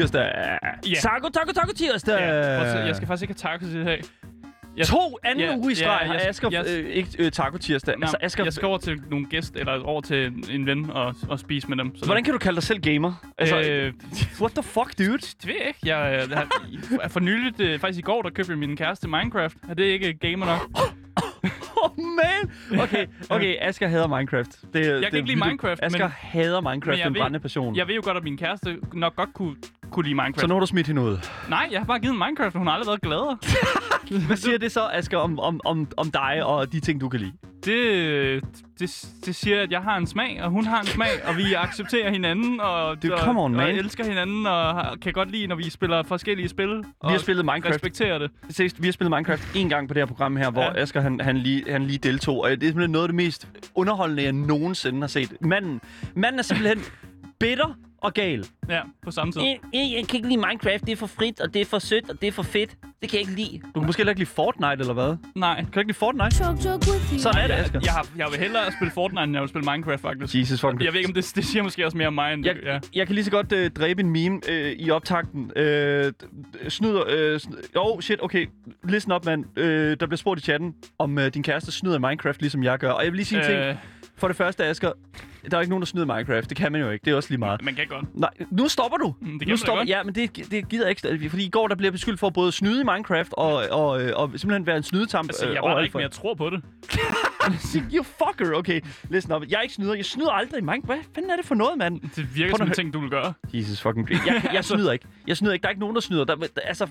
tirsdag. 0.00 0.32
Ja. 0.86 0.94
Taco, 1.00 1.28
taco, 1.28 1.52
taco 1.52 1.72
tirsdag. 1.72 2.18
Ja, 2.20 2.58
prøv 2.74 2.86
jeg 2.86 2.96
skal 2.96 3.06
faktisk 3.08 3.30
ikke 3.30 3.40
have 3.42 3.58
tacos 3.58 3.74
i 3.74 3.84
dag. 3.84 4.00
Jeg, 4.76 4.86
To 4.86 5.18
anden 5.24 5.44
Ja, 5.44 5.56
uge 5.56 5.72
i 5.72 5.74
streg 5.74 5.98
ja, 6.02 6.06
har 6.06 6.14
jeg- 6.14 6.28
Asger 6.28 6.48
jeg- 6.52 6.64
øh, 6.68 6.90
ikke 6.90 7.10
øh, 7.18 7.30
taco 7.32 7.56
tirsdag. 7.58 7.94
Nå, 7.98 8.02
altså, 8.02 8.16
Asger, 8.20 8.44
jeg 8.44 8.52
skal 8.52 8.66
over 8.66 8.78
til 8.78 9.00
nogle 9.10 9.26
gæst, 9.26 9.56
eller 9.56 9.82
over 9.82 10.00
til 10.00 10.32
en 10.50 10.66
ven 10.66 10.90
og, 10.90 11.14
og 11.28 11.38
spise 11.38 11.68
med 11.68 11.76
dem. 11.76 11.96
Så 11.96 12.04
hvordan 12.04 12.24
kan 12.24 12.32
du 12.32 12.38
kalde 12.38 12.54
dig 12.56 12.62
selv 12.62 12.80
gamer? 12.80 13.12
Altså, 13.38 13.56
Øh, 13.60 13.92
what 14.40 14.52
the 14.52 14.62
fuck, 14.62 14.98
dude? 14.98 15.18
det 15.18 15.46
ved 15.46 15.54
jeg 15.58 15.66
ikke. 15.68 15.78
Jeg, 15.84 16.26
jeg, 16.30 16.38
har, 16.38 17.08
for 17.08 17.20
nyligt, 17.20 17.60
øh, 17.60 17.78
faktisk 17.78 17.98
i 17.98 18.02
går, 18.02 18.22
der 18.22 18.30
købte 18.30 18.50
jeg 18.52 18.58
min 18.58 18.76
kæreste 18.76 19.08
Minecraft. 19.08 19.56
Er 19.68 19.74
det 19.74 19.84
ikke 19.84 20.12
gamer 20.12 20.46
nok? 20.46 20.60
Oh 21.82 21.90
man! 21.98 22.80
Okay, 22.82 23.06
okay, 23.30 23.56
Asger 23.60 23.88
hader 23.88 24.06
Minecraft. 24.16 24.48
Det, 24.72 24.86
jeg 24.86 24.94
det 24.94 25.04
kan 25.10 25.16
ikke 25.16 25.28
lide 25.28 25.40
Minecraft, 25.46 25.80
Asger 25.82 26.04
men- 26.04 26.12
hader 26.18 26.60
Minecraft, 26.60 26.86
men 26.86 26.98
jeg 26.98 27.04
den 27.06 27.14
brændende 27.14 27.40
passion. 27.40 27.76
Jeg 27.76 27.86
ved 27.88 27.94
jo 27.94 28.00
godt, 28.04 28.16
at 28.16 28.24
min 28.24 28.36
kæreste 28.36 28.76
nok 28.94 29.16
godt 29.16 29.32
kunne, 29.34 29.56
kunne 29.90 30.04
lide 30.04 30.14
Minecraft. 30.14 30.40
Så 30.40 30.46
nu 30.46 30.54
har 30.54 30.60
du 30.60 30.66
smidt 30.66 30.86
hende 30.86 31.02
ud. 31.02 31.16
Nej, 31.48 31.68
jeg 31.70 31.80
har 31.80 31.84
bare 31.86 31.98
givet 31.98 32.16
Minecraft, 32.16 32.54
og 32.54 32.58
hun 32.58 32.66
har 32.66 32.74
aldrig 32.74 32.86
været 32.88 33.00
gladere. 33.00 33.38
Hvad 34.26 34.36
siger 34.36 34.58
det 34.58 34.72
så, 34.72 34.88
Asger, 34.92 35.18
om, 35.18 35.38
om, 35.38 35.60
om, 35.64 35.88
om 35.96 36.10
dig 36.10 36.44
og 36.44 36.72
de 36.72 36.80
ting, 36.80 37.00
du 37.00 37.08
kan 37.08 37.20
lide? 37.20 37.32
Det, 37.64 38.44
det, 38.80 39.06
det 39.26 39.34
siger, 39.34 39.62
at 39.62 39.70
jeg 39.72 39.80
har 39.80 39.96
en 39.96 40.06
smag, 40.06 40.42
og 40.42 40.50
hun 40.50 40.64
har 40.64 40.80
en 40.80 40.86
smag, 40.86 41.08
og 41.28 41.36
vi 41.36 41.54
accepterer 41.54 42.10
hinanden, 42.10 42.60
og, 42.60 43.02
Dude, 43.02 43.14
og, 43.14 43.20
come 43.20 43.40
on, 43.42 43.54
og 43.54 43.56
man. 43.62 43.76
elsker 43.76 44.04
hinanden, 44.04 44.46
og 44.46 44.74
har- 44.74 44.96
kan 45.02 45.12
godt 45.12 45.30
lide, 45.30 45.46
når 45.46 45.56
vi 45.56 45.70
spiller 45.70 46.02
forskellige 46.02 46.48
spil. 46.48 46.68
Vi 46.78 46.84
har 47.02 47.18
spillet 47.18 47.44
Minecraft. 47.44 47.74
respekterer 47.74 48.18
det. 48.18 48.30
Seriøst, 48.50 48.82
vi 48.82 48.86
har 48.86 48.92
spillet 48.92 49.10
Minecraft 49.16 49.56
en 49.56 49.68
gang 49.68 49.88
på 49.88 49.94
det 49.94 50.00
her 50.00 50.06
program 50.06 50.36
her, 50.36 50.50
hvor 50.50 50.62
Ja. 50.62 50.82
Asger 50.82 51.00
han, 51.00 51.20
han, 51.20 51.36
lige, 51.36 51.64
han 51.72 51.82
lige 51.84 51.98
deltog. 51.98 52.40
Og 52.42 52.50
det 52.50 52.62
er 52.62 52.66
simpelthen 52.66 52.90
noget 52.90 53.04
af 53.04 53.08
det 53.08 53.14
mest 53.16 53.48
underholdende, 53.74 54.22
jeg 54.22 54.32
nogensinde 54.32 55.00
har 55.00 55.06
set. 55.06 55.32
Manden, 55.40 55.80
manden 56.14 56.38
er 56.38 56.42
simpelthen 56.42 56.78
bitter 57.40 57.74
og 58.02 58.14
gal. 58.14 58.44
Ja, 58.68 58.80
på 59.04 59.10
samme 59.10 59.32
tid. 59.32 59.42
Jeg, 59.42 59.58
jeg, 59.74 59.92
jeg 59.96 60.06
kan 60.08 60.16
ikke 60.16 60.28
lide 60.28 60.40
Minecraft. 60.48 60.86
Det 60.86 60.92
er 60.92 60.96
for 60.96 61.06
frit, 61.06 61.40
og 61.40 61.54
det 61.54 61.60
er 61.60 61.64
for 61.64 61.78
sødt, 61.78 62.10
og 62.10 62.20
det 62.20 62.26
er 62.26 62.32
for 62.32 62.42
fedt. 62.42 62.70
Det 63.02 63.10
kan 63.10 63.20
jeg 63.20 63.28
ikke 63.28 63.42
lide. 63.42 63.60
Du 63.74 63.80
kan 63.80 63.86
måske 63.86 64.00
heller 64.00 64.10
ikke 64.10 64.20
lide 64.20 64.30
Fortnite, 64.30 64.72
eller 64.80 64.92
hvad? 64.94 65.16
Nej. 65.34 65.56
Kan 65.56 65.72
du 65.72 65.78
ikke 65.80 65.88
lide 65.88 65.98
Fortnite? 65.98 66.44
You. 66.44 67.18
Sådan 67.18 67.42
er 67.42 67.46
det, 67.46 67.54
Jeg, 67.54 67.64
Asger. 67.64 67.80
jeg, 67.84 67.92
har, 67.92 68.06
jeg 68.16 68.26
vil 68.30 68.38
hellere 68.40 68.72
spille 68.72 68.92
Fortnite, 68.92 69.22
end 69.22 69.32
jeg 69.32 69.40
vil 69.42 69.48
spille 69.48 69.70
Minecraft, 69.72 70.00
faktisk. 70.02 70.34
Jesus 70.34 70.60
fucking 70.60 70.82
Jeg 70.84 70.92
ved 70.92 71.00
ikke, 71.00 71.08
om 71.10 71.14
det, 71.14 71.32
det 71.36 71.44
siger 71.44 71.62
måske 71.62 71.84
også 71.86 71.96
mere 71.96 72.06
om 72.06 72.14
mig, 72.14 72.34
end 72.34 72.46
Jeg, 72.46 72.54
det, 72.54 72.62
ja. 72.64 72.78
jeg 72.94 73.06
kan 73.06 73.14
lige 73.14 73.24
så 73.24 73.30
godt 73.30 73.52
øh, 73.52 73.70
dræbe 73.70 74.00
en 74.02 74.10
meme 74.10 74.40
øh, 74.48 74.72
i 74.72 74.90
optakten. 74.90 75.52
Øh, 75.56 76.12
d- 76.22 76.68
snyder... 76.68 77.02
Øh, 77.08 77.36
sn- 77.36 77.60
oh, 77.76 78.00
shit, 78.00 78.18
okay. 78.22 78.46
Listen 78.88 79.12
op, 79.12 79.24
mand. 79.24 79.44
Øh, 79.58 79.96
der 80.00 80.06
bliver 80.06 80.16
spurgt 80.16 80.40
i 80.40 80.42
chatten, 80.42 80.74
om 80.98 81.18
øh, 81.18 81.34
din 81.34 81.42
kæreste 81.42 81.72
snyder 81.72 81.96
i 81.96 82.00
Minecraft, 82.00 82.40
ligesom 82.40 82.62
jeg 82.64 82.78
gør. 82.78 82.90
Og 82.90 83.04
jeg 83.04 83.12
vil 83.12 83.16
lige 83.16 83.26
sige 83.26 83.38
en 83.40 83.46
ting. 83.46 83.58
Øh, 83.58 83.74
For 84.16 84.28
det 84.28 84.36
første, 84.36 84.64
Asger, 84.64 84.92
der 85.50 85.56
er 85.56 85.60
ikke 85.60 85.70
nogen, 85.70 85.82
der 85.82 85.86
snyder 85.86 86.06
Minecraft. 86.06 86.48
Det 86.48 86.56
kan 86.56 86.72
man 86.72 86.80
jo 86.80 86.90
ikke. 86.90 87.04
Det 87.04 87.10
er 87.10 87.16
også 87.16 87.30
lige 87.30 87.38
meget. 87.38 87.64
man 87.64 87.74
kan 87.74 87.86
godt. 87.88 88.16
Nej, 88.16 88.30
nu 88.50 88.68
stopper 88.68 88.96
du. 88.96 89.14
Mm, 89.20 89.38
det 89.38 89.40
kan 89.40 89.48
nu 89.48 89.56
stopper, 89.56 89.84
da 89.84 89.90
Ja, 89.90 90.02
men 90.02 90.14
det, 90.14 90.50
det 90.50 90.68
gider 90.68 90.86
jeg 90.88 90.90
ikke. 91.12 91.30
Fordi 91.30 91.44
i 91.44 91.50
går, 91.50 91.68
der 91.68 91.74
blev 91.74 91.86
jeg 91.86 91.92
beskyldt 91.92 92.20
for 92.20 92.30
både 92.30 92.48
at 92.48 92.54
snyde 92.54 92.80
i 92.80 92.84
Minecraft 92.84 93.32
og, 93.32 93.54
og, 93.70 94.02
øh, 94.02 94.12
og 94.16 94.30
simpelthen 94.36 94.66
være 94.66 94.76
en 94.76 94.82
snydetamp. 94.82 95.28
Altså, 95.28 95.46
jeg 95.46 95.54
var 95.54 95.60
overalt 95.60 95.84
ikke, 95.86 95.98
jeg 95.98 96.10
tror 96.10 96.34
på 96.34 96.50
det. 96.50 96.62
you 97.94 98.02
fucker, 98.02 98.54
okay. 98.54 98.80
Listen 99.10 99.32
op. 99.32 99.42
Jeg 99.48 99.56
er 99.56 99.62
ikke 99.62 99.74
snyder. 99.74 99.94
Jeg 99.94 100.04
snyder 100.04 100.30
aldrig 100.30 100.58
i 100.58 100.62
Minecraft. 100.62 100.86
Hvad 100.86 100.96
fanden 101.14 101.30
er 101.30 101.36
det 101.36 101.44
for 101.44 101.54
noget, 101.54 101.78
mand? 101.78 102.00
Det 102.16 102.36
virker 102.36 102.56
som 102.56 102.66
en 102.66 102.72
ting, 102.72 102.92
du 102.92 103.00
vil 103.00 103.10
gøre. 103.10 103.32
Jesus 103.52 103.80
fucking 103.80 104.10
Jeg, 104.10 104.20
jeg, 104.26 104.50
jeg 104.52 104.64
snyder 104.64 104.92
ikke. 104.92 105.06
Jeg 105.26 105.36
snyder 105.36 105.52
ikke. 105.52 105.62
Der 105.62 105.68
er 105.68 105.70
ikke 105.70 105.80
nogen, 105.80 105.94
der 105.94 106.00
snyder. 106.00 106.24
Der, 106.24 106.34
der, 106.34 106.46
altså, 106.64 106.88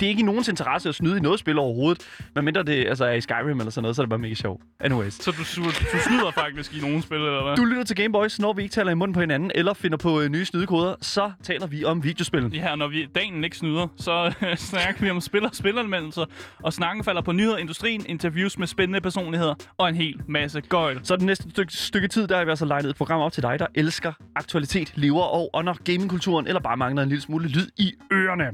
det 0.00 0.06
er 0.06 0.10
ikke 0.10 0.20
i 0.20 0.24
nogens 0.24 0.48
interesse 0.48 0.88
at 0.88 0.94
snyde 0.94 1.16
i 1.16 1.20
noget 1.20 1.38
spil 1.38 1.58
overhovedet. 1.58 2.08
Men 2.34 2.44
mindre 2.44 2.62
det 2.62 2.86
altså, 2.86 3.04
er 3.04 3.12
i 3.12 3.20
Skyrim 3.20 3.58
eller 3.60 3.70
sådan 3.70 3.82
noget, 3.82 3.96
så 3.96 4.02
er 4.02 4.04
det 4.04 4.10
bare 4.10 4.18
mega 4.18 4.34
sjovt. 4.34 4.62
Anyways. 4.80 5.14
Så 5.14 5.30
du, 5.30 5.64
du, 5.92 5.98
snyder 5.98 6.30
faktisk 6.30 6.74
i 6.74 6.80
nogle 6.80 7.02
spil, 7.02 7.16
eller 7.16 7.42
hvad? 7.42 7.56
Du 7.56 7.64
lytter 7.74 7.84
til 7.84 7.96
Gameboys. 7.96 8.38
Når 8.40 8.52
vi 8.52 8.62
ikke 8.62 8.72
taler 8.72 8.90
i 8.90 8.94
munden 8.94 9.14
på 9.14 9.20
hinanden, 9.20 9.50
eller 9.54 9.74
finder 9.74 9.96
på 9.96 10.20
øh, 10.20 10.28
nye 10.28 10.44
snydekoder, 10.44 10.94
så 11.00 11.32
taler 11.42 11.66
vi 11.66 11.84
om 11.84 12.04
videospil. 12.04 12.50
Ja, 12.54 12.74
når 12.74 12.88
vi 12.88 13.08
dagen 13.14 13.44
ikke 13.44 13.56
snyder, 13.56 13.86
så 13.96 14.34
øh, 14.42 14.56
snakker 14.70 15.00
vi 15.00 15.10
om 15.10 15.20
spil 15.20 15.44
og 15.44 15.50
spilanmeldelser, 15.52 16.24
og 16.62 16.72
snakken 16.72 17.04
falder 17.04 17.22
på 17.22 17.32
nyheder, 17.32 17.56
industrien, 17.56 18.04
interviews 18.08 18.58
med 18.58 18.66
spændende 18.66 19.00
personligheder 19.00 19.54
og 19.78 19.88
en 19.88 19.94
hel 19.94 20.20
masse 20.28 20.60
gøjl. 20.60 21.00
Så 21.02 21.16
det 21.16 21.24
næste 21.24 21.50
stykke, 21.50 21.72
stykke 21.72 22.08
tid, 22.08 22.26
der 22.26 22.36
har 22.36 22.44
vi 22.44 22.50
altså 22.50 22.64
legnet 22.64 22.90
et 22.90 22.96
program 22.96 23.20
op 23.20 23.32
til 23.32 23.42
dig, 23.42 23.58
der 23.58 23.66
elsker 23.74 24.12
aktualitet, 24.36 24.92
lever 24.94 25.22
og 25.22 25.50
ånder 25.54 25.74
gamingkulturen, 25.84 26.46
eller 26.46 26.60
bare 26.60 26.76
mangler 26.76 27.02
en 27.02 27.08
lille 27.08 27.22
smule 27.22 27.48
lyd 27.48 27.68
i 27.76 27.92
ørerne. 28.12 28.46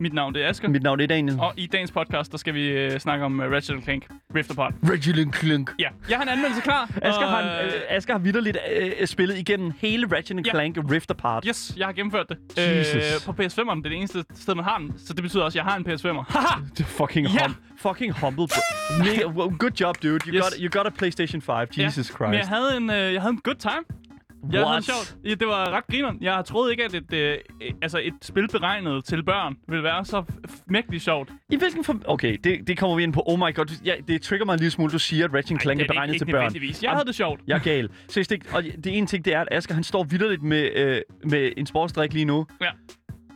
Mit 0.00 0.12
navn 0.12 0.34
det 0.34 0.44
er 0.44 0.48
Asger, 0.48 0.68
Mit 0.68 0.82
navn 0.82 1.00
er 1.00 1.06
Daniel. 1.06 1.38
og 1.40 1.52
i 1.56 1.66
dagens 1.66 1.90
podcast, 1.92 2.32
der 2.32 2.38
skal 2.38 2.54
vi 2.54 2.68
øh, 2.68 2.98
snakke 3.00 3.24
om 3.24 3.40
uh, 3.40 3.44
Ratchet 3.46 3.82
Clank 3.84 4.06
Rift 4.34 4.50
Apart. 4.50 4.74
Regiling 4.90 5.34
Clink. 5.34 5.70
Ja, 5.78 5.88
jeg 6.08 6.16
har 6.16 6.22
en 6.22 6.28
anmeldelse 6.28 6.62
klar. 6.62 6.90
Asger 7.02 7.24
og, 7.24 7.30
har, 7.30 7.62
øh, 7.62 7.70
Asger 7.88 8.14
har 8.14 8.18
vidderligt 8.18 8.58
øh, 9.00 9.06
spillet 9.06 9.38
igennem 9.38 9.72
hele 9.80 10.06
Ratchet 10.16 10.46
Ja. 10.46 10.50
Clank 10.50 10.76
Rift 10.90 11.10
Apart. 11.10 11.44
Yes, 11.48 11.74
jeg 11.76 11.86
har 11.86 11.92
gennemført 11.92 12.26
det. 12.28 12.38
Jesus. 12.58 12.94
Øh, 12.94 13.02
på 13.34 13.42
PS5'eren, 13.42 13.76
det 13.76 13.86
er 13.86 13.88
det 13.88 13.92
eneste 13.92 14.24
sted, 14.34 14.54
man 14.54 14.64
har 14.64 14.78
den. 14.78 14.92
Så 14.98 15.14
det 15.14 15.22
betyder 15.22 15.42
også, 15.44 15.58
at 15.58 15.64
jeg 15.64 15.72
har 15.72 15.78
en 15.78 15.86
PS5'er. 15.88 16.32
Haha! 16.38 16.60
Det 16.76 16.80
er 16.80 16.84
fucking, 16.84 17.26
Ja. 17.28 17.46
hum, 17.46 17.54
fucking 17.78 18.12
humble. 18.20 18.48
Mega, 18.98 19.26
well, 19.26 19.58
good 19.58 19.70
job, 19.80 20.02
dude. 20.02 20.18
You, 20.26 20.34
Yes. 20.34 20.42
got, 20.42 20.52
you 20.60 20.68
got 20.70 20.86
a 20.86 20.90
PlayStation 20.98 21.42
5. 21.42 21.54
Jesus 21.78 22.10
Ja, 22.20 22.26
Men 22.26 22.34
jeg 22.34 22.44
Christ. 22.44 22.48
havde 22.48 22.76
en, 22.76 22.90
øh, 22.90 23.12
jeg 23.14 23.20
havde 23.22 23.32
en 23.32 23.40
good 23.44 23.54
time. 23.56 23.84
What? 24.52 24.76
det 24.76 24.84
sjovt. 24.84 25.16
Ja, 25.24 25.30
det 25.34 25.46
var 25.48 25.70
ret 25.70 25.86
grineren. 25.90 26.18
Jeg 26.20 26.44
troede 26.46 26.70
ikke, 26.70 26.84
at 26.84 26.94
et, 26.94 27.12
øh, 27.12 27.38
øh, 27.62 27.70
altså 27.82 27.98
et 28.02 28.12
spil 28.22 28.48
beregnet 28.48 29.04
til 29.04 29.22
børn 29.24 29.56
ville 29.68 29.84
være 29.84 30.04
så 30.04 30.24
mægtigt 30.66 31.02
sjovt. 31.02 31.30
I 31.50 31.56
hvilken 31.56 31.84
form... 31.84 32.02
Okay, 32.06 32.36
det, 32.44 32.66
det 32.66 32.78
kommer 32.78 32.96
vi 32.96 33.02
ind 33.02 33.12
på. 33.12 33.22
Oh 33.26 33.38
my 33.38 33.54
god. 33.54 33.66
Ja, 33.84 33.94
det 34.08 34.22
trigger 34.22 34.46
mig 34.46 34.52
en 34.52 34.58
lille 34.58 34.70
smule, 34.70 34.92
du 34.92 34.98
siger, 34.98 35.24
at 35.24 35.34
Ratchet 35.34 35.62
Clank 35.62 35.80
er 35.80 35.84
det 35.84 35.90
er 35.90 35.94
beregnet 35.94 36.14
ikke, 36.14 36.24
til 36.24 36.32
børn. 36.32 36.54
Jeg 36.82 36.90
havde 36.90 37.04
det 37.06 37.14
sjovt. 37.14 37.40
Jeg 37.46 37.54
er 37.54 37.58
gal. 37.62 37.88
Seriøst 38.08 38.32
ikke. 38.32 38.46
Og 38.52 38.62
det 38.62 38.96
ene 38.98 39.06
ting, 39.06 39.24
det 39.24 39.34
er, 39.34 39.40
at 39.40 39.48
Asger, 39.50 39.74
han 39.74 39.84
står 39.84 40.04
vidderligt 40.04 40.42
med, 40.42 40.70
øh, 40.74 41.00
med 41.24 41.52
en 41.56 41.66
sportsdrik 41.66 42.12
lige 42.12 42.24
nu. 42.24 42.46
Ja. 42.60 42.66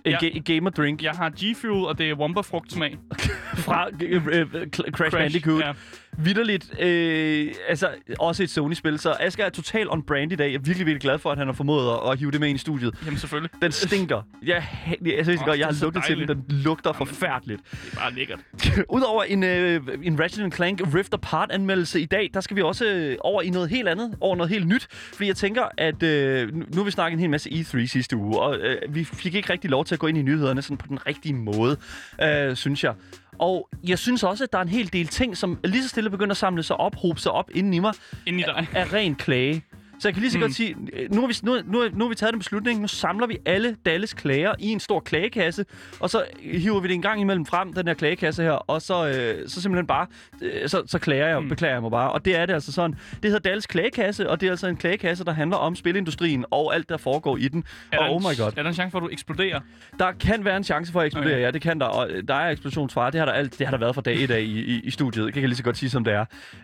En 0.05 0.13
Ja. 0.13 0.17
ga- 0.29 0.39
gamer 0.55 0.71
drink 0.71 1.03
Jeg 1.03 1.13
har 1.13 1.31
G-Fuel, 1.31 1.87
og 1.87 1.99
det 1.99 2.11
er 2.11 2.15
Womberfrugt-smag. 2.15 2.99
fra 3.65 3.89
øh, 4.03 4.27
øh, 4.27 4.43
Cl- 4.77 4.91
Crash 4.91 5.17
Bandicoot. 5.17 5.61
Ja. 5.65 5.73
Vidderligt. 6.19 6.81
Øh, 6.81 7.55
altså, 7.69 7.89
også 8.19 8.43
et 8.43 8.51
Sony-spil. 8.51 8.99
Så 8.99 9.17
Asger 9.21 9.45
er 9.45 9.49
totalt 9.49 9.89
on 9.91 10.03
brand 10.03 10.33
i 10.33 10.37
dag. 10.37 10.47
Jeg 10.47 10.55
er 10.55 10.59
virkelig, 10.59 10.87
virkelig 10.87 11.01
glad 11.01 11.19
for, 11.19 11.33
at 11.33 11.39
han 11.39 11.47
har 11.47 11.55
formået 11.55 11.93
at, 11.93 12.13
at 12.13 12.19
hive 12.19 12.31
det 12.31 12.41
med 12.41 12.49
ind 12.49 12.57
i 12.57 12.59
studiet. 12.59 12.95
Jamen 13.05 13.19
selvfølgelig. 13.19 13.51
Den 13.63 13.73
stinker. 13.73 14.23
Jeg, 14.43 14.67
jeg, 14.89 15.17
jeg, 15.17 15.25
synes 15.25 15.41
Åh, 15.41 15.47
godt, 15.47 15.59
jeg 15.59 15.67
har 15.67 15.77
lugtet 15.83 16.05
til 16.07 16.19
den. 16.19 16.29
Den 16.29 16.45
lugter 16.49 16.93
forfærdeligt. 16.93 17.61
Det 17.71 17.93
er 17.93 17.97
bare 17.97 18.13
lækkert. 18.13 18.41
Udover 18.97 19.23
en, 19.23 19.45
øh, 19.45 19.81
en 20.03 20.21
Ratchet 20.21 20.55
Clank 20.55 20.95
Rift 20.95 21.15
Apart-anmeldelse 21.15 22.01
i 22.01 22.05
dag, 22.05 22.31
der 22.35 22.41
skal 22.41 22.57
vi 22.57 22.63
også 22.63 22.87
øh, 22.87 23.17
over 23.21 23.43
i 23.43 23.51
noget 23.51 23.69
helt 23.69 23.89
andet, 23.89 24.17
over 24.21 24.37
noget 24.37 24.51
helt 24.51 24.67
nyt. 24.67 24.87
Fordi 24.91 25.29
jeg 25.29 25.37
tænker, 25.37 25.63
at 25.79 26.03
øh, 26.03 26.55
nu 26.55 26.79
nu 26.79 26.83
har 26.83 26.85
vi 26.85 26.91
snakket 26.91 27.15
en 27.17 27.21
hel 27.21 27.31
masse 27.31 27.51
E3 27.51 27.87
sidste 27.87 28.17
uge, 28.17 28.41
og 28.41 28.57
øh, 28.57 28.95
vi 28.95 29.05
fik 29.05 29.35
ikke 29.35 29.53
rigtig 29.53 29.71
lov 29.71 29.85
til 29.85 29.95
at 29.95 29.99
gå 29.99 30.07
ind 30.07 30.19
i 30.19 30.23
nyhederne 30.23 30.63
sådan 30.63 30.77
på 30.77 30.87
den 30.89 31.07
rigtige 31.07 31.35
måde, 31.35 31.77
øh, 32.23 32.57
synes 32.57 32.85
jeg. 32.85 32.95
Og 33.39 33.69
jeg 33.89 33.99
synes 33.99 34.23
også, 34.23 34.45
at 34.45 34.53
der 34.53 34.59
er 34.59 34.63
en 34.63 34.69
hel 34.69 34.93
del 34.93 35.07
ting, 35.07 35.37
som 35.37 35.59
lige 35.65 35.83
så 35.83 35.89
stille 35.89 36.11
begynder 36.11 36.31
at 36.31 36.37
samle 36.37 36.63
sig 36.63 36.77
op, 36.77 36.95
hobe 36.97 37.21
sig 37.21 37.33
op 37.33 37.51
inden 37.55 37.75
i 37.75 37.79
mig, 37.79 37.93
Inden 38.27 38.41
i 38.41 38.43
dig. 38.43 38.67
af 38.75 38.93
ren 38.93 39.15
klage. 39.15 39.65
Så 40.01 40.09
jeg 40.09 40.15
kan 40.15 40.21
lige 40.21 40.31
så 40.33 40.39
Mm. 40.39 40.43
godt 40.43 40.55
sige, 40.55 40.77
øh, 40.93 41.13
nu 41.15 41.21
har, 41.21 41.29
vi, 41.29 41.35
nu, 41.43 41.57
nu, 41.65 41.85
nu 41.93 42.05
har 42.05 42.09
vi 42.09 42.15
taget 42.15 42.33
den 42.33 42.39
beslutning, 42.39 42.81
nu 42.81 42.89
samler 42.89 43.27
vi 43.27 43.39
alle 43.47 43.77
Dalles 43.87 44.15
klager 44.15 44.55
i 44.59 44.67
en 44.69 44.81
stor 44.81 45.01
klagekasse, 45.01 45.65
og 46.01 46.11
så 46.11 46.25
hiver 46.43 46.81
vi 46.81 46.89
det 46.89 46.95
en 46.95 47.03
gang 47.03 47.21
imellem 47.21 47.47
frem, 47.47 47.73
den 47.73 47.87
her 47.87 47.95
klagekasse 47.95 48.43
her, 48.43 48.51
og 48.53 48.83
så, 48.83 49.07
øh, 49.09 49.49
så 49.49 49.63
simpelthen 49.63 49.87
bare, 49.87 50.07
øh, 50.43 50.69
så, 50.69 50.83
så 50.87 50.99
klager 50.99 51.27
jeg, 51.29 51.43
Mm. 51.43 51.49
beklager 51.49 51.75
jeg 51.75 51.83
mig 51.83 51.91
bare. 51.91 52.13
Og 52.13 52.25
det 52.25 52.37
er 52.37 52.47
det 52.47 52.55
altså 52.55 52.73
sådan, 52.73 52.97
det 53.23 53.25
hedder 53.25 53.39
Dalles 53.39 53.67
klagekasse, 53.67 54.31
og 54.31 54.41
det 54.41 54.47
er 54.47 54.51
altså 54.51 54.67
en 54.67 54.77
klagekasse, 54.77 55.25
der 55.25 55.33
handler 55.33 55.57
om 55.57 55.77
spilindustrien 55.77 56.45
og 56.51 56.75
alt, 56.75 56.89
der 56.89 56.97
foregår 56.97 57.37
i 57.37 57.49
den. 57.49 57.65
Er 57.93 57.99
Og 57.99 58.05
der 58.05 58.11
oh 58.15 58.21
my 58.21 58.39
god. 58.39 58.47
Er 58.57 58.63
der 58.63 58.69
en 58.69 58.75
chance 58.75 58.91
for, 58.91 58.99
at 58.99 59.03
du 59.03 59.09
eksploderer? 59.13 59.61
Der 59.99 60.13
kan 60.13 60.45
være 60.45 60.57
en 60.57 60.65
chance 60.65 60.93
for 60.93 61.01
at 61.01 61.07
eksplodere, 61.07 61.33
Okay. 61.33 61.43
ja, 61.43 61.51
det 61.51 61.63
kan 61.63 61.81
der. 61.81 61.87
Og 61.87 62.11
øh, 62.11 62.23
der 62.29 62.35
er 62.35 62.51
eksplosionsfare, 62.51 63.11
det 63.11 63.19
har 63.19 63.25
der, 63.27 63.33
alt, 63.33 63.59
det 63.59 63.67
har 63.67 63.71
der 63.71 63.79
været 63.79 63.95
fra 63.95 64.03
dag 64.03 64.17
et 64.25 64.31
af 64.31 64.41
i, 64.41 64.45
i, 64.45 64.81
i 64.85 64.91
studiet. 64.91 65.25
Det 65.27 65.33
kan 65.35 65.41
jeg 65.43 65.49
lige 65.49 65.57
så 65.57 65.63
godt 65.63 65.77
sige, 65.77 65.91
som 65.91 66.05
det 66.05 66.13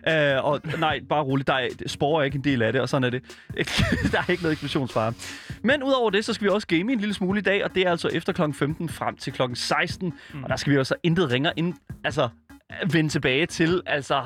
er. 0.05 0.37
Uh, 0.39 0.45
og 0.45 0.61
nej, 0.79 0.99
bare 1.09 1.23
roligt, 1.23 1.47
der 1.47 1.53
er, 1.53 1.67
spore 1.87 2.21
er 2.21 2.25
ikke 2.25 2.35
en 2.35 2.43
del 2.43 2.61
af 2.61 2.71
det, 2.73 2.81
og 2.81 2.89
sådan 2.89 3.03
er 3.03 3.09
det. 3.09 3.21
der 4.11 4.19
er 4.19 4.29
ikke 4.29 4.43
noget 4.43 4.51
eksplosionsfare. 4.51 5.13
Men 5.61 5.83
udover 5.83 6.09
det, 6.09 6.25
så 6.25 6.33
skal 6.33 6.45
vi 6.45 6.49
også 6.49 6.67
game 6.67 6.93
en 6.93 6.99
lille 6.99 7.13
smule 7.13 7.39
i 7.39 7.43
dag, 7.43 7.63
og 7.63 7.75
det 7.75 7.87
er 7.87 7.91
altså 7.91 8.07
efter 8.07 8.33
kl. 8.33 8.41
15 8.53 8.89
frem 8.89 9.17
til 9.17 9.33
kl. 9.33 9.41
16. 9.53 10.13
Mm. 10.33 10.43
Og 10.43 10.49
der 10.49 10.55
skal 10.55 10.73
vi 10.73 10.77
også 10.77 10.95
intet 11.03 11.31
ringer 11.31 11.51
ind, 11.55 11.73
altså 12.03 12.29
vende 12.91 13.09
tilbage 13.09 13.45
til, 13.45 13.81
altså 13.85 14.23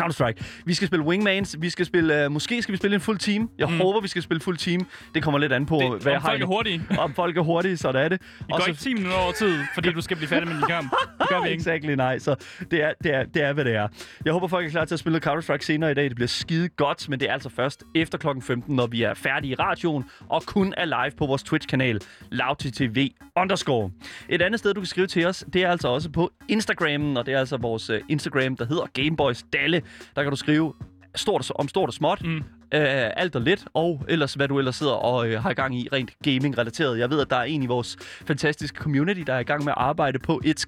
Counter-Strike. 0.00 0.62
Vi 0.64 0.74
skal 0.74 0.88
spille 0.88 1.04
Wingmans, 1.04 1.56
vi 1.58 1.70
skal 1.70 1.86
spille, 1.86 2.26
uh, 2.26 2.32
måske 2.32 2.62
skal 2.62 2.72
vi 2.72 2.76
spille 2.76 2.94
en 2.94 3.00
fuld 3.00 3.18
team. 3.18 3.50
Jeg 3.58 3.70
mm. 3.70 3.76
Håber, 3.76 4.00
vi 4.00 4.08
skal 4.08 4.22
spille 4.22 4.40
fuld 4.40 4.56
team. 4.56 4.86
Det 5.14 5.22
kommer 5.22 5.38
lidt 5.38 5.52
an 5.52 5.66
på, 5.66 5.78
Det, 5.78 6.02
hvad 6.02 6.12
jeg 6.12 6.20
har 6.20 6.28
folk 6.28 6.42
er 6.42 6.46
hurtige. 6.46 6.82
om 6.98 7.14
folk 7.14 7.36
er 7.36 7.42
hurtige, 7.42 7.76
så 7.76 7.88
er 7.88 8.08
det. 8.08 8.22
I 8.40 8.52
går 8.52 8.66
ikke 8.66 8.80
10 8.80 8.94
minutter 8.94 9.18
over 9.18 9.32
tid, 9.32 9.58
fordi 9.74 9.92
du 9.92 10.00
skal 10.00 10.16
blive 10.16 10.28
færdig 10.28 10.48
med 10.48 10.56
din 10.56 10.64
kamp. 10.68 10.94
Det 11.20 11.28
gør 11.28 11.42
vi 11.42 11.48
ikke. 11.48 11.60
Exactly, 11.60 11.92
nej. 11.94 12.18
Så 12.18 12.34
det 12.70 12.82
er, 12.82 12.92
det, 13.02 13.14
er, 13.14 13.24
det 13.24 13.42
er, 13.42 13.52
hvad 13.52 13.64
det 13.64 13.74
er. 13.74 13.88
Jeg 14.24 14.32
håber, 14.32 14.46
folk 14.46 14.66
er 14.66 14.70
klar 14.70 14.84
til 14.84 14.94
at 14.94 14.98
spille 14.98 15.20
Counter-Strike 15.26 15.62
senere 15.62 15.90
i 15.90 15.94
dag. 15.94 16.04
Det 16.04 16.14
bliver 16.14 16.28
skide 16.28 16.68
godt, 16.68 17.08
men 17.08 17.20
det 17.20 17.28
er 17.28 17.32
altså 17.32 17.48
først 17.48 17.84
efter 17.94 18.18
klokken 18.18 18.42
15, 18.42 18.76
når 18.76 18.86
vi 18.86 19.02
er 19.02 19.14
færdige 19.14 19.52
i 19.52 19.54
radioen 19.54 20.04
og 20.28 20.42
kun 20.46 20.74
er 20.76 20.84
live 20.84 21.16
på 21.18 21.26
vores 21.26 21.42
Twitch-kanal, 21.42 22.00
LoudTV 22.30 23.08
underscore. 23.36 23.90
Et 24.28 24.42
andet 24.42 24.60
sted, 24.60 24.74
du 24.74 24.80
kan 24.80 24.86
skrive 24.86 25.06
til 25.06 25.26
os, 25.26 25.44
det 25.52 25.62
er 25.62 25.70
altså 25.70 25.88
også 25.88 26.10
på 26.10 26.32
Instagrammen, 26.48 27.16
og 27.16 27.26
det 27.26 27.34
er 27.34 27.38
altså 27.38 27.56
vores 27.56 27.90
uh, 27.90 27.96
Instagram, 28.08 28.56
der 28.56 28.66
hedder 28.66 28.86
Gameboys 28.92 29.44
Dalle. 29.52 29.82
Der 30.16 30.22
kan 30.22 30.30
du 30.30 30.36
skrive 30.36 30.74
stort, 31.14 31.50
om 31.54 31.68
stort 31.68 31.88
og 31.88 31.94
småt. 31.94 32.22
Mm. 32.24 32.36
Uh, 32.36 32.82
alt 33.16 33.36
og 33.36 33.42
lidt, 33.42 33.64
og 33.74 34.04
ellers 34.08 34.34
hvad 34.34 34.48
du 34.48 34.58
ellers 34.58 34.76
sidder 34.76 34.92
og 34.92 35.28
uh, 35.28 35.32
har 35.32 35.50
i 35.50 35.54
gang 35.54 35.78
i 35.78 35.88
rent 35.92 36.10
gaming-relateret. 36.22 36.98
Jeg 36.98 37.10
ved, 37.10 37.20
at 37.20 37.30
der 37.30 37.36
er 37.36 37.42
en 37.42 37.62
i 37.62 37.66
vores 37.66 37.96
fantastiske 38.00 38.78
community, 38.78 39.20
der 39.20 39.34
er 39.34 39.38
i 39.38 39.42
gang 39.44 39.64
med 39.64 39.72
at 39.72 39.78
arbejde 39.78 40.18
på 40.18 40.40
et, 40.44 40.66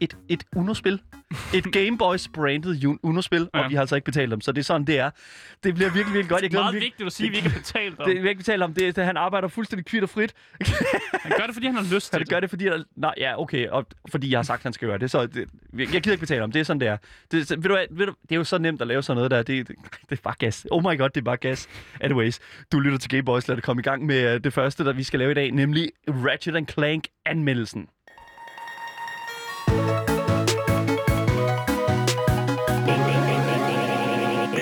et, 0.00 0.16
et 0.28 0.44
Uno-spil. 0.56 1.00
Et 1.54 1.72
Gameboys 1.72 2.28
branded 2.28 2.98
Uno-spil, 3.02 3.48
ja. 3.54 3.60
Og 3.60 3.70
vi 3.70 3.74
har 3.74 3.80
altså 3.80 3.94
ikke 3.96 4.04
betalt 4.04 4.30
dem, 4.30 4.40
så 4.40 4.52
det 4.52 4.60
er 4.60 4.64
sådan, 4.64 4.86
det 4.86 4.98
er. 4.98 5.10
Det 5.64 5.74
bliver 5.74 5.90
virkelig, 5.90 6.14
virkelig 6.14 6.28
godt. 6.28 6.42
Jeg 6.42 6.50
Det 6.50 6.56
er 6.56 6.60
meget 6.62 6.74
mig 6.74 6.82
vigtigt 6.82 7.06
at 7.06 7.12
sige, 7.12 7.26
at 7.26 7.32
vi 7.32 7.36
ikke 7.36 7.48
har 7.48 7.58
betalt 7.58 8.00
om. 8.00 8.10
det, 8.10 8.22
vi 8.22 8.28
ikke 8.28 8.38
betalt 8.38 8.62
om 8.62 8.74
det, 8.74 8.96
det, 8.96 9.04
han 9.04 9.16
arbejder 9.16 9.48
fuldstændig 9.48 9.86
kvitt 9.86 10.02
og 10.02 10.10
frit. 10.10 10.34
Han 11.12 11.32
gør 11.38 11.46
det, 11.46 11.54
fordi 11.54 11.66
han 11.66 11.74
har 11.74 11.94
lyst 11.94 12.10
til 12.12 12.20
det 12.20 12.28
gør 12.28 12.40
det, 12.40 12.50
fordi... 12.50 12.64
Jeg, 12.64 12.84
nej, 12.96 13.14
ja, 13.16 13.40
okay. 13.40 13.68
Og 13.68 13.86
fordi 14.10 14.30
jeg 14.30 14.38
har 14.38 14.42
sagt, 14.42 14.60
at 14.60 14.62
han 14.62 14.72
skal 14.72 14.88
gøre 14.88 14.98
det. 14.98 15.10
Så 15.10 15.26
det, 15.26 15.48
jeg 15.72 15.86
gider 15.88 16.12
ikke 16.12 16.20
betale 16.20 16.44
om. 16.44 16.52
Det 16.52 16.60
er 16.60 16.64
sådan, 16.64 16.80
det 16.80 16.88
er. 16.88 16.96
Det, 17.30 17.50
ved 17.50 17.56
du, 17.56 17.74
hvad, 17.74 17.86
ved 17.90 18.06
du, 18.06 18.14
det 18.22 18.32
er 18.32 18.36
jo 18.36 18.44
så 18.44 18.58
nemt 18.58 18.80
at 18.80 18.86
lave 18.88 19.02
sådan 19.02 19.16
noget 19.16 19.30
der. 19.30 19.42
Det, 19.42 19.68
det, 19.68 19.76
det 20.10 20.18
er 20.18 20.22
bare 20.22 20.34
gas. 20.38 20.66
Oh 20.70 20.82
my 20.82 20.98
god, 20.98 21.08
det 21.08 21.20
er 21.20 21.24
bare 21.24 21.36
gas. 21.36 21.68
Anyways, 22.00 22.40
du 22.72 22.80
lytter 22.80 22.98
til 22.98 23.10
Game 23.10 23.22
Boys. 23.22 23.48
Lad 23.48 23.56
det 23.56 23.64
komme 23.64 23.80
i 23.80 23.82
gang 23.82 24.06
med 24.06 24.34
øh, 24.34 24.44
det 24.44 24.52
første, 24.52 24.84
der 24.84 24.92
vi 24.92 25.02
skal 25.02 25.18
lave 25.18 25.30
i 25.30 25.34
dag. 25.34 25.50
Nemlig 25.50 25.90
Ratchet 26.08 26.54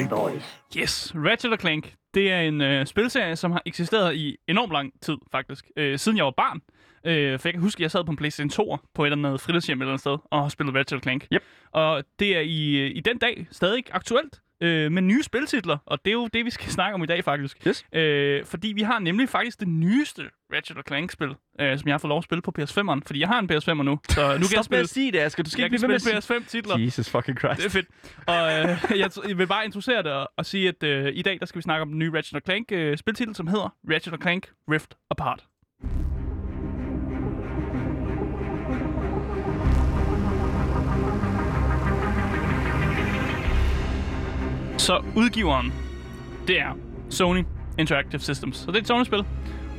Clank-anmeldelsen. 0.08 0.42
Yes, 0.76 1.12
Ratchet 1.14 1.60
Clank. 1.60 1.94
Det 2.14 2.32
er 2.32 2.40
en 2.40 2.60
øh, 2.60 2.86
spilserie, 2.86 3.36
som 3.36 3.52
har 3.52 3.62
eksisteret 3.66 4.14
i 4.14 4.36
enormt 4.48 4.72
lang 4.72 4.92
tid, 5.02 5.16
faktisk. 5.32 5.64
Øh, 5.76 5.98
siden 5.98 6.16
jeg 6.16 6.24
var 6.24 6.34
barn. 6.36 6.60
Øh, 7.04 7.38
for 7.38 7.48
jeg 7.48 7.54
kan 7.54 7.62
huske, 7.62 7.80
at 7.80 7.82
jeg 7.82 7.90
sad 7.90 8.04
på 8.04 8.10
en 8.10 8.16
PlayStation 8.16 8.50
2 8.50 8.76
på 8.94 9.04
et 9.04 9.12
eller 9.12 9.28
andet 9.28 9.40
fritidshjem 9.40 9.78
et 9.78 9.82
eller 9.82 9.92
andet 9.92 10.00
sted, 10.00 10.18
og 10.30 10.42
har 10.42 10.48
spillet 10.48 10.74
Ratchet 10.74 11.02
Clank. 11.02 11.26
Yep. 11.32 11.42
Og 11.72 12.04
det 12.18 12.36
er 12.36 12.40
i, 12.40 12.86
i 12.86 13.00
den 13.00 13.18
dag 13.18 13.46
stadig 13.50 13.84
aktuelt 13.92 14.40
øh, 14.60 14.92
med 14.92 15.02
nye 15.02 15.22
spiltitler, 15.22 15.78
og 15.86 15.98
det 16.04 16.10
er 16.10 16.14
jo 16.14 16.26
det, 16.32 16.44
vi 16.44 16.50
skal 16.50 16.70
snakke 16.78 16.94
om 16.94 17.02
i 17.02 17.06
dag, 17.06 17.24
faktisk. 17.24 17.66
Yes. 17.66 17.84
Øh, 17.92 18.44
fordi 18.44 18.68
vi 18.72 18.82
har 18.82 18.98
nemlig 18.98 19.28
faktisk 19.28 19.60
det 19.60 19.68
nyeste 19.68 20.22
Ratchet 20.54 20.76
Clank-spil, 20.88 21.34
øh, 21.60 21.78
som 21.78 21.88
jeg 21.88 21.94
har 21.94 21.98
fået 21.98 22.08
lov 22.08 22.18
at 22.18 22.24
spille 22.24 22.42
på 22.42 22.52
PS5'eren, 22.58 23.00
fordi 23.06 23.20
jeg 23.20 23.28
har 23.28 23.38
en 23.38 23.50
PS5'er 23.52 23.82
nu, 23.82 23.98
så 24.08 24.20
nu 24.20 24.28
kan 24.28 24.40
jeg 24.40 24.44
Stop 24.46 24.56
med 24.56 24.62
spille... 24.64 24.80
at 24.80 24.88
sige 24.88 25.12
det, 25.12 25.18
Asger. 25.18 25.42
Du 25.42 25.50
skal 25.50 25.60
Jeg 25.62 25.66
ikke 25.66 25.78
blive 25.78 25.88
ved 25.88 26.12
med 26.14 26.20
sige... 26.20 26.36
PS5-titler. 26.38 26.78
Jesus 26.78 27.10
fucking 27.10 27.38
Christ. 27.38 27.56
Det 27.56 27.66
er 27.66 27.70
fedt. 27.70 27.86
Og 28.26 28.34
øh, 28.52 28.98
jeg, 29.02 29.10
t- 29.12 29.28
jeg 29.28 29.38
vil 29.38 29.46
bare 29.46 29.64
introducere 29.64 30.02
det 30.02 30.12
og, 30.12 30.30
og 30.36 30.46
sige, 30.46 30.68
at 30.68 30.82
øh, 30.82 31.12
i 31.14 31.22
dag 31.22 31.40
der 31.40 31.46
skal 31.46 31.58
vi 31.58 31.62
snakke 31.62 31.82
om 31.82 31.88
den 31.88 31.98
nye 31.98 32.12
Ratchet 32.16 32.44
Clank 32.44 32.72
øh, 32.72 32.98
som 33.34 33.46
hedder 33.46 33.74
Ratchet 33.92 34.22
Clank 34.22 34.50
Rift 34.70 34.94
Apart. 35.10 35.44
Så 44.86 45.02
udgiveren, 45.16 45.72
det 46.48 46.60
er 46.60 46.76
Sony 47.10 47.44
Interactive 47.78 48.20
Systems. 48.20 48.56
Så 48.56 48.66
det 48.66 48.76
er 48.76 48.80
et 48.80 48.86
Sony-spil, 48.86 49.24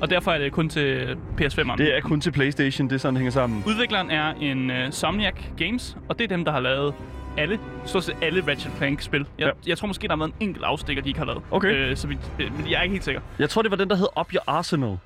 og 0.02 0.10
derfor 0.10 0.32
er 0.32 0.38
det 0.38 0.52
kun 0.52 0.70
til 0.70 1.18
PS5'eren. 1.42 1.76
Det 1.78 1.98
er 1.98 2.02
kun 2.02 2.22
til 2.22 2.32
Playstation. 2.32 2.88
Det 2.90 2.96
er 2.96 3.00
sådan, 3.00 3.14
det 3.14 3.20
hænger 3.20 3.32
sammen. 3.32 3.64
Udvikleren 3.68 4.12
er 4.12 4.34
en 4.34 4.70
uh, 4.70 4.76
Somniac 4.92 5.34
Games, 5.58 5.98
og 6.10 6.20
det 6.20 6.24
er 6.24 6.28
dem, 6.28 6.46
der 6.46 6.52
har 6.52 6.60
lavet 6.60 6.94
alle, 7.38 7.60
stort 7.86 8.04
set 8.04 8.16
alle 8.22 8.44
Ratchet 8.48 8.72
Clank-spil. 8.78 9.26
Jeg, 9.40 9.46
Ja. 9.48 9.52
jeg 9.68 9.78
tror 9.78 9.88
måske, 9.88 10.08
der 10.08 10.14
har 10.14 10.18
været 10.18 10.30
en 10.40 10.48
enkelt 10.48 10.66
afstikker, 10.66 11.04
de 11.04 11.10
ikke 11.10 11.20
har 11.20 11.26
lavet. 11.26 11.42
Okay. 11.52 11.76
Øh, 11.76 11.98
så 11.98 12.08
vi, 12.08 12.18
øh, 12.40 12.58
men 12.58 12.70
jeg 12.70 12.78
er 12.78 12.82
ikke 12.82 12.94
helt 12.94 13.06
sikker. 13.06 13.22
Jeg 13.40 13.50
tror, 13.50 13.62
det 13.62 13.72
var 13.72 13.78
den, 13.78 13.90
der 13.90 13.96
hed 13.96 14.08
Up 14.20 14.34
Your 14.34 14.44
Arsenal. 14.48 14.98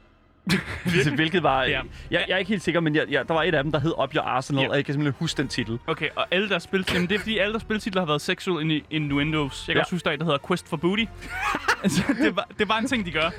Hvilket 1.15 1.43
var... 1.43 1.63
Ja. 1.63 1.81
Jeg, 2.11 2.25
jeg 2.27 2.33
er 2.33 2.37
ikke 2.37 2.49
helt 2.49 2.63
sikker, 2.63 2.79
men 2.81 2.95
jeg, 2.95 3.05
jeg, 3.09 3.27
der 3.27 3.33
var 3.33 3.43
et 3.43 3.55
af 3.55 3.63
dem, 3.63 3.71
der 3.71 3.79
hed 3.79 3.93
Up 4.03 4.15
Your 4.15 4.23
Arsenal, 4.23 4.63
Ja. 4.63 4.69
og 4.69 4.75
jeg 4.75 4.85
kan 4.85 4.93
simpelthen 4.93 5.15
huske 5.19 5.37
den 5.37 5.47
titel. 5.47 5.79
Okay, 5.87 6.07
og 6.15 6.25
alle 6.31 6.49
deres 6.49 6.63
spil... 6.63 6.85
Jamen, 6.93 7.09
det 7.09 7.15
er 7.15 7.19
fordi, 7.19 7.37
alle 7.37 7.51
deres 7.53 7.61
spiltitler 7.61 8.01
har 8.01 8.05
været 8.05 8.21
sexual 8.21 8.71
in 8.71 8.81
innuendos. 8.89 9.63
Jeg 9.67 9.73
kan 9.73 9.77
Ja. 9.77 9.81
også 9.81 9.95
huske, 9.95 10.03
der 10.03 10.09
er 10.09 10.13
en, 10.13 10.19
der 10.19 10.25
hedder 10.25 10.39
Quest 10.47 10.69
for 10.69 10.77
Booty. 10.77 11.03
altså, 11.83 12.03
det, 12.23 12.35
var, 12.35 12.47
det 12.59 12.69
var 12.69 12.77
en 12.77 12.87
ting, 12.87 13.05
de 13.05 13.11
gør. 13.11 13.29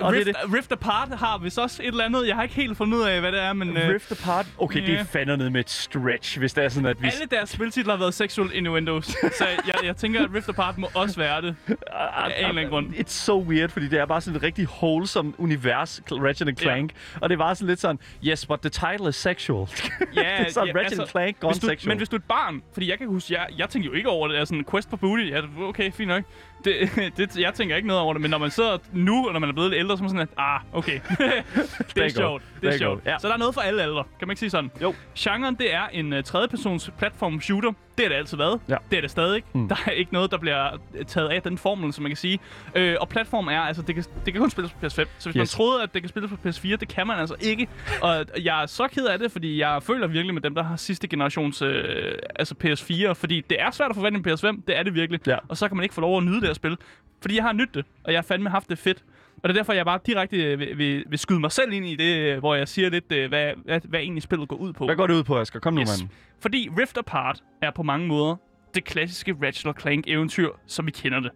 Og 0.00 0.12
det 0.12 0.26
Rift, 0.26 0.26
det. 0.42 0.54
Rift 0.54 0.72
Apart 0.72 1.08
har 1.18 1.38
vist 1.38 1.58
også 1.58 1.82
et 1.82 1.86
eller 1.88 2.04
andet. 2.04 2.26
Jeg 2.28 2.36
har 2.36 2.42
ikke 2.42 2.54
helt 2.54 2.76
fundet 2.76 2.98
ud 2.98 3.02
af, 3.02 3.20
hvad 3.20 3.32
det 3.32 3.40
er, 3.42 3.52
men... 3.52 3.76
Øh, 3.76 3.88
Rift 3.94 4.12
Apart. 4.12 4.46
Okay, 4.58 4.86
det 4.86 4.94
er 5.00 5.04
fandme 5.04 5.50
med 5.50 5.60
et 5.60 5.70
stretch, 5.70 6.38
hvis 6.38 6.52
det 6.52 6.64
er 6.64 6.68
sådan, 6.68 6.88
at 6.88 7.02
vi... 7.02 7.06
alle 7.06 7.26
deres 7.30 7.50
spiltitler 7.50 7.92
har 7.92 7.98
været 7.98 8.14
sexual 8.14 8.50
innuendos. 8.54 9.06
så 9.06 9.46
jeg, 9.66 9.74
jeg 9.84 9.96
tænker, 9.96 10.24
at 10.24 10.34
Rift 10.34 10.48
Apart 10.48 10.78
må 10.78 10.90
også 10.94 11.16
være 11.16 11.42
det. 11.42 11.56
Af 11.68 12.26
en 12.26 12.32
eller 12.36 12.48
anden 12.48 12.68
grund. 12.68 12.86
It's 12.94 13.10
so 13.12 13.42
weird, 13.42 13.70
fordi 13.70 13.88
det 13.88 13.98
er 13.98 14.06
bare 14.06 14.20
sådan 14.20 14.36
et 14.36 14.42
rigtig 14.42 14.68
wholesome 14.82 15.32
univers, 15.38 16.02
Ratchet 16.12 16.43
and 16.48 16.56
Clank. 16.56 16.92
Og 17.20 17.30
det 17.30 17.38
var 17.38 17.54
sådan 17.54 17.68
lidt 17.68 17.80
sådan, 17.80 17.98
yes, 18.26 18.46
but 18.46 18.60
the 18.60 18.70
title 18.70 19.08
is 19.08 19.16
sexual. 19.16 19.66
Ja, 20.16 20.22
er 20.22 20.50
sådan 20.50 20.76
ja, 20.76 20.80
Ratchet 20.80 20.98
and 21.00 21.08
Clank 21.08 21.40
gone 21.40 21.52
hvis 21.52 21.60
du, 21.60 21.66
sexual. 21.68 21.88
Men 21.88 21.98
hvis 21.98 22.08
du 22.08 22.16
er 22.16 22.20
et 22.20 22.24
barn, 22.24 22.62
fordi 22.72 22.90
jeg 22.90 22.98
kan 22.98 23.06
huske, 23.08 23.34
jeg, 23.34 23.46
jeg 23.58 23.68
tænker 23.68 23.88
jo 23.90 23.94
ikke 23.94 24.08
over 24.08 24.28
det, 24.28 24.38
er 24.38 24.44
sådan 24.44 24.64
quest 24.70 24.90
for 24.90 24.96
booty, 24.96 25.30
ja, 25.30 25.40
okay, 25.60 25.92
fint 25.92 26.08
nok. 26.08 26.24
Det, 26.64 26.90
det, 27.16 27.38
jeg 27.38 27.54
tænker 27.54 27.76
ikke 27.76 27.88
noget 27.88 28.02
over 28.02 28.12
det, 28.12 28.22
men 28.22 28.30
når 28.30 28.38
man 28.38 28.50
sidder 28.50 28.78
nu, 28.92 29.26
og 29.26 29.32
når 29.32 29.40
man 29.40 29.48
er 29.48 29.52
blevet 29.52 29.70
lidt 29.70 29.78
ældre, 29.78 29.96
så 29.96 30.00
er 30.00 30.02
man 30.02 30.10
sådan, 30.10 30.20
at, 30.20 30.28
ah, 30.38 30.60
okay, 30.72 31.00
det 31.94 32.04
er 32.04 32.08
sjovt, 32.08 32.42
det 32.62 32.74
er 32.74 32.78
sjovt. 32.78 33.06
Ja. 33.06 33.18
Så 33.18 33.28
der 33.28 33.34
er 33.34 33.38
noget 33.38 33.54
for 33.54 33.60
alle 33.60 33.82
aldre, 33.82 34.04
kan 34.18 34.28
man 34.28 34.32
ikke 34.32 34.40
sige 34.40 34.50
sådan? 34.50 34.70
Jo. 34.82 34.94
Genren, 35.18 35.54
det 35.54 35.74
er 35.74 35.86
en 35.92 36.12
uh, 36.12 36.22
tredjepersons 36.22 36.90
platform 36.98 37.40
shooter. 37.40 37.72
Det 37.98 38.04
har 38.04 38.08
det 38.08 38.16
altid 38.16 38.36
været. 38.36 38.60
Ja. 38.68 38.76
Det 38.90 38.96
er 38.96 39.00
det 39.00 39.10
stadig. 39.10 39.42
Mm. 39.54 39.68
Der 39.68 39.76
er 39.86 39.90
ikke 39.90 40.12
noget, 40.12 40.30
der 40.30 40.38
bliver 40.38 40.78
øh, 40.94 41.04
taget 41.04 41.28
af 41.28 41.42
den 41.42 41.58
formel, 41.58 41.92
som 41.92 42.02
man 42.02 42.10
kan 42.10 42.16
sige. 42.16 42.38
Øh, 42.74 42.96
og 43.00 43.08
platform 43.08 43.48
er, 43.48 43.60
altså, 43.60 43.82
det 43.82 43.94
kan, 43.94 44.04
det 44.24 44.32
kan 44.32 44.42
kun 44.42 44.50
spilles 44.50 44.72
på 44.72 44.86
PS5. 44.86 44.88
Så 44.88 44.98
hvis 44.98 45.26
yes. 45.26 45.34
man 45.36 45.46
troede, 45.46 45.82
at 45.82 45.94
det 45.94 46.02
kan 46.02 46.08
spilles 46.08 46.32
på 46.32 46.48
PS4, 46.48 46.76
det 46.76 46.88
kan 46.88 47.06
man 47.06 47.18
altså 47.18 47.34
ikke. 47.40 47.68
Og 48.02 48.24
jeg 48.42 48.62
er 48.62 48.66
så 48.66 48.88
ked 48.88 49.06
af 49.06 49.18
det, 49.18 49.32
fordi 49.32 49.60
jeg 49.60 49.82
føler 49.82 50.06
virkelig 50.06 50.34
med 50.34 50.42
dem, 50.42 50.54
der 50.54 50.62
har 50.62 50.76
sidste 50.76 51.08
generations 51.08 51.62
øh, 51.62 52.12
altså 52.36 52.54
PS4. 52.64 53.12
Fordi 53.12 53.40
det 53.50 53.60
er 53.60 53.70
svært 53.70 53.90
at 53.90 53.96
forvente 53.96 54.18
en 54.18 54.34
PS5. 54.34 54.62
Det 54.66 54.78
er 54.78 54.82
det 54.82 54.94
virkelig. 54.94 55.20
Ja. 55.26 55.36
Og 55.48 55.56
så 55.56 55.68
kan 55.68 55.76
man 55.76 55.82
ikke 55.82 55.94
få 55.94 56.00
lov 56.00 56.16
at 56.16 56.24
nyde 56.24 56.40
det 56.40 56.48
at 56.54 56.56
spille. 56.56 56.76
Fordi 57.22 57.36
jeg 57.36 57.44
har 57.44 57.52
nydt 57.52 57.74
det, 57.74 57.84
og 58.04 58.12
jeg 58.12 58.18
har 58.18 58.22
fandme 58.22 58.50
haft 58.50 58.68
det 58.70 58.78
fedt. 58.78 59.04
Og 59.42 59.48
det 59.48 59.56
er 59.56 59.58
derfor, 59.58 59.72
jeg 59.72 59.84
bare 59.84 59.98
direkte 60.06 60.36
øh, 60.36 60.58
vil, 60.58 60.78
vil, 60.78 61.04
vil 61.08 61.18
skyde 61.18 61.40
mig 61.40 61.52
selv 61.52 61.72
ind 61.72 61.86
i 61.86 61.96
det, 61.96 62.16
øh, 62.18 62.38
hvor 62.38 62.54
jeg 62.54 62.68
siger 62.68 62.90
lidt, 62.90 63.12
øh, 63.12 63.28
hvad, 63.28 63.52
hvad, 63.64 63.80
hvad 63.84 64.00
egentlig 64.00 64.22
spillet 64.22 64.48
går 64.48 64.56
ud 64.56 64.72
på. 64.72 64.84
Hvad 64.84 64.96
går 64.96 65.06
det 65.06 65.14
ud 65.14 65.24
på, 65.24 65.38
Asger? 65.38 65.60
Kom 65.60 65.74
nu, 65.74 65.80
Yes. 65.80 66.00
mand. 66.02 66.10
Fordi 66.40 66.68
Rift 66.78 66.96
Apart 66.98 67.42
er 67.62 67.70
på 67.70 67.82
mange 67.82 68.06
måder 68.06 68.36
det 68.74 68.84
klassiske 68.84 69.36
Ratchet 69.42 69.80
Clank 69.80 70.04
eventyr, 70.08 70.48
som 70.66 70.86
vi 70.86 70.90
kender 70.90 71.20
det. 71.20 71.30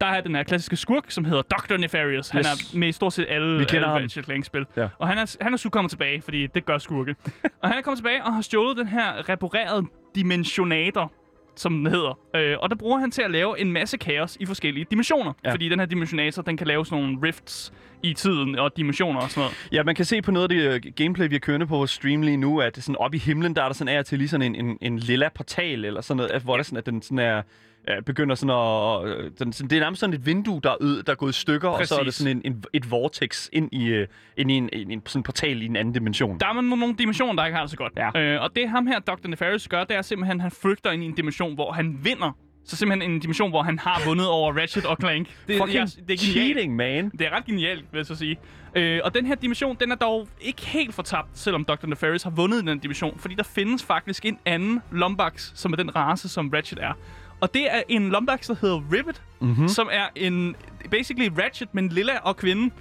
Der 0.00 0.06
er 0.06 0.20
den 0.20 0.34
her 0.34 0.42
klassiske 0.42 0.76
skurk, 0.76 1.10
som 1.10 1.24
hedder 1.24 1.42
Dr. 1.42 1.76
Nefarious. 1.76 2.28
Han 2.28 2.38
Yes. 2.38 2.74
er 2.74 2.78
med 2.78 2.88
i 2.88 2.92
stort 2.92 3.12
set 3.12 3.26
alle, 3.28 3.58
Vi 3.58 3.64
kender 3.64 3.88
alle. 3.88 4.02
Ratchet 4.04 4.24
Clank-spil. 4.24 4.66
Ja. 4.76 4.88
Og 4.98 5.08
han 5.08 5.18
er, 5.18 5.36
han 5.40 5.52
er 5.52 5.56
så 5.56 5.68
kommet 5.70 5.90
tilbage, 5.90 6.22
fordi 6.22 6.46
det 6.46 6.64
gør 6.64 6.78
skurke. 6.78 7.14
og 7.62 7.68
han 7.68 7.78
er 7.78 7.82
kommet 7.82 7.98
tilbage 7.98 8.24
og 8.24 8.34
har 8.34 8.42
stjålet 8.42 8.76
den 8.76 8.86
her 8.88 9.28
reparerede 9.28 9.86
dimensionator, 10.14 11.12
som 11.56 11.72
den 11.72 11.86
hedder. 11.86 12.18
Øh, 12.36 12.56
og 12.60 12.70
der 12.70 12.76
bruger 12.76 12.98
han 12.98 13.10
til 13.10 13.22
at 13.22 13.30
lave 13.30 13.60
en 13.60 13.72
masse 13.72 13.96
kaos 13.98 14.36
i 14.40 14.46
forskellige 14.46 14.86
dimensioner. 14.90 15.32
Ja. 15.44 15.48
Ja. 15.48 15.54
Fordi 15.54 15.68
den 15.68 15.78
her 15.78 15.86
dimensionator, 15.86 16.42
den 16.42 16.56
kan 16.56 16.66
lave 16.66 16.86
sådan 16.86 17.04
nogle 17.04 17.18
rifts 17.22 17.72
i 18.02 18.14
tiden 18.14 18.58
og 18.58 18.76
dimensioner 18.76 19.20
og 19.20 19.30
sådan 19.30 19.40
noget. 19.40 19.68
Ja, 19.72 19.82
man 19.82 19.94
kan 19.94 20.04
se 20.04 20.22
på 20.22 20.30
noget 20.30 20.52
af 20.52 20.56
det 20.80 20.86
uh, 20.86 20.92
gameplay, 20.94 21.28
vi 21.28 21.34
har 21.34 21.40
kørende 21.40 21.66
på 21.66 21.76
vores 21.76 21.90
stream 21.90 22.22
lige 22.22 22.36
nu, 22.36 22.60
at 22.60 22.76
sådan 22.76 22.96
oppe 22.96 23.16
i 23.16 23.20
himlen, 23.20 23.56
der 23.56 23.62
er 23.62 23.66
der 23.66 23.74
sådan 23.74 23.96
af 23.96 24.04
til 24.04 24.18
lige 24.18 24.28
sådan 24.28 24.54
en, 24.54 24.66
en, 24.66 24.78
en 24.80 24.98
lilla 24.98 25.28
portal, 25.34 25.84
eller 25.84 26.00
sådan 26.00 26.16
noget, 26.16 26.42
hvor 26.42 26.56
der 26.56 26.62
sådan, 26.62 26.78
at 26.78 26.86
den 26.86 27.02
sådan 27.02 27.18
er 27.18 27.42
øh, 27.88 28.02
begynder 28.02 28.34
sådan 28.34 28.56
at... 28.56 29.18
øh, 29.24 29.30
Den, 29.38 29.52
sådan, 29.52 29.70
det 29.70 29.76
er 29.76 29.80
nærmest 29.80 30.00
sådan 30.00 30.14
et 30.14 30.26
vindue, 30.26 30.60
der 30.64 30.70
er, 30.70 30.76
ød, 30.80 31.02
der 31.02 31.12
er 31.12 31.16
gået 31.16 31.30
i 31.30 31.40
stykker, 31.40 31.68
og 31.68 31.86
så 31.86 31.94
er 31.94 31.98
det 31.98 32.06
Præcis. 32.06 32.18
sådan 32.18 32.42
en, 32.44 32.52
en, 32.52 32.64
et 32.72 32.90
vortex 32.90 33.48
ind 33.52 33.68
i, 33.72 33.86
øh, 33.86 34.06
ind 34.36 34.50
i 34.50 34.54
en, 34.54 34.68
en, 34.72 34.90
en 34.90 35.02
sådan 35.06 35.22
portal 35.22 35.62
i 35.62 35.66
en 35.66 35.76
anden 35.76 35.94
dimension. 35.94 36.40
Der 36.40 36.46
er 36.46 36.52
nogle, 36.52 36.76
nogle 36.76 36.94
dimensioner, 36.98 37.32
der 37.34 37.44
ikke 37.46 37.56
har 37.56 37.62
det 37.64 37.70
så 37.70 37.76
godt. 37.76 37.92
Ja. 37.96 38.20
Øh, 38.20 38.42
og 38.42 38.56
det 38.56 38.68
ham 38.68 38.86
her, 38.86 38.98
Dr. 38.98 39.28
Nefarious, 39.28 39.68
gør, 39.68 39.84
det 39.84 39.96
er 39.96 40.02
simpelthen, 40.02 40.38
at 40.38 40.42
han 40.42 40.50
flygter 40.50 40.90
ind 40.90 41.02
i 41.02 41.06
en 41.06 41.14
dimension, 41.14 41.54
hvor 41.54 41.72
han 41.72 41.98
vinder. 42.02 42.36
Så 42.64 42.76
simpelthen 42.76 43.10
en 43.12 43.20
dimension, 43.20 43.50
hvor 43.50 43.62
han 43.62 43.78
har 43.78 44.02
vundet 44.06 44.28
over 44.28 44.52
Ratchet 44.60 44.86
og 44.86 44.96
Clank. 45.00 45.28
Det, 45.48 45.56
Fucking 45.58 45.74
jeg- 45.78 45.88
det 46.08 46.14
er 46.14 46.18
cheating, 46.18 46.76
man. 46.76 47.10
Det 47.10 47.20
er 47.26 47.30
ret 47.36 47.44
genialt, 47.46 47.84
vil 47.92 47.98
jeg 47.98 48.06
så 48.06 48.14
sige. 48.14 48.38
Øh, 48.74 49.00
og 49.04 49.14
den 49.14 49.26
her 49.26 49.34
dimension, 49.34 49.76
den 49.80 49.92
er 49.92 49.96
dog 49.96 50.28
ikke 50.40 50.66
helt 50.66 50.94
fortabt, 50.94 51.28
selvom 51.38 51.64
Dr. 51.64 51.86
Nefarious 51.86 52.22
har 52.22 52.30
vundet 52.30 52.66
den 52.66 52.78
dimension. 52.78 53.18
Fordi 53.18 53.34
der 53.34 53.42
findes 53.42 53.84
faktisk 53.84 54.24
en 54.26 54.38
anden 54.46 54.80
Lombax, 54.92 55.52
som 55.54 55.72
er 55.72 55.76
den 55.76 55.96
race, 55.96 56.28
som 56.28 56.50
Ratchet 56.54 56.78
er. 56.82 56.92
Og 57.40 57.54
det 57.54 57.74
er 57.74 57.82
en 57.88 58.08
Lombax, 58.10 58.46
der 58.46 58.54
hedder 58.60 58.82
Rivet, 58.92 59.22
mm-hmm. 59.40 59.68
som 59.68 59.88
er 59.92 60.06
en 60.16 60.56
basically 60.90 61.30
Ratchet, 61.38 61.74
men 61.74 61.88
lilla 61.88 62.18
og 62.18 62.36
kvinde. 62.36 62.74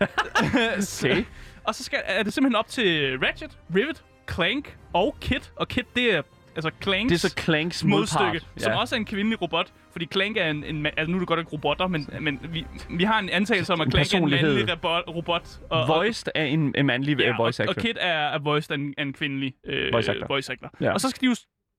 Okay. 1.04 1.24
og 1.64 1.74
så 1.74 1.84
skal, 1.84 1.98
er 2.04 2.22
det 2.22 2.32
simpelthen 2.32 2.56
op 2.56 2.68
til 2.68 3.18
Ratchet, 3.18 3.58
Rivet, 3.74 4.04
Clank 4.30 4.76
og 4.92 5.16
Kit. 5.20 5.52
Og 5.56 5.68
Kit, 5.68 5.84
det 5.96 6.14
er 6.14 6.22
altså 6.56 6.70
Clanks 6.82 7.08
Det 7.08 7.24
er 7.24 7.28
så 7.28 7.34
Clanks 7.38 7.84
modstykke, 7.84 8.24
modpart. 8.24 8.42
som 8.56 8.72
også 8.72 8.94
er 8.94 8.98
en 8.98 9.04
kvindelig 9.04 9.42
robot. 9.42 9.72
Fordi 9.92 10.06
Clank 10.12 10.36
er 10.36 10.50
en, 10.50 10.64
en 10.64 10.86
altså 10.86 11.06
nu 11.06 11.14
er 11.14 11.18
det 11.18 11.28
godt 11.28 11.40
ikke 11.40 11.52
robotter, 11.52 11.86
men, 11.86 12.08
men 12.20 12.40
vi, 12.52 12.66
vi 12.90 13.04
har 13.04 13.18
en 13.18 13.28
antagelse 13.28 13.72
om, 13.72 13.80
at 13.80 13.88
Clank 13.90 14.14
er 14.14 14.18
en 14.18 14.30
mandlig 14.30 14.70
robot. 14.72 15.04
robot 15.08 15.60
og, 15.70 15.88
Voiced 15.88 16.32
af 16.34 16.44
en, 16.44 16.74
en 16.78 16.86
mandlig 16.86 17.18
ja, 17.18 17.26
ja, 17.26 17.36
voice 17.36 17.62
og, 17.62 17.68
actor. 17.68 17.80
og 17.80 17.86
Kid 17.86 17.94
er, 18.00 18.08
er 18.08 18.38
voiced 18.38 18.70
af 18.70 18.74
en, 18.74 18.94
en 18.98 19.12
kvindelig 19.12 19.54
øh, 19.66 19.92
Voice 19.92 20.10
actor. 20.10 20.26
voice 20.26 20.52
actor. 20.52 20.70
Ja. 20.80 20.92
Og 20.92 21.00
så 21.00 21.08
skal 21.10 21.20
de 21.20 21.26
jo 21.26 21.34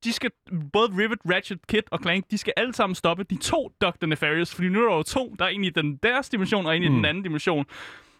de 0.08 0.14
skal, 0.14 0.30
både 0.74 0.88
Rivet, 0.98 1.20
Ratchet, 1.34 1.68
Kid 1.68 1.82
og 1.92 2.00
Clank, 2.02 2.26
de 2.32 2.38
skal 2.38 2.54
alle 2.58 2.74
sammen 2.74 2.96
stoppe 2.96 3.24
de 3.24 3.38
to 3.38 3.72
Dr. 3.82 4.06
Nefarious, 4.06 4.56
fordi 4.56 4.70
nu 4.70 4.84
er 4.86 4.90
der 4.90 4.96
jo 4.96 5.04
to, 5.04 5.36
der 5.40 5.46
er 5.46 5.50
en 5.50 5.64
i 5.64 5.70
den 5.70 5.98
deres 6.04 6.30
dimension 6.30 6.66
og 6.66 6.78
en 6.78 6.84
i 6.84 6.88
Mm. 6.88 6.96
den 6.96 7.06
anden 7.06 7.24
dimension. 7.24 7.66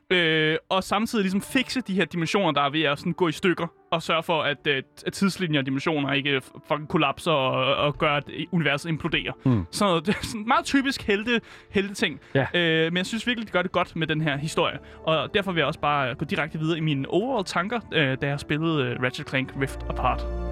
Øh, 0.10 0.58
og 0.70 0.84
samtidig 0.84 1.24
ligesom 1.24 1.42
fikse 1.42 1.82
de 1.82 1.94
her 1.94 2.06
dimensioner, 2.06 2.52
der 2.52 2.62
er 2.62 2.70
ved 2.70 2.82
at 2.84 3.00
sådan 3.00 3.14
gå 3.14 3.28
i 3.28 3.32
stykker, 3.32 3.68
og 3.92 4.04
sørge 4.04 4.24
for, 4.24 4.42
at, 4.44 4.68
øh, 4.68 4.84
at 5.06 5.14
tidslinjer 5.14 5.60
og 5.60 5.66
dimensioner 5.66 6.14
ikke 6.14 6.42
fucking 6.68 6.90
kollapser 6.90 7.32
og, 7.32 7.76
og 7.76 7.98
gør, 7.98 8.12
at 8.12 8.24
universet 8.52 8.90
imploderer. 8.90 9.32
Mm. 9.46 9.66
Så 9.72 10.00
det 10.00 10.10
er 10.16 10.20
sådan 10.26 10.48
meget 10.48 10.66
typisk 10.66 11.02
helte, 11.02 11.42
helte 11.70 11.94
ting. 11.94 12.20
Ja. 12.34 12.46
Øh, 12.54 12.86
men 12.86 12.98
jeg 12.98 13.06
synes 13.06 13.28
virkelig, 13.28 13.48
de 13.48 13.52
gør 13.52 13.62
det 13.62 13.72
godt 13.72 13.96
med 13.96 14.08
den 14.08 14.22
her 14.22 14.38
historie. 14.38 14.78
Og 15.04 15.34
derfor 15.34 15.52
vil 15.52 15.60
jeg 15.62 15.68
også 15.68 15.80
bare 15.80 16.16
gå 16.16 16.26
direkte 16.26 16.60
videre 16.60 16.78
i 16.78 16.82
mine 16.82 17.10
overall 17.10 17.46
tanker, 17.46 17.80
øh, 17.94 18.18
da 18.22 18.28
jeg 18.28 18.40
spillede 18.40 18.84
øh, 18.86 19.04
Ratchet 19.04 19.30
Clank 19.30 19.54
Rift 19.62 19.80
Apart. 19.90 20.47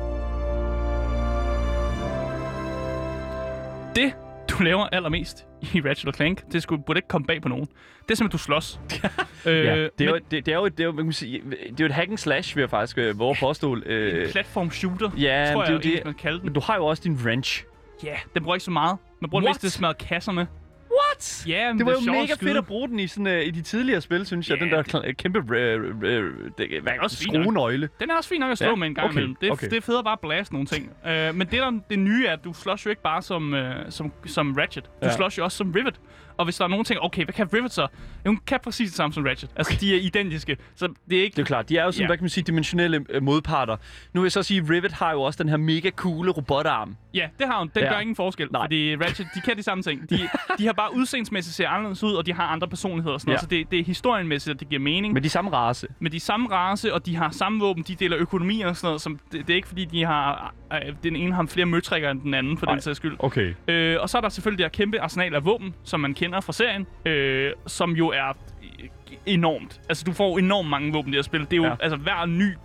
Det, 3.96 4.14
du 4.50 4.64
laver 4.64 4.88
allermest 4.92 5.46
i 5.74 5.82
Ratchet 5.82 6.16
Clank, 6.16 6.52
det 6.52 6.64
skulle, 6.64 6.84
burde 6.84 6.98
ikke 6.98 7.08
komme 7.08 7.28
bag 7.28 7.42
på 7.42 7.50
nogen. 7.50 7.66
Det 7.66 8.12
er 8.12 8.16
simpelthen, 8.16 8.30
du 8.30 8.38
slås. 8.38 8.80
øh, 9.46 9.66
Ja, 9.66 9.76
det 9.76 9.76
er, 9.76 9.90
men 10.00 10.08
jo, 10.08 10.20
det, 10.32 10.46
det 10.46 10.48
er 10.48 10.56
jo, 10.58 10.68
det 10.68 10.80
er 10.80 10.84
jo, 10.86 10.92
kan 10.92 11.06
man 11.06 11.14
sige, 11.14 11.42
det 11.50 11.70
er 11.70 11.74
jo 11.80 11.86
et 11.86 11.92
hack 11.92 12.10
and 12.10 12.18
slash, 12.18 12.56
vil 12.56 12.62
jeg 12.62 12.70
faktisk 12.70 12.98
øh, 12.98 13.20
våge 13.20 13.36
påstå. 13.40 13.78
Øh, 13.86 14.26
en 14.26 14.32
platform 14.32 14.72
shooter, 14.72 15.10
ja, 15.18 15.50
tror 15.54 15.62
det 15.62 15.70
er 15.70 15.74
jeg, 15.74 15.74
jo 15.74 15.80
egentlig, 15.80 15.98
det. 15.98 16.06
man 16.06 16.14
kalder 16.14 16.40
den. 16.40 16.46
Men 16.46 16.54
du 16.54 16.60
har 16.60 16.76
jo 16.76 16.86
også 16.86 17.04
din 17.04 17.14
wrench. 17.14 17.66
Ja, 18.04 18.16
den 18.34 18.44
bruger 18.44 18.56
ikke 18.56 18.64
så 18.66 18.72
meget. 18.72 18.98
Man 19.22 19.30
bruger 19.30 19.44
What? 19.44 19.50
mest 19.50 19.60
til 19.60 19.68
at 19.68 19.72
smadre 19.72 19.94
kasserne. 19.94 20.48
What? 20.92 21.44
Ja, 21.48 21.68
men 21.70 21.78
Det 21.78 21.86
var 21.86 21.92
er 21.92 21.96
jo 22.06 22.12
mega 22.12 22.26
skyde. 22.36 22.50
fedt 22.50 22.58
at 22.58 22.66
bruge 22.66 22.88
den 22.90 23.00
i, 23.00 23.08
sådan, 23.08 23.28
uh, 23.28 23.34
i 23.34 23.52
de 23.52 23.62
tidligere 23.62 24.02
spil, 24.02 24.26
synes 24.26 24.50
jeg. 24.50 24.58
Ja, 24.60 24.66
Den 24.66 24.74
der 24.74 24.82
det- 25.02 25.18
kæmpe 25.18 25.40
det, 25.40 27.00
også 27.02 27.18
fint 27.18 27.34
nok. 27.34 27.44
skruenøgle. 27.44 27.90
Den 28.00 28.10
er 28.10 28.16
også 28.16 28.30
fin 28.30 28.40
nok 28.40 28.52
at 28.52 28.58
slå 28.58 28.68
Ja, 28.68 28.76
med 28.76 28.88
en 28.88 28.96
gang 28.96 29.06
okay, 29.06 29.14
imellem. 29.14 29.36
Det, 29.42 29.48
er- 29.48 29.52
okay. 29.52 29.70
det 29.70 29.78
er 29.78 29.82
fedt 29.82 29.98
at 29.98 30.04
bare 30.04 30.18
blast 30.22 30.52
nogle 30.54 30.68
ting. 30.68 30.90
Uh, 31.06 31.12
men 31.12 31.40
det, 31.40 31.52
der, 31.52 31.80
det 31.90 32.00
nye 32.00 32.26
er, 32.28 32.34
at 32.34 32.44
du 32.44 32.54
slås 32.54 32.86
jo 32.86 32.90
ikke 32.90 33.02
bare 33.02 33.22
som, 33.22 33.54
uh, 33.54 33.60
som, 33.90 34.12
som 34.26 34.54
Ratchet. 34.54 34.84
Du 34.86 34.90
Ja. 35.08 35.16
slås 35.16 35.38
jo 35.38 35.44
også 35.44 35.58
som 35.58 35.72
Rivet. 35.72 36.00
Og 36.38 36.46
hvis 36.46 36.56
der 36.58 36.64
er 36.64 36.68
nogen 36.68 36.86
ting, 36.86 37.00
okay, 37.02 37.24
hvad 37.26 37.34
kan 37.34 37.54
Rivet 37.54 37.72
så? 37.72 37.82
Jo, 37.82 37.88
Hun 38.30 38.40
kan 38.48 38.60
præcis 38.64 38.90
det 38.90 38.98
samme 38.98 39.14
som 39.14 39.24
Ratchet. 39.24 39.50
Altså, 39.56 39.78
de 39.82 39.96
er 39.96 40.00
identiske. 40.00 40.58
Så 40.76 40.88
det 41.10 41.18
er 41.20 41.24
ikke... 41.24 41.36
Det 41.36 41.42
er 41.42 41.46
klart, 41.46 41.70
de 41.70 41.78
er 41.78 41.84
jo 41.84 41.92
sådan, 41.92 42.02
Ja. 42.04 42.08
hvad 42.08 42.18
kan 42.18 42.24
man 42.24 42.30
sige, 42.30 42.44
dimensionelle 42.44 43.06
øh, 43.10 43.24
modparter. 43.24 43.78
Nu 44.14 44.22
vil 44.22 44.26
jeg 44.26 44.32
så 44.32 44.44
sige, 44.44 44.66
Rivet 44.70 44.92
har 44.92 45.12
jo 45.12 45.22
også 45.22 45.44
den 45.44 45.50
her 45.50 45.58
mega 45.58 45.90
coole 45.90 46.32
robotarm. 46.32 46.96
Ja, 47.14 47.28
det 47.40 47.48
har 47.48 47.60
hun. 47.60 47.72
Den 47.76 47.84
Ja. 47.84 47.94
gør 47.94 48.00
ingen 48.00 48.16
forskel. 48.16 48.48
Nej. 48.52 48.64
Fordi 48.64 48.96
Ratchet, 48.96 49.28
de 49.36 49.42
kan 49.42 49.58
de 49.58 49.64
samme 49.64 49.82
ting. 49.84 50.10
De, 50.10 50.20
de 50.58 50.66
har 50.66 50.74
bare 50.74 50.96
udseendsmæssigt 50.96 51.56
ser 51.56 51.70
anderledes 51.70 52.04
ud, 52.04 52.14
og 52.14 52.26
de 52.26 52.34
har 52.34 52.44
andre 52.48 52.68
personligheder 52.68 53.14
og 53.14 53.22
sådan 53.22 53.30
noget. 53.30 53.38
Ja. 53.38 53.42
Så 53.42 53.48
det, 53.48 53.72
det 53.72 53.80
er 53.80 53.84
historienmæssigt, 53.84 54.54
at 54.54 54.60
det 54.60 54.70
giver 54.70 54.82
mening. 54.82 55.14
Med 55.14 55.22
de 55.22 55.30
samme 55.30 55.52
race. 55.52 55.88
med 56.00 56.12
de 56.12 56.20
samme 56.20 56.50
race, 56.52 56.94
og 56.94 57.06
de 57.06 57.16
har 57.16 57.30
samme 57.30 57.60
våben, 57.60 57.84
de 57.84 57.96
deler 57.96 58.18
økonomi 58.18 58.62
og 58.62 58.76
sådan 58.78 58.88
noget. 58.88 59.02
Som, 59.02 59.20
det, 59.32 59.48
det 59.48 59.54
er 59.54 59.56
ikke 59.56 59.68
fordi, 59.68 59.86
de 59.86 60.06
har, 60.06 60.54
øh, 60.74 60.80
den 61.04 61.16
ene 61.16 61.34
har 61.34 61.46
flere 61.46 61.66
møtrikker 61.66 62.10
end 62.12 62.22
den 62.22 62.34
anden, 62.34 62.58
for 62.58 62.66
Nej. 62.66 62.76
den 62.76 62.82
sags 62.82 62.98
skyld. 62.98 63.16
Okay. 63.20 63.54
Øh, 63.68 63.98
og 64.02 64.10
så 64.10 64.18
er 64.18 64.22
der 64.22 64.30
selvfølgelig 64.30 64.58
det 64.58 64.64
her 64.66 64.70
kæmpe 64.86 65.02
arsenal 65.02 65.36
af 65.36 65.46
våben, 65.46 65.74
som 65.84 66.00
man 66.00 66.14
kender 66.14 66.25
fra 66.34 66.54
serien, 66.54 66.88
øh, 67.06 67.54
som 67.68 67.92
jo 67.92 68.08
er 68.08 68.34
enormt. 69.26 69.82
Altså, 69.90 70.04
du 70.04 70.14
får 70.14 70.40
enormt 70.40 70.70
mange 70.70 70.94
våben 70.94 71.10
i 71.10 71.12
det 71.12 71.18
her 71.18 71.24
spil. 71.24 71.42
Det 71.42 71.54
er 71.54 71.58
jo, 71.58 71.64
ja. 71.64 71.76
altså, 71.80 71.98
hver 71.98 72.26
ny 72.26 72.58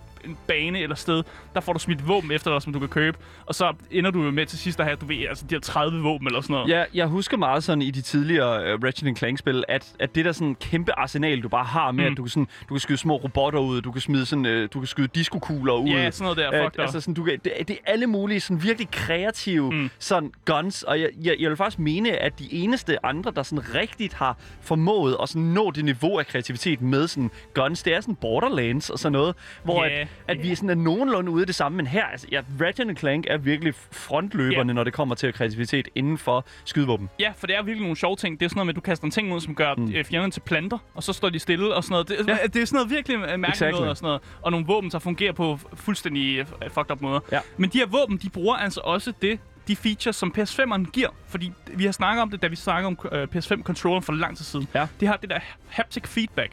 bane 0.47 0.79
eller 0.79 0.95
sted, 0.95 1.23
der 1.53 1.59
får 1.61 1.73
du 1.73 1.79
smidt 1.79 2.07
våben 2.07 2.31
efter 2.31 2.51
dig, 2.51 2.61
som 2.61 2.73
du 2.73 2.79
kan 2.79 2.87
købe. 2.87 3.17
Og 3.45 3.55
så 3.55 3.73
ender 3.91 4.11
du 4.11 4.23
jo 4.23 4.31
med 4.31 4.45
til 4.45 4.59
sidst 4.59 4.79
at 4.79 4.85
have, 4.85 4.95
du 5.01 5.05
ved, 5.05 5.25
altså 5.29 5.45
de 5.49 5.55
her 5.55 5.59
30 5.59 6.01
våben 6.03 6.27
eller 6.27 6.41
sådan 6.41 6.53
noget. 6.53 6.69
Ja, 6.69 6.83
jeg 6.93 7.07
husker 7.07 7.37
meget 7.37 7.63
sådan 7.63 7.81
i 7.81 7.91
de 7.91 8.01
tidligere 8.01 8.75
uh, 8.75 8.83
Ratchet 8.83 9.17
Clank-spil, 9.17 9.63
at, 9.67 9.93
at 9.99 10.15
det 10.15 10.25
der 10.25 10.31
sådan 10.31 10.55
kæmpe 10.55 10.99
arsenal, 10.99 11.41
du 11.41 11.49
bare 11.49 11.63
har 11.65 11.91
med, 11.91 12.05
Mm. 12.05 12.11
at 12.11 12.17
du 12.17 12.23
kan, 12.23 12.29
sådan, 12.29 12.47
du 12.69 12.73
kan 12.73 12.79
skyde 12.79 12.97
små 12.97 13.15
robotter 13.15 13.59
ud, 13.59 13.81
du 13.81 13.91
kan 13.91 14.01
smide 14.01 14.25
sådan, 14.25 14.45
uh, 14.45 14.69
du 14.73 14.79
kan 14.79 14.87
skyde 14.87 15.07
diskokugler 15.07 15.73
ud. 15.73 15.89
Ja, 15.89 16.11
sådan 16.11 16.23
noget 16.35 16.37
der. 16.53 16.63
Fuck 16.65 16.75
dig. 16.75 16.83
altså 16.83 16.99
sådan, 17.01 17.13
du 17.13 17.23
kan, 17.23 17.39
det, 17.43 17.53
det 17.67 17.77
er 17.85 17.91
alle 17.91 18.07
mulige 18.07 18.39
sådan 18.39 18.63
virkelig 18.63 18.87
kreative 18.91 19.71
Mm. 19.71 19.89
sådan 19.99 20.31
guns, 20.45 20.83
og 20.83 21.01
jeg, 21.01 21.09
jeg, 21.23 21.35
jeg 21.39 21.49
vil 21.49 21.57
faktisk 21.57 21.79
mene, 21.79 22.11
at 22.17 22.39
de 22.39 22.53
eneste 22.53 23.05
andre, 23.05 23.31
der 23.35 23.43
sådan 23.43 23.75
rigtigt 23.75 24.13
har 24.13 24.37
formået 24.61 25.17
at 25.23 25.29
sådan 25.29 25.41
nå 25.41 25.71
det 25.71 25.85
niveau 25.85 26.19
af 26.19 26.27
kreativitet 26.27 26.81
med 26.81 27.07
sådan 27.07 27.31
guns, 27.53 27.83
det 27.83 27.93
er 27.95 28.01
sådan 28.01 28.15
Borderlands 28.15 28.89
og 28.89 28.99
sådan 28.99 29.11
noget, 29.13 29.35
hvor 29.63 29.85
Ja, 29.85 29.89
at, 30.01 30.07
at 30.27 30.37
ja. 30.37 30.41
vi 30.41 30.51
er 30.51 30.55
sådan 30.55 30.69
er 30.69 30.75
nogenlunde 30.75 31.31
ude 31.31 31.43
i 31.43 31.45
det 31.45 31.55
samme, 31.55 31.75
men 31.75 31.87
her, 31.87 32.05
altså, 32.05 32.27
ja, 32.31 32.41
Ratchet 32.61 32.99
Clank 32.99 33.25
er 33.29 33.37
virkelig 33.37 33.73
frontløberne, 33.91 34.69
Ja. 34.69 34.73
når 34.73 34.83
det 34.83 34.93
kommer 34.93 35.15
til 35.15 35.33
kreativitet 35.33 35.87
inden 35.95 36.17
for 36.17 36.45
skydevåben. 36.65 37.09
Ja, 37.19 37.31
for 37.37 37.47
det 37.47 37.55
er 37.55 37.63
virkelig 37.63 37.81
nogle 37.83 37.97
sjove 37.97 38.15
ting. 38.15 38.39
Det 38.39 38.45
er 38.45 38.49
sådan 38.49 38.57
noget 38.57 38.65
med, 38.65 38.71
at 38.73 38.75
du 38.75 38.81
kaster 38.81 39.05
en 39.05 39.11
ting 39.11 39.33
ud, 39.33 39.41
som 39.41 39.55
gør 39.55 39.75
mm. 39.75 39.87
fjenderne 40.05 40.31
til 40.31 40.39
planter, 40.41 40.77
og 40.95 41.03
så 41.03 41.13
står 41.13 41.29
de 41.29 41.39
stille 41.39 41.75
og 41.75 41.83
sådan 41.83 41.93
noget. 41.93 42.07
Det, 42.09 42.27
Ja. 42.27 42.37
det 42.53 42.61
er 42.61 42.65
sådan 42.65 42.75
noget 42.77 42.89
virkelig 42.89 43.15
øh, 43.15 43.21
mærkeligt 43.21 43.49
Exactly. 43.49 43.71
noget 43.75 43.89
og 43.89 43.97
sådan 43.97 44.07
noget. 44.07 44.21
Og 44.41 44.51
nogle 44.51 44.65
våben, 44.65 44.91
der 44.91 44.99
fungerer 44.99 45.33
på 45.33 45.59
fuldstændig 45.73 46.37
øh, 46.39 46.45
fucked 46.67 46.91
up 46.91 47.01
måder. 47.01 47.19
Ja. 47.31 47.39
Men 47.57 47.69
de 47.69 47.77
her 47.77 47.85
våben, 47.85 48.17
de 48.17 48.29
bruger 48.29 48.55
altså 48.55 48.81
også 48.83 49.13
det, 49.21 49.39
de 49.67 49.75
features, 49.75 50.15
som 50.15 50.33
PS5'eren 50.37 50.91
giver. 50.91 51.09
Fordi 51.27 51.51
vi 51.73 51.85
har 51.85 51.91
snakket 51.91 52.21
om 52.21 52.29
det, 52.31 52.41
da 52.41 52.47
vi 52.47 52.55
snakkede 52.55 52.87
om 52.87 52.97
øh, 53.11 53.27
PS5-controlleren 53.35 54.01
for 54.01 54.13
lang 54.13 54.37
tid 54.37 54.45
siden. 54.45 54.67
Ja. 54.75 54.87
Det 54.99 55.07
har 55.07 55.17
det 55.17 55.29
der 55.29 55.39
haptic 55.67 56.03
feedback, 56.07 56.51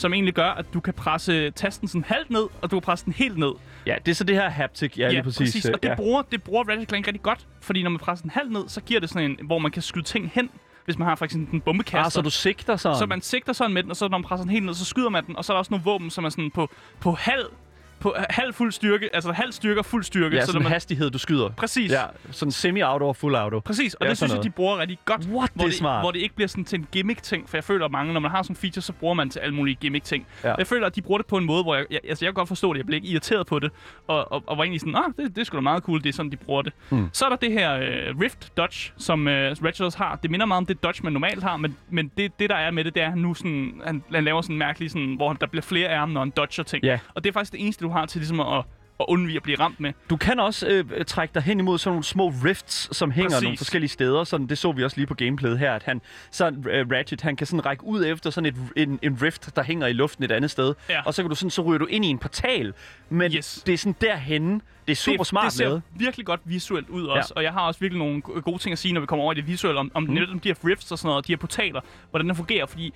som 0.00 0.12
egentlig 0.12 0.34
gør, 0.34 0.48
at 0.50 0.66
du 0.74 0.80
kan 0.80 0.94
presse 0.94 1.50
tasten 1.50 1.88
sådan 1.88 2.04
halvt 2.04 2.30
ned, 2.30 2.46
og 2.62 2.70
du 2.70 2.76
kan 2.76 2.80
presse 2.80 3.04
den 3.04 3.12
helt 3.12 3.38
ned. 3.38 3.52
Ja, 3.86 3.96
det 4.06 4.10
er 4.10 4.14
så 4.14 4.24
det 4.24 4.36
her 4.36 4.48
haptic, 4.48 4.98
ja, 4.98 5.08
lige 5.08 5.22
præcis. 5.22 5.38
præcis. 5.38 5.64
Og 5.64 5.82
det, 5.82 5.88
ja. 5.88 5.94
bruger, 5.94 6.22
det 6.22 6.42
bruger 6.42 6.64
Ratchet 6.68 6.88
Clank 6.88 7.06
rigtig 7.06 7.22
godt, 7.22 7.46
fordi 7.60 7.82
når 7.82 7.90
man 7.90 7.98
presser 7.98 8.22
den 8.22 8.30
halvt 8.30 8.52
ned, 8.52 8.68
så 8.68 8.80
giver 8.80 9.00
det 9.00 9.08
sådan 9.08 9.30
en, 9.30 9.46
hvor 9.46 9.58
man 9.58 9.70
kan 9.70 9.82
skyde 9.82 10.04
ting 10.04 10.30
hen, 10.34 10.50
hvis 10.84 10.98
man 10.98 11.08
har 11.08 11.14
for 11.14 11.24
eksempel 11.24 11.54
en 11.54 11.60
bombekaster. 11.60 12.04
Ah, 12.04 12.10
så 12.10 12.20
du 12.20 12.30
sigter 12.30 12.76
sådan? 12.76 12.98
Så 12.98 13.06
man 13.06 13.20
sigter 13.20 13.52
sådan 13.52 13.74
med 13.74 13.82
den, 13.82 13.90
og 13.90 13.96
så 13.96 14.08
når 14.08 14.18
man 14.18 14.24
presser 14.24 14.44
den 14.44 14.52
helt 14.52 14.64
ned, 14.64 14.74
så 14.74 14.84
skyder 14.84 15.08
man 15.08 15.26
den, 15.26 15.36
og 15.36 15.44
så 15.44 15.52
er 15.52 15.54
der 15.54 15.58
også 15.58 15.70
nogle 15.70 15.84
våben, 15.84 16.10
som 16.10 16.24
er 16.24 16.28
sådan 16.28 16.50
på, 16.50 16.68
på 17.00 17.12
halv, 17.12 17.46
på 18.00 18.14
halv 18.30 18.54
fuld 18.54 18.72
styrke, 18.72 19.14
altså 19.14 19.32
halv 19.32 19.52
styrke 19.52 19.80
og 19.80 19.84
fuld 19.86 20.04
styrke. 20.04 20.36
Ja, 20.36 20.40
så 20.40 20.46
sådan 20.46 20.62
man, 20.62 20.72
hastighed, 20.72 21.10
du 21.10 21.18
skyder. 21.18 21.48
præcis. 21.48 21.90
Ja, 21.92 22.02
sådan 22.30 22.52
semi-auto 22.52 23.08
og 23.08 23.16
full 23.16 23.34
auto. 23.34 23.60
Præcis, 23.60 23.94
og 23.94 24.04
Ja, 24.04 24.10
det 24.10 24.16
synes 24.16 24.30
sådan 24.30 24.44
jeg, 24.44 24.50
de 24.50 24.50
bruger 24.56 24.78
rigtig 24.78 24.98
godt. 25.04 25.20
What? 25.26 25.50
Hvor 25.54 25.64
Det 25.64 25.74
smart. 25.74 26.02
Hvor 26.02 26.10
det 26.10 26.18
ikke 26.18 26.34
bliver 26.34 26.48
sådan 26.48 26.64
til 26.64 26.78
en 26.78 26.86
gimmick-ting, 26.92 27.48
for 27.48 27.56
jeg 27.56 27.64
føler 27.64 27.84
at 27.84 27.90
mange, 27.90 28.12
når 28.12 28.20
man 28.20 28.30
har 28.30 28.42
sådan 28.42 28.52
en 28.52 28.56
feature, 28.56 28.82
så 28.82 28.92
bruger 28.92 29.14
man 29.14 29.30
til 29.30 29.38
alle 29.40 29.54
mulige 29.54 29.74
gimmick-ting. 29.74 30.26
Ja. 30.44 30.54
Jeg 30.54 30.66
føler, 30.66 30.86
at 30.86 30.96
de 30.96 31.02
bruger 31.02 31.18
det 31.18 31.26
på 31.26 31.36
en 31.36 31.44
måde, 31.44 31.62
hvor 31.62 31.74
jeg, 31.74 31.84
jeg, 31.90 32.00
altså 32.08 32.24
jeg 32.24 32.28
kan 32.28 32.34
godt 32.34 32.48
forstå 32.48 32.72
det, 32.72 32.78
jeg 32.78 32.86
bliver 32.86 32.96
ikke 32.96 33.08
irriteret 33.08 33.46
på 33.46 33.58
det, 33.58 33.70
og, 34.08 34.32
og, 34.32 34.42
og 34.46 34.58
var 34.58 34.64
egentlig 34.64 34.80
sådan, 34.80 34.94
ah, 34.96 35.04
det, 35.16 35.36
det 35.36 35.40
er 35.40 35.44
sgu 35.44 35.56
da 35.56 35.60
meget 35.60 35.82
cool, 35.82 36.02
det 36.02 36.08
er 36.08 36.12
sådan, 36.12 36.32
de 36.32 36.36
bruger 36.36 36.62
det. 36.62 36.72
Hmm. 36.88 37.08
Så 37.12 37.24
er 37.24 37.28
der 37.28 37.36
det 37.36 37.52
her 37.52 37.74
øh, 37.76 38.20
Rift 38.20 38.56
Dodge, 38.56 38.92
som 38.96 39.28
øh, 39.28 39.56
Ratchet 39.64 39.86
også 39.86 39.98
har. 39.98 40.16
Det 40.22 40.30
minder 40.30 40.46
meget 40.46 40.58
om 40.58 40.66
det 40.66 40.82
Dodge, 40.82 41.00
man 41.02 41.12
normalt 41.12 41.42
har, 41.42 41.56
men, 41.56 41.76
men 41.90 42.10
det, 42.16 42.38
det, 42.38 42.50
der 42.50 42.56
er 42.56 42.70
med 42.70 42.84
det, 42.84 42.94
det 42.94 43.00
er, 43.02 43.06
at 43.06 43.12
han 43.12 43.20
nu 43.20 43.34
sådan, 43.34 43.80
han, 43.86 44.02
han 44.14 44.24
laver 44.24 44.42
sådan 44.42 44.54
en 44.54 44.58
mærkelig, 44.58 44.90
sådan, 44.90 45.14
hvor 45.16 45.32
der 45.32 45.46
bliver 45.46 45.62
flere 45.62 45.88
ærmer, 45.88 46.14
når 46.14 46.20
han 46.20 46.30
dodger 46.30 46.62
ting. 46.62 46.84
Ja. 46.84 46.98
Og 47.14 47.24
det 47.24 47.30
er 47.30 47.32
faktisk 47.32 47.52
det 47.52 47.60
eneste, 47.62 47.89
du 47.90 47.94
har 47.94 48.06
til 48.06 48.18
ligesom 48.18 48.40
at, 48.40 48.64
at 49.00 49.06
undvige 49.08 49.36
at 49.36 49.42
blive 49.42 49.58
ramt 49.60 49.80
med. 49.80 49.92
Du 50.10 50.16
kan 50.16 50.40
også 50.40 50.66
øh, 50.68 51.04
trække 51.04 51.34
dig 51.34 51.42
hen 51.42 51.60
imod 51.60 51.78
sådan 51.78 51.92
nogle 51.92 52.04
små 52.04 52.28
rifts, 52.44 52.96
som 52.96 53.10
hænger 53.10 53.30
Præcis. 53.30 53.42
nogle 53.42 53.56
forskellige 53.58 53.88
steder. 53.88 54.24
Sådan, 54.24 54.46
det 54.46 54.58
så 54.58 54.72
vi 54.72 54.84
også 54.84 54.96
lige 54.96 55.06
på 55.06 55.14
gameplayet 55.14 55.58
her, 55.58 55.72
at 55.74 55.82
han, 55.82 56.00
sådan, 56.30 56.64
øh, 56.70 56.86
Ratchet, 56.92 57.20
han 57.20 57.36
kan 57.36 57.46
sådan 57.46 57.66
række 57.66 57.84
ud 57.84 58.04
efter 58.06 58.30
sådan 58.30 58.46
et, 58.46 58.54
en, 58.76 58.98
en 59.02 59.22
rift, 59.22 59.56
der 59.56 59.62
hænger 59.62 59.86
i 59.86 59.92
luften 59.92 60.24
et 60.24 60.32
andet 60.32 60.50
sted. 60.50 60.74
Ja. 60.88 61.02
Og 61.04 61.14
så 61.14 61.22
kan 61.22 61.28
du 61.30 61.34
sådan, 61.34 61.50
så 61.50 61.62
ryger 61.62 61.78
du 61.78 61.86
ind 61.86 62.04
i 62.04 62.08
en 62.08 62.18
portal. 62.18 62.72
Men 63.08 63.32
Yes. 63.32 63.62
det 63.66 63.74
er 63.74 63.78
sådan 63.78 63.94
derhenne. 64.00 64.60
Det 64.86 64.92
er 64.92 64.96
super 64.96 65.16
det, 65.18 65.26
smart 65.26 65.44
det 65.44 65.52
ser 65.52 65.64
lavet. 65.64 65.82
virkelig 65.96 66.26
godt 66.26 66.40
visuelt 66.44 66.88
ud 66.88 67.04
også, 67.06 67.32
og 67.36 67.42
jeg 67.42 67.52
har 67.52 67.60
også 67.60 67.80
virkelig 67.80 67.98
nogle 67.98 68.20
go- 68.20 68.40
gode 68.44 68.58
ting 68.58 68.72
at 68.72 68.78
sige, 68.78 68.92
når 68.94 69.00
vi 69.00 69.06
kommer 69.06 69.22
over 69.22 69.32
i 69.32 69.36
det 69.36 69.46
visuelle, 69.46 69.80
om, 69.80 69.90
om 69.94 70.02
mm. 70.02 70.10
netop 70.12 70.44
de 70.44 70.48
her 70.48 70.54
rifts 70.64 70.92
og 70.92 70.98
sådan 70.98 71.08
noget, 71.08 71.26
de 71.26 71.32
her 71.32 71.36
portaler, 71.36 71.80
hvordan 72.10 72.28
det 72.28 72.36
fungerer, 72.36 72.66
fordi 72.66 72.92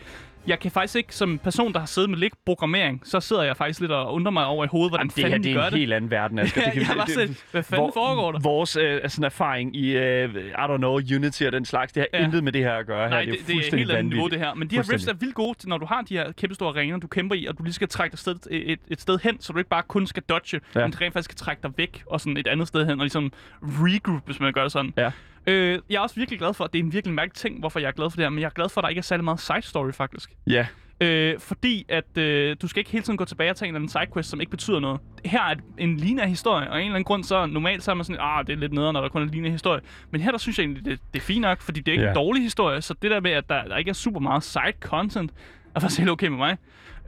jeg 0.47 0.59
kan 0.61 0.71
faktisk 0.71 0.97
ikke, 0.97 1.15
som 1.15 1.39
person, 1.39 1.73
der 1.73 1.79
har 1.79 1.87
siddet 1.87 2.11
med 2.11 2.19
lidt 2.19 2.35
programmering, 2.47 3.01
så 3.05 3.21
sidder 3.21 3.43
jeg 3.43 3.57
faktisk 3.57 3.81
lidt 3.81 3.93
og 3.93 4.15
undrer 4.15 4.31
mig 4.33 4.47
over 4.47 4.65
i 4.65 4.69
hovedet, 4.69 4.91
hvordan 4.91 5.07
Det 5.09 5.15
her 5.17 5.23
fanden 5.23 5.43
det 5.43 5.55
de 5.55 5.59
er 5.61 5.65
en 5.67 5.73
det. 5.73 5.79
helt 5.79 5.93
anden 5.93 6.11
verden, 6.11 6.39
Asger. 6.39 6.61
Ja, 6.67 6.71
det 6.71 6.87
kan, 6.87 6.97
jeg 6.97 7.07
det- 7.07 7.15
set, 7.15 7.45
hvad 7.53 7.63
fanden 7.63 7.91
foregår 7.95 8.33
der? 8.33 8.39
Vores 8.41 8.77
øh, 8.77 9.01
sådan 9.09 9.25
erfaring 9.25 9.77
i, 9.77 9.97
øh, 9.97 10.35
I 10.35 10.51
don't 10.53 10.77
know, 10.77 10.95
Unity 11.17 11.43
og 11.43 11.53
den 11.53 11.65
slags, 11.65 11.93
det 11.93 12.07
har 12.13 12.19
Ja. 12.19 12.25
intet 12.25 12.45
med 12.45 12.53
det 12.53 12.63
her 12.65 12.73
at 12.75 12.87
gøre. 12.87 13.11
Nej, 13.11 13.25
her. 13.25 13.33
det, 13.33 13.41
er 13.41 13.45
det 13.47 13.53
er 13.53 13.53
et 13.53 13.57
fuldstændig 13.57 13.87
helt 13.87 13.99
andet 13.99 14.13
niveau, 14.13 14.29
det 14.29 14.39
her. 14.39 14.55
Men 14.55 14.71
de 14.71 14.75
her 14.77 14.93
rifts 14.93 15.07
er 15.07 15.15
vildt 15.15 15.35
gode, 15.35 15.59
til, 15.59 15.69
når 15.69 15.79
du 15.79 15.87
har 15.87 16.03
de 16.03 16.15
her 16.17 16.33
kæmpe 16.33 16.55
store 16.55 16.69
arenaer, 16.69 16.97
du 16.99 17.07
kæmper 17.07 17.35
i, 17.37 17.47
og 17.47 17.59
du 17.59 17.63
lige 17.63 17.73
skal 17.75 17.89
trække 17.89 18.13
dig 18.13 18.19
sted, 18.19 18.37
et, 18.51 18.79
et 18.89 19.01
sted 19.01 19.19
hen, 19.23 19.41
så 19.41 19.53
du 19.53 19.59
ikke 19.59 19.71
bare 19.71 19.83
kun 19.83 20.07
skal 20.07 20.23
dodge, 20.29 20.61
ja. 20.75 20.81
men 20.81 21.01
rent 21.01 21.13
faktisk 21.13 21.25
skal 21.25 21.37
trække 21.37 21.63
dig 21.63 21.71
væk 21.77 22.03
og 22.07 22.21
sådan 22.21 22.37
et 22.37 22.47
andet 22.47 22.69
sted 22.69 22.81
hen, 22.87 22.91
og 23.01 23.05
ligesom 23.05 23.33
regroup, 23.63 24.23
hvis 24.27 24.41
man 24.41 24.53
gør 24.53 24.63
det 24.63 24.73
sådan. 24.73 24.93
Ja. 24.97 25.11
Øh, 25.47 25.79
jeg 25.91 25.97
er 25.97 26.01
også 26.01 26.15
virkelig 26.15 26.39
glad 26.39 26.55
for, 26.55 26.65
at 26.65 26.73
det 26.73 26.79
er 26.79 26.83
en 26.83 26.93
virkelig 26.93 27.15
mærkelig 27.15 27.35
ting, 27.37 27.59
hvorfor 27.59 27.79
jeg 27.81 27.89
er 27.89 27.93
glad 27.93 28.11
for 28.11 28.17
det 28.17 28.25
her, 28.25 28.31
men 28.31 28.39
jeg 28.41 28.47
er 28.47 28.51
glad 28.51 28.69
for, 28.69 28.81
at 28.81 28.83
der 28.83 28.89
ikke 28.89 28.99
er 28.99 29.03
særlig 29.03 29.25
meget 29.25 29.41
side 29.41 29.63
story, 29.63 29.93
faktisk. 29.93 30.31
Ja, 30.47 30.67
Øh, 31.01 31.39
fordi 31.41 31.87
at 31.89 32.19
øh, 32.19 32.57
du 32.63 32.69
skal 32.69 32.81
ikke 32.81 32.91
hele 32.91 33.03
tiden 33.05 33.17
gå 33.17 33.25
tilbage 33.25 33.51
og 33.51 33.57
tage 33.57 33.69
en 33.69 33.75
eller 33.75 33.79
anden 33.79 33.89
sidequest, 33.89 34.31
som 34.31 34.41
ikke 34.41 34.51
betyder 34.51 34.81
noget. 34.81 35.01
Her 35.25 35.43
er 35.43 35.55
en 35.79 35.97
lignende 35.97 36.29
historie, 36.29 36.69
og 36.71 36.75
af 36.77 36.81
en 36.81 36.85
eller 36.87 36.95
anden 36.95 37.05
grund, 37.05 37.25
så 37.25 37.47
normalt 37.47 37.83
så 37.83 37.91
er 37.91 37.95
man 37.95 38.05
sådan, 38.05 38.21
ah, 38.21 38.47
det 38.47 38.53
er 38.53 38.57
lidt 38.57 38.73
nederen, 38.73 38.95
når 38.95 39.01
der 39.01 39.09
kun 39.09 39.23
er 39.23 39.27
en 39.27 39.31
lignende 39.31 39.51
historie. 39.51 39.81
Men 40.11 40.21
her, 40.21 40.31
der 40.31 40.39
synes 40.39 40.59
jeg 40.59 40.65
egentlig, 40.65 40.85
det, 40.85 40.99
det 41.15 41.21
er 41.21 41.25
fint 41.25 41.41
nok, 41.41 41.61
fordi 41.61 41.81
det 41.81 41.89
er 41.89 41.93
ikke 41.93 42.05
Ja. 42.05 42.11
en 42.11 42.15
dårlig 42.17 42.43
historie, 42.43 42.83
så 42.83 42.95
det 43.03 43.11
der 43.11 43.21
med, 43.21 43.31
at 43.31 43.49
der, 43.49 43.65
der 43.65 43.77
ikke 43.77 43.89
er 43.89 43.93
super 43.95 44.21
meget 44.21 44.43
side 44.43 44.73
content, 44.81 45.31
er 45.75 45.81
faktisk 45.81 45.99
helt 45.99 46.11
okay 46.11 46.27
med 46.29 46.39
mig. 46.39 46.57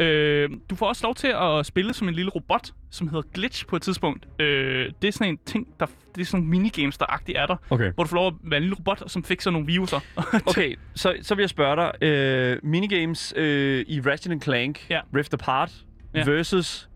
Øh, 0.00 0.50
du 0.70 0.74
får 0.76 0.86
også 0.86 1.06
lov 1.06 1.14
til 1.14 1.28
at 1.40 1.66
spille 1.66 1.94
som 1.94 2.08
en 2.08 2.14
lille 2.14 2.30
robot, 2.30 2.70
som 2.96 3.08
hedder 3.08 3.28
Glitch 3.34 3.66
på 3.66 3.76
et 3.76 3.82
tidspunkt. 3.82 4.26
Øh, 4.40 4.92
det 5.02 5.08
er 5.08 5.12
sådan 5.12 5.28
en 5.32 5.38
ting, 5.46 5.66
der, 5.80 5.86
det 6.14 6.20
er 6.20 6.24
sådan 6.24 6.40
nogle 6.44 6.50
minigames, 6.50 6.98
der 6.98 7.06
agtigt 7.12 7.38
er 7.38 7.46
der. 7.46 7.56
Okay. 7.70 7.92
Hvor 7.92 8.04
du 8.04 8.08
får 8.08 8.16
lov 8.16 8.26
at 8.26 8.34
være 8.42 8.56
en 8.56 8.62
lille 8.62 8.76
robot, 8.76 9.02
som 9.10 9.24
fikser 9.24 9.50
nogle 9.50 9.66
viruser. 9.66 10.00
Okay, 10.46 10.76
så, 10.94 11.14
så 11.22 11.34
vil 11.34 11.42
jeg 11.42 11.50
spørge 11.50 11.76
dig. 11.76 12.08
Øh, 12.08 12.58
minigames 12.62 13.34
øh, 13.36 13.84
i 13.88 14.00
Ratchet 14.00 14.42
Clank, 14.44 14.86
Ja. 14.90 15.00
Rift 15.16 15.34
Apart 15.34 15.72
Ja. 16.14 16.24
versus 16.30 16.88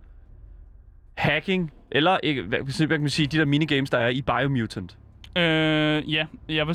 hacking, 1.16 1.72
eller 1.92 2.18
ikke, 2.22 2.42
hvad, 2.42 2.58
hvad 2.58 2.88
kan 2.88 3.00
man 3.00 3.10
sige, 3.10 3.26
de 3.26 3.38
der 3.38 3.44
minigames, 3.44 3.90
der 3.90 3.98
er 3.98 4.08
i 4.08 4.22
Biomutant. 4.22 4.98
Øh, 5.36 6.12
ja, 6.12 6.26
jeg 6.48 6.66
vil 6.66 6.74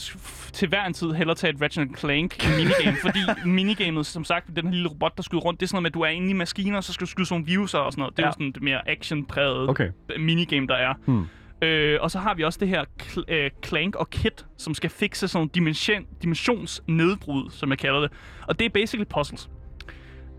til 0.53 0.67
hver 0.67 0.85
en 0.85 0.93
tid 0.93 1.11
hellere 1.11 1.35
tage 1.35 1.53
et 1.53 1.61
Ratchet 1.61 1.87
Clank 1.99 2.35
minigame, 2.57 2.97
fordi 3.01 3.19
minigamet, 3.49 4.05
som 4.05 4.23
sagt, 4.23 4.55
den 4.55 4.65
her 4.65 4.71
lille 4.73 4.89
robot, 4.89 5.17
der 5.17 5.23
skyder 5.23 5.41
rundt, 5.41 5.59
det 5.59 5.65
er 5.65 5.67
sådan 5.67 5.75
noget 5.75 5.83
med, 5.83 5.89
at 5.89 5.93
du 5.93 6.01
er 6.01 6.07
inde 6.07 6.29
i 6.29 6.33
maskiner, 6.33 6.77
og 6.77 6.83
så 6.83 6.93
skal 6.93 7.05
du 7.05 7.11
skyde 7.11 7.25
sådan 7.27 7.33
nogle 7.41 7.45
viruser 7.51 7.79
og 7.79 7.91
sådan 7.91 8.01
noget. 8.01 8.17
Det 8.17 8.23
er 8.23 8.27
Ja. 8.27 8.29
jo 8.29 8.31
sådan 8.33 8.51
det 8.51 8.61
mere 8.63 8.89
action-præget 8.89 9.69
Okay. 9.69 9.89
minigame, 10.19 10.67
der 10.67 10.75
er. 10.75 10.93
Hmm. 11.05 11.25
Øh, 11.61 11.97
og 12.01 12.11
så 12.11 12.19
har 12.19 12.33
vi 12.33 12.43
også 12.43 12.59
det 12.59 12.67
her 12.67 12.83
cl- 13.01 13.33
øh, 13.33 13.51
Clank 13.65 13.95
og 13.95 14.09
Kit, 14.09 14.45
som 14.57 14.73
skal 14.73 14.89
fikse 14.89 15.27
sådan 15.27 15.37
nogle 15.37 15.49
dimension- 15.71 16.05
dimensionsnedbrud, 16.21 17.49
som 17.51 17.69
jeg 17.69 17.77
kalder 17.77 17.99
det. 17.99 18.11
Og 18.47 18.59
det 18.59 18.65
er 18.65 18.69
basically 18.69 19.05
puzzles. 19.15 19.49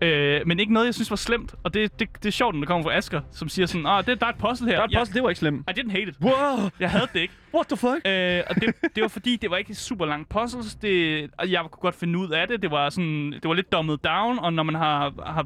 Øh, 0.01 0.41
men 0.45 0.59
ikke 0.59 0.73
noget, 0.73 0.85
jeg 0.85 0.93
synes 0.93 1.09
var 1.09 1.15
slemt. 1.15 1.55
Og 1.63 1.73
det, 1.73 1.99
det, 1.99 2.09
det 2.23 2.25
er 2.25 2.31
sjovt, 2.31 2.55
når 2.55 2.59
det 2.61 2.67
kommer 2.67 2.83
fra 2.83 2.93
Asker, 2.97 3.21
som 3.31 3.49
siger 3.49 3.65
sådan, 3.65 3.85
ah, 3.85 4.05
det, 4.05 4.19
der 4.19 4.25
er 4.25 4.29
et 4.31 4.37
puzzle 4.37 4.67
her. 4.67 4.75
Der 4.75 4.81
er 4.81 4.85
et 4.85 4.91
puzzle, 4.99 5.13
det 5.13 5.23
var 5.23 5.29
ikke 5.29 5.39
slemt. 5.39 5.69
I 5.69 5.79
didn't 5.79 5.91
hate 5.91 6.03
it. 6.03 6.15
Wow, 6.21 6.69
Jeg 6.79 6.89
havde 6.91 7.07
det 7.13 7.19
ikke. 7.19 7.33
what 7.55 7.67
the 7.67 7.77
fuck? 7.77 8.01
Øh, 8.07 8.43
og 8.49 8.55
det, 8.55 8.75
det 8.95 9.01
var 9.01 9.07
fordi, 9.07 9.35
det 9.35 9.49
var 9.51 9.57
ikke 9.57 9.75
super 9.75 10.05
langt 10.05 10.29
puzzles. 10.29 10.75
Det, 10.75 11.29
og 11.37 11.51
jeg 11.51 11.59
kunne 11.61 11.81
godt 11.81 11.95
finde 11.95 12.19
ud 12.19 12.29
af 12.29 12.47
det. 12.47 12.61
Det 12.61 12.71
var, 12.71 12.89
sådan, 12.89 13.31
det 13.31 13.43
var 13.45 13.53
lidt 13.53 13.71
dumbed 13.71 13.97
down, 13.97 14.39
og 14.39 14.53
når 14.53 14.63
man 14.63 14.75
har, 14.75 15.13
har, 15.25 15.45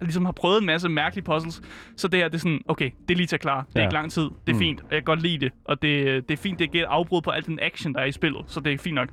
ligesom 0.00 0.24
har 0.24 0.32
prøvet 0.32 0.60
en 0.60 0.66
masse 0.66 0.88
mærkelige 0.88 1.24
puzzles, 1.24 1.62
så 1.96 2.08
det 2.08 2.20
her, 2.20 2.28
det 2.28 2.34
er 2.34 2.38
sådan, 2.38 2.60
okay, 2.68 2.90
det 3.08 3.14
er 3.14 3.16
lige 3.16 3.26
til 3.26 3.36
at 3.36 3.40
klare. 3.40 3.64
Det 3.68 3.76
er 3.76 3.80
Ja. 3.80 3.86
ikke 3.86 3.94
lang 3.94 4.12
tid. 4.12 4.22
Det 4.22 4.30
er 4.48 4.52
Mm. 4.52 4.58
fint, 4.58 4.80
og 4.80 4.86
jeg 4.90 4.96
kan 4.98 5.04
godt 5.04 5.22
lide 5.22 5.38
det. 5.38 5.52
Og 5.64 5.82
det, 5.82 6.28
det 6.28 6.38
er 6.38 6.42
fint, 6.42 6.58
det 6.58 6.72
giver 6.72 6.84
et 6.84 6.88
afbrud 6.90 7.22
på 7.22 7.30
al 7.30 7.46
den 7.46 7.58
action, 7.62 7.94
der 7.94 8.00
er 8.00 8.04
i 8.04 8.12
spillet, 8.12 8.44
så 8.48 8.60
det 8.60 8.72
er 8.72 8.78
fint 8.78 8.94
nok. 8.94 9.08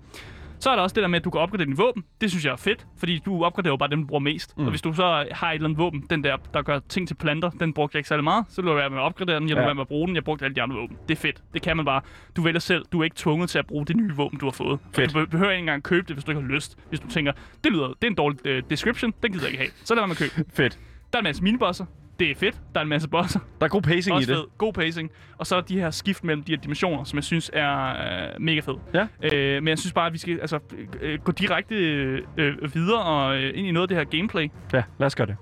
Så 0.61 0.69
er 0.69 0.75
der 0.75 0.83
også 0.83 0.93
det 0.93 1.01
der 1.01 1.07
med, 1.07 1.19
at 1.19 1.25
du 1.25 1.29
kan 1.29 1.41
opgradere 1.41 1.65
din 1.67 1.77
våben. 1.77 2.03
Det 2.21 2.29
synes 2.29 2.45
jeg 2.45 2.51
er 2.51 2.55
fedt, 2.55 2.87
fordi 2.97 3.19
du 3.25 3.43
opgraderer 3.43 3.71
jo 3.73 3.77
bare 3.77 3.89
dem, 3.89 4.01
du 4.01 4.07
bruger 4.07 4.19
mest. 4.19 4.57
Mm. 4.57 4.63
Og 4.63 4.69
hvis 4.69 4.81
du 4.81 4.93
så 4.93 5.25
har 5.31 5.49
et 5.51 5.55
eller 5.55 5.65
andet 5.67 5.77
våben, 5.79 6.03
den 6.09 6.23
der, 6.23 6.37
der 6.53 6.61
gør 6.61 6.79
ting 6.89 7.07
til 7.07 7.15
planter, 7.15 7.49
den 7.49 7.73
brugte 7.73 7.95
jeg 7.95 7.99
ikke 7.99 8.07
særlig 8.09 8.23
meget, 8.23 8.45
så 8.49 8.61
lå 8.61 8.69
jeg 8.71 8.77
være 8.77 8.89
med 8.89 8.97
at 8.97 9.01
opgradere 9.01 9.39
den, 9.39 9.49
jeg 9.49 9.57
Ja. 9.57 9.63
være 9.63 9.75
med 9.75 9.81
at 9.81 9.87
bruge 9.87 10.07
den, 10.07 10.15
jeg 10.15 10.23
brugte 10.23 10.45
alle 10.45 10.55
de 10.55 10.61
andre 10.61 10.75
våben. 10.75 10.97
Det 11.09 11.15
er 11.15 11.19
fedt. 11.21 11.43
Det 11.53 11.61
kan 11.61 11.75
man 11.77 11.85
bare. 11.85 12.01
Du 12.35 12.41
vælger 12.41 12.59
selv. 12.59 12.85
Du 12.91 12.99
er 12.99 13.03
ikke 13.03 13.15
tvunget 13.15 13.49
til 13.49 13.59
at 13.59 13.67
bruge 13.67 13.85
det 13.85 13.95
nye 13.95 14.11
våben, 14.15 14.39
du 14.39 14.45
har 14.45 14.51
fået. 14.51 14.79
Fedt. 14.93 15.13
Du 15.13 15.19
be- 15.19 15.27
behøver 15.27 15.51
ikke 15.51 15.59
engang 15.59 15.83
købe 15.83 16.07
det, 16.07 16.15
hvis 16.15 16.23
du 16.23 16.31
ikke 16.31 16.41
har 16.41 16.49
lyst. 16.49 16.77
Hvis 16.89 16.99
du 16.99 17.07
tænker, 17.07 17.31
det 17.63 17.71
lyder, 17.71 17.87
det 17.87 18.03
er 18.03 18.07
en 18.07 18.15
dårlig 18.15 18.39
uh, 18.57 18.69
description, 18.69 19.13
den 19.23 19.31
gider 19.31 19.43
jeg 19.45 19.51
ikke 19.51 19.63
have. 19.63 19.71
Så 19.83 19.95
lad 19.95 20.01
være 20.01 20.07
med 20.07 20.15
at 20.21 20.31
købe. 20.35 20.49
Fedt. 20.53 20.79
Der 21.13 21.17
er 21.17 21.21
en 21.21 21.23
masse 21.23 21.43
minibosser. 21.43 21.85
Det 22.19 22.31
er 22.31 22.35
fedt. 22.35 22.55
Der 22.73 22.79
er 22.79 22.83
en 22.83 22.89
masse 22.89 23.09
bosser. 23.09 23.39
Der 23.59 23.65
er 23.65 23.69
god 23.69 23.81
pacing 23.81 24.15
i 24.15 24.17
Også 24.17 24.31
det. 24.31 24.37
fed. 24.37 24.43
God 24.57 24.73
pacing. 24.73 25.11
Og 25.37 25.47
så 25.47 25.55
er 25.55 25.61
de 25.61 25.79
her 25.79 25.91
skift 25.91 26.23
mellem 26.23 26.43
de 26.43 26.51
her 26.51 26.59
dimensioner, 26.61 27.03
som 27.03 27.17
jeg 27.17 27.23
synes 27.23 27.51
er 27.53 27.87
øh, 27.89 28.41
mega 28.41 28.59
fed. 28.59 28.75
Ja. 28.93 29.07
Øh, 29.33 29.63
men 29.63 29.67
jeg 29.67 29.79
synes 29.79 29.93
bare, 29.93 30.07
at 30.07 30.13
vi 30.13 30.17
skal 30.17 30.39
altså, 30.39 30.59
øh, 31.01 31.19
gå 31.23 31.31
direkte 31.31 31.75
øh, 31.75 32.21
øh, 32.37 32.75
videre 32.75 33.03
og 33.03 33.37
øh, 33.37 33.51
ind 33.55 33.67
i 33.67 33.71
noget 33.71 33.83
af 33.83 33.87
det 33.87 33.97
her 33.97 34.17
gameplay. 34.19 34.49
Ja, 34.73 34.83
lad 34.99 35.05
os 35.05 35.15
gøre 35.15 35.27
det. 35.27 35.35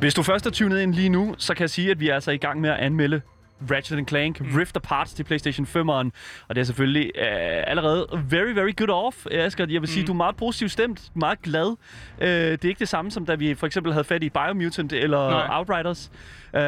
Hvis 0.00 0.14
du 0.14 0.22
først 0.22 0.46
er 0.46 0.50
tunet 0.50 0.80
ind 0.80 0.94
lige 0.94 1.08
nu, 1.08 1.34
så 1.38 1.54
kan 1.54 1.60
jeg 1.60 1.70
sige, 1.70 1.90
at 1.90 2.00
vi 2.00 2.08
er 2.08 2.14
altså 2.14 2.30
i 2.30 2.36
gang 2.36 2.60
med 2.60 2.70
at 2.70 2.76
anmelde 2.76 3.20
Ratchet 3.70 4.08
Clank 4.08 4.40
mm. 4.40 4.46
Rift 4.58 4.76
Apart 4.76 5.06
til 5.06 5.24
PlayStation 5.24 5.66
5'eren. 5.66 6.10
Og 6.48 6.54
det 6.54 6.58
er 6.58 6.64
selvfølgelig 6.64 7.10
øh, 7.18 7.24
allerede 7.66 8.06
very, 8.30 8.52
very 8.54 8.72
good 8.76 8.88
off, 8.90 9.26
Asger. 9.30 9.66
Jeg 9.70 9.80
vil 9.80 9.88
sige, 9.88 10.02
Mm. 10.02 10.06
du 10.06 10.12
er 10.12 10.16
meget 10.16 10.36
positivt 10.36 10.70
stemt, 10.70 11.02
meget 11.14 11.42
glad. 11.42 11.76
Øh, 12.20 12.28
det 12.28 12.64
er 12.64 12.68
ikke 12.68 12.78
det 12.78 12.88
samme, 12.88 13.10
som 13.10 13.26
da 13.26 13.34
vi 13.34 13.54
for 13.54 13.66
eksempel 13.66 13.92
havde 13.92 14.04
fat 14.04 14.22
i 14.22 14.28
Biomutant 14.30 14.92
eller 14.92 15.30
Nej. 15.30 15.58
Outriders. 15.58 16.10
Øh, 16.56 16.62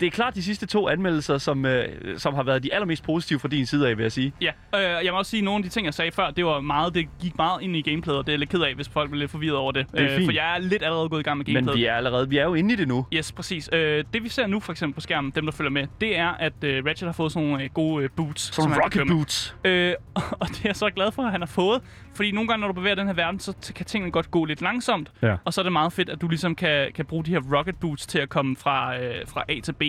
det 0.00 0.06
er 0.06 0.10
klart 0.10 0.34
de 0.34 0.42
sidste 0.42 0.66
to 0.66 0.88
anmeldelser, 0.88 1.38
som, 1.38 1.66
øh, 1.66 1.88
som 2.18 2.34
har 2.34 2.42
været 2.42 2.62
de 2.62 2.74
allermest 2.74 3.04
positive 3.04 3.38
fra 3.38 3.48
din 3.48 3.66
side 3.66 3.88
af, 3.88 3.96
vil 3.96 4.02
jeg 4.02 4.12
sige. 4.12 4.32
Ja, 4.40 4.50
øh, 4.74 5.04
jeg 5.04 5.12
må 5.12 5.18
også 5.18 5.30
sige, 5.30 5.40
at 5.40 5.44
nogle 5.44 5.58
af 5.58 5.62
de 5.62 5.68
ting, 5.68 5.84
jeg 5.86 5.94
sagde 5.94 6.12
før, 6.12 6.30
det 6.30 6.44
var 6.44 6.60
meget, 6.60 6.94
det 6.94 7.08
gik 7.20 7.36
meget 7.36 7.62
ind 7.62 7.76
i 7.76 7.82
gameplayet, 7.82 8.18
og 8.18 8.26
det 8.26 8.32
er 8.32 8.34
jeg 8.34 8.38
lidt 8.38 8.50
ked 8.50 8.60
af, 8.60 8.74
hvis 8.74 8.88
folk 8.88 9.10
bliver 9.10 9.20
lidt 9.20 9.30
forvirret 9.30 9.56
over 9.56 9.72
det. 9.72 9.86
Det 9.92 10.00
er 10.02 10.16
fint. 10.16 10.26
for 10.26 10.32
jeg 10.32 10.54
er 10.54 10.58
lidt 10.58 10.82
allerede 10.82 11.08
gået 11.08 11.20
i 11.20 11.22
gang 11.22 11.38
med 11.38 11.46
Men 11.46 11.54
gameplayet. 11.54 11.78
vi 11.80 11.84
er 11.86 11.94
allerede, 11.94 12.28
vi 12.28 12.36
er 12.38 12.44
jo 12.44 12.54
inde 12.54 12.72
i 12.74 12.76
det 12.76 12.88
nu. 12.88 13.06
Yes, 13.14 13.32
præcis. 13.32 13.70
Øh, 13.72 14.04
det 14.12 14.22
vi 14.22 14.28
ser 14.28 14.46
nu 14.46 14.60
for 14.60 14.72
eksempel 14.72 14.94
på 14.94 15.00
skærmen, 15.00 15.32
dem 15.34 15.44
der 15.44 15.52
følger 15.52 15.70
med, 15.70 15.86
det 16.00 16.18
er, 16.18 16.31
at 16.40 16.64
øh, 16.64 16.84
Ratchet 16.86 17.08
har 17.08 17.12
fået 17.12 17.32
sådan 17.32 17.48
nogle 17.48 17.64
øh, 17.64 17.70
gode 17.74 18.04
øh, 18.04 18.10
boots. 18.16 18.56
Han 18.56 18.68
kan 18.68 18.82
rocket 18.82 19.08
boots. 19.08 19.56
Øh, 19.64 19.94
og 20.40 20.48
det 20.48 20.56
er 20.56 20.68
jeg 20.68 20.76
så 20.76 20.90
glad 20.90 21.12
for, 21.12 21.22
at 21.22 21.30
han 21.32 21.40
har 21.40 21.46
fået. 21.46 21.82
Fordi 22.14 22.32
nogle 22.32 22.48
gange, 22.48 22.60
når 22.60 22.68
du 22.68 22.74
bevæger 22.74 22.94
den 22.94 23.06
her 23.06 23.14
verden, 23.14 23.40
så 23.40 23.72
kan 23.74 23.86
tingene 23.86 24.10
godt 24.12 24.30
gå 24.30 24.44
lidt 24.44 24.62
langsomt. 24.62 25.12
Ja. 25.22 25.36
Og 25.44 25.52
så 25.54 25.60
er 25.60 25.62
det 25.62 25.72
meget 25.72 25.92
fedt, 25.92 26.08
at 26.08 26.20
du 26.20 26.28
ligesom 26.28 26.54
kan, 26.54 26.92
kan 26.94 27.04
bruge 27.04 27.24
de 27.24 27.30
her 27.30 27.40
rocket 27.56 27.76
boots 27.80 28.06
til 28.06 28.18
at 28.18 28.28
komme 28.28 28.56
fra, 28.56 28.98
øh, 28.98 29.14
fra 29.26 29.44
A 29.48 29.60
til 29.60 29.72
B. 29.72 29.82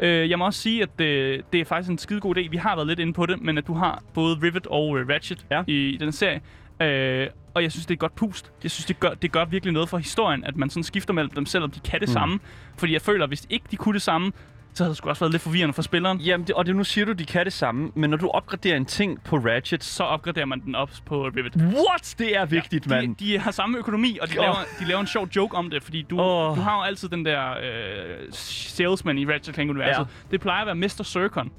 Øh, 0.00 0.30
jeg 0.30 0.38
må 0.38 0.46
også 0.46 0.60
sige, 0.60 0.82
at 0.82 1.00
øh, 1.00 1.42
det 1.52 1.60
er 1.60 1.64
faktisk 1.64 1.90
en 1.90 1.98
skide 1.98 2.20
god 2.20 2.36
idé. 2.36 2.48
Vi 2.50 2.56
har 2.56 2.76
været 2.76 2.86
lidt 2.88 2.98
inde 2.98 3.12
på 3.12 3.26
det, 3.26 3.42
men 3.42 3.58
at 3.58 3.66
du 3.66 3.74
har 3.74 4.02
både 4.14 4.38
Rivet 4.42 4.66
og 4.66 4.98
øh, 4.98 5.08
Ratchet 5.08 5.46
Ja. 5.50 5.62
i, 5.66 5.88
i 5.88 5.96
den 5.96 6.12
serie. 6.12 6.40
Øh, 6.82 7.28
og 7.54 7.62
jeg 7.62 7.72
synes, 7.72 7.86
det 7.86 7.90
er 7.90 7.96
et 7.96 8.00
godt 8.00 8.14
pust. 8.14 8.52
Jeg 8.62 8.70
synes, 8.70 8.86
det 8.86 9.00
gør, 9.00 9.10
det 9.10 9.32
gør 9.32 9.44
virkelig 9.44 9.72
noget 9.72 9.88
for 9.88 9.98
historien, 9.98 10.44
at 10.44 10.56
man 10.56 10.70
sådan 10.70 10.82
skifter 10.82 11.14
mellem 11.14 11.30
dem, 11.34 11.46
selvom 11.46 11.70
de 11.70 11.80
kan 11.80 12.00
det 12.00 12.08
mm. 12.08 12.12
samme. 12.12 12.38
Fordi 12.76 12.92
jeg 12.92 13.02
føler, 13.02 13.24
at 13.24 13.30
hvis 13.30 13.46
ikke 13.50 13.64
de 13.70 13.76
kunne 13.76 13.92
det 13.92 14.02
samme, 14.02 14.32
så 14.78 14.84
havde 14.84 14.90
det 14.90 14.96
sgu 14.96 15.08
også 15.08 15.20
været 15.20 15.32
lidt 15.32 15.42
forvirrende 15.42 15.72
for 15.74 15.82
spilleren. 15.82 16.18
Jamen, 16.20 16.46
det, 16.46 16.54
og 16.54 16.66
det, 16.66 16.76
nu 16.76 16.84
siger 16.84 17.04
du, 17.04 17.12
de 17.12 17.24
kan 17.24 17.44
det 17.44 17.52
samme, 17.52 17.90
men 17.94 18.10
når 18.10 18.16
du 18.16 18.28
opgraderer 18.28 18.76
en 18.76 18.84
ting 18.84 19.22
på 19.24 19.36
Ratchet, 19.36 19.84
Så 19.84 20.02
opgraderer 20.04 20.46
man 20.46 20.60
den 20.60 20.74
op 20.74 20.90
på 21.06 21.22
Rivet. 21.36 21.56
what? 21.56 22.14
Det 22.18 22.36
er 22.36 22.44
vigtigt, 22.46 22.86
Ja, 22.86 22.90
mand. 23.00 23.16
de, 23.16 23.24
de 23.24 23.38
har 23.38 23.50
samme 23.50 23.78
økonomi, 23.78 24.18
og 24.22 24.28
de, 24.28 24.38
Åh. 24.38 24.42
laver, 24.42 24.56
de 24.80 24.84
laver 24.84 25.00
en 25.00 25.06
sjov 25.06 25.28
joke 25.36 25.56
om 25.56 25.70
det, 25.70 25.82
fordi 25.82 26.02
du, 26.02 26.20
Åh. 26.20 26.56
du 26.56 26.60
har 26.60 26.76
jo 26.76 26.82
altid 26.82 27.08
den 27.08 27.24
der 27.24 27.50
øh, 27.50 28.26
salesman 28.32 29.18
i 29.18 29.26
Ratchet 29.26 29.54
Clank-universet. 29.54 29.98
Ja. 30.00 30.04
Det 30.30 30.40
plejer 30.40 30.60
at 30.60 30.66
være 30.66 30.74
Mr. 30.74 31.02
Zircon. 31.04 31.50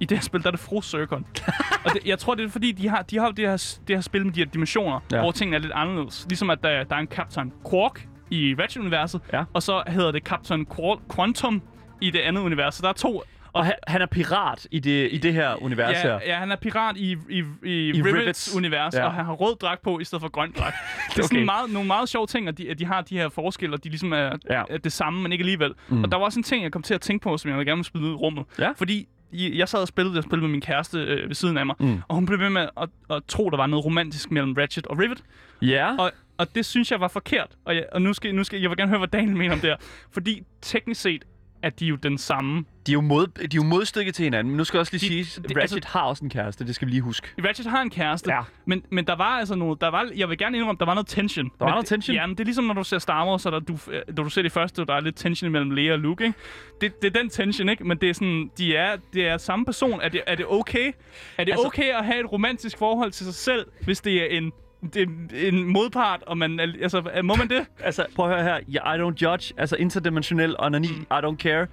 I 0.00 0.04
det 0.04 0.18
her 0.18 0.22
spil, 0.22 0.40
der 0.42 0.46
er 0.46 0.50
det 0.50 0.60
Fru 0.60 0.82
Zircon. 0.82 1.26
og 1.84 1.90
det, 1.94 2.06
jeg 2.06 2.18
tror, 2.18 2.34
det 2.34 2.44
er 2.44 2.48
fordi, 2.50 2.72
de 2.72 2.88
har, 2.88 3.02
de 3.02 3.18
har 3.18 3.30
det 3.30 3.48
her, 3.48 3.76
det 3.88 3.96
her 3.96 4.00
spil 4.00 4.24
med 4.26 4.32
de 4.32 4.40
her 4.40 4.46
dimensioner, 4.50 5.00
Ja. 5.12 5.20
hvor 5.20 5.32
tingene 5.32 5.56
er 5.56 5.60
lidt 5.60 5.72
anderledes. 5.74 6.24
Ligesom 6.28 6.50
at 6.50 6.58
der, 6.62 6.84
der 6.84 6.96
er 6.96 7.00
en 7.00 7.06
Captain 7.06 7.52
Quark 7.70 8.06
i 8.30 8.54
Ratchet-universet, 8.58 9.20
Ja. 9.32 9.44
og 9.52 9.62
så 9.62 9.82
hedder 9.86 10.12
det 10.12 10.22
Captain 10.22 10.66
Quantum 11.14 11.62
i 12.02 12.10
det 12.10 12.18
andet 12.18 12.40
univers. 12.42 12.74
Så 12.74 12.82
der 12.82 12.88
er 12.88 12.92
to... 12.92 13.22
Og 13.54 13.64
han, 13.64 13.74
han 13.86 14.02
er 14.02 14.06
pirat 14.06 14.66
i 14.70 14.78
det, 14.78 15.08
i 15.12 15.18
det 15.18 15.32
her 15.34 15.62
univers 15.62 15.90
Ja, 15.96 16.02
her. 16.02 16.18
ja, 16.26 16.36
han 16.36 16.52
er 16.52 16.56
pirat 16.56 16.96
i, 16.96 17.16
i, 17.30 17.38
i, 17.64 17.88
I 17.88 17.92
Rivets. 18.02 18.14
Rivets 18.20 18.56
univers, 18.56 18.94
Ja. 18.94 19.04
og 19.04 19.12
han 19.14 19.24
har 19.24 19.32
rød 19.32 19.56
dragt 19.56 19.82
på 19.82 19.98
i 19.98 20.04
stedet 20.04 20.20
for 20.22 20.28
grøn 20.28 20.52
dragt. 20.58 20.74
det 21.10 21.18
er 21.18 21.22
Okay. 21.24 21.34
sådan 21.34 21.44
meget, 21.44 21.70
nogle 21.70 21.86
meget 21.86 22.08
sjove 22.08 22.26
ting, 22.26 22.48
at 22.48 22.58
de, 22.58 22.70
at 22.70 22.78
de 22.78 22.84
har 22.84 23.00
de 23.00 23.18
her 23.18 23.28
forskelle, 23.28 23.76
og 23.76 23.84
de 23.84 23.88
ligesom 23.88 24.12
er, 24.12 24.36
Ja. 24.50 24.62
er 24.70 24.78
det 24.78 24.92
samme, 24.92 25.22
men 25.22 25.32
ikke 25.32 25.42
alligevel. 25.42 25.74
Mm. 25.88 26.04
Og 26.04 26.12
der 26.12 26.18
var 26.18 26.24
også 26.24 26.38
en 26.38 26.42
ting, 26.42 26.62
jeg 26.62 26.72
kom 26.72 26.82
til 26.82 26.94
at 26.94 27.00
tænke 27.00 27.22
på, 27.22 27.38
som 27.38 27.50
jeg 27.50 27.66
gerne 27.66 27.78
vil 27.78 27.84
spille 27.84 28.06
ud 28.06 28.12
i 28.12 28.16
rummet. 28.16 28.44
Ja. 28.58 28.70
Fordi 28.76 29.08
jeg 29.32 29.68
sad 29.68 29.80
og 29.80 29.88
spillede, 29.88 30.16
jeg 30.16 30.22
spillede 30.22 30.42
med 30.42 30.50
min 30.52 30.60
kæreste 30.60 30.98
øh, 30.98 31.28
ved 31.28 31.34
siden 31.34 31.58
af 31.58 31.66
mig, 31.66 31.76
Mm. 31.78 32.00
og 32.08 32.14
hun 32.14 32.26
blev 32.26 32.38
ved 32.38 32.50
med 32.50 32.68
at, 32.80 32.88
at 33.10 33.22
tro, 33.28 33.50
der 33.50 33.56
var 33.56 33.66
noget 33.66 33.84
romantisk 33.84 34.30
mellem 34.30 34.52
Ratchet 34.58 34.86
og 34.86 34.98
Rivet. 34.98 35.22
Ja. 35.62 35.96
Og, 35.98 36.12
og 36.38 36.54
det 36.54 36.66
synes 36.66 36.90
jeg 36.90 37.00
var 37.00 37.08
forkert. 37.08 37.48
Og, 37.64 37.74
jeg, 37.74 37.84
og 37.92 38.02
nu, 38.02 38.12
skal, 38.12 38.34
nu 38.34 38.44
skal 38.44 38.60
jeg 38.60 38.70
vil 38.70 38.76
gerne 38.78 38.88
høre, 38.88 38.98
hvad 38.98 39.08
Daniel 39.08 39.36
mener 39.36 39.54
om 39.54 39.60
det 39.60 39.70
her. 39.70 39.76
Fordi 40.12 40.42
teknisk 40.62 41.00
set 41.00 41.24
er 41.62 41.70
de 41.70 41.86
jo 41.86 41.96
den 41.96 42.18
samme. 42.18 42.64
De 42.86 42.92
er 42.92 42.94
jo, 42.94 43.00
mod, 43.00 43.26
de 43.26 43.42
er 43.44 43.48
jo 43.56 43.62
modstykke 43.62 44.12
til 44.12 44.22
hinanden, 44.24 44.50
men 44.50 44.56
nu 44.56 44.64
skal 44.64 44.76
jeg 44.76 44.80
også 44.80 44.92
lige 44.92 45.00
De- 45.18 45.24
sige, 45.24 45.40
de- 45.42 45.44
at 45.54 45.56
Ratchet 45.62 45.76
altså, 45.76 45.88
har 45.92 46.00
også 46.00 46.24
en 46.24 46.30
kæreste, 46.30 46.66
det 46.66 46.74
skal 46.74 46.86
vi 46.86 46.92
lige 46.92 47.00
huske. 47.02 47.28
Ratchet 47.48 47.66
har 47.66 47.82
en 47.82 47.90
kæreste, 47.90 48.32
Ja. 48.34 48.40
men, 48.66 48.82
men 48.90 49.06
der 49.06 49.16
var 49.16 49.24
altså 49.38 49.54
noget, 49.54 49.80
der 49.80 49.88
var, 49.88 50.08
jeg 50.16 50.28
vil 50.28 50.38
gerne 50.38 50.56
indrømme, 50.56 50.78
der 50.78 50.84
var 50.84 50.94
noget 50.94 51.06
tension. 51.06 51.50
var 51.58 51.66
men 51.66 51.70
noget 51.72 51.86
tension? 51.86 52.14
Ja, 52.14 52.26
men 52.26 52.36
det 52.36 52.40
er 52.40 52.44
ligesom, 52.44 52.64
når 52.64 52.74
du 52.74 52.84
ser 52.84 52.98
Star 52.98 53.26
Wars, 53.26 53.42
så 53.42 53.50
der, 53.50 53.58
du, 53.58 53.78
øh, 53.90 54.02
når 54.16 54.24
du 54.24 54.30
ser 54.30 54.42
det 54.42 54.52
første, 54.52 54.84
der 54.86 54.94
er 54.94 55.00
lidt 55.00 55.16
tension 55.16 55.48
imellem 55.48 55.70
Leia 55.70 55.92
og 55.92 55.98
Luke, 55.98 56.24
ikke? 56.24 56.38
Det, 56.80 57.02
det 57.02 57.16
er 57.16 57.20
den 57.20 57.30
tension, 57.30 57.68
ikke? 57.68 57.84
Men 57.84 57.98
det 57.98 58.10
er 58.10 58.14
sådan, 58.14 58.50
de 58.58 58.76
er, 58.76 58.96
det 59.12 59.26
er 59.28 59.36
samme 59.38 59.64
person. 59.64 60.00
Er 60.00 60.08
det, 60.08 60.20
er 60.26 60.34
det 60.34 60.46
okay? 60.48 60.92
Er 61.38 61.44
det 61.44 61.52
altså, 61.52 61.66
okay 61.66 61.94
at 61.98 62.04
have 62.04 62.20
et 62.20 62.32
romantisk 62.32 62.78
forhold 62.78 63.10
til 63.12 63.26
sig 63.26 63.34
selv, 63.34 63.66
hvis 63.84 64.00
det 64.00 64.22
er 64.22 64.38
en, 64.38 64.52
det 64.94 65.02
er 65.02 65.48
en 65.48 65.64
modpart, 65.64 66.22
og 66.26 66.38
man, 66.38 66.60
altså, 66.60 67.02
må 67.24 67.34
man 67.34 67.48
det? 67.48 67.66
Altså, 67.80 68.06
prøv 68.16 68.30
at 68.30 68.34
høre 68.36 68.44
her. 68.44 68.60
Yeah, 68.76 68.96
I 68.96 68.98
don't 69.02 69.22
judge. 69.22 69.54
Altså, 69.58 69.76
interdimensionel 69.76 70.56
onani. 70.58 70.88
Mm. 70.88 71.02
I 71.02 71.20
don't 71.24 71.36
care. 71.36 71.66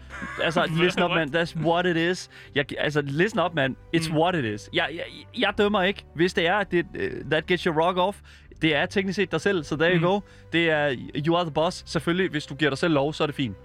Altså, 0.44 0.66
listen 0.84 1.04
up, 1.04 1.12
man. 1.12 1.36
That's 1.36 1.60
what 1.62 1.86
it 1.86 1.98
is. 1.98 2.30
Jeg, 2.56 2.66
altså, 2.78 3.02
listen 3.06 3.40
up, 3.40 3.54
man. 3.56 3.76
It's 3.96 4.10
Mm. 4.12 4.18
what 4.18 4.36
it 4.36 4.46
is. 4.46 4.70
Jeg, 4.74 4.88
jeg, 4.94 5.04
jeg 5.40 5.54
dømmer 5.58 5.82
ikke. 5.84 6.06
Hvis 6.16 6.34
det 6.34 6.48
er, 6.48 6.56
at 6.56 6.72
det, 6.72 6.86
uh, 6.96 7.30
that 7.32 7.46
gets 7.46 7.64
your 7.64 7.86
rock 7.86 7.98
off, 7.98 8.18
det 8.62 8.76
er 8.76 8.86
teknisk 8.86 9.16
set 9.16 9.32
dig 9.32 9.42
selv, 9.42 9.64
så 9.64 9.76
there 9.78 9.96
Mm. 9.98 10.04
you 10.04 10.12
go. 10.14 10.20
Det 10.54 10.70
er, 10.70 10.96
you 11.28 11.36
are 11.36 11.44
the 11.44 11.52
boss. 11.54 11.84
Selvfølgelig, 11.86 12.30
hvis 12.32 12.46
du 12.46 12.56
giver 12.56 12.70
dig 12.72 12.78
selv 12.78 12.94
lov, 12.94 13.14
så 13.14 13.24
er 13.24 13.28
det 13.28 13.36
fint. 13.36 13.56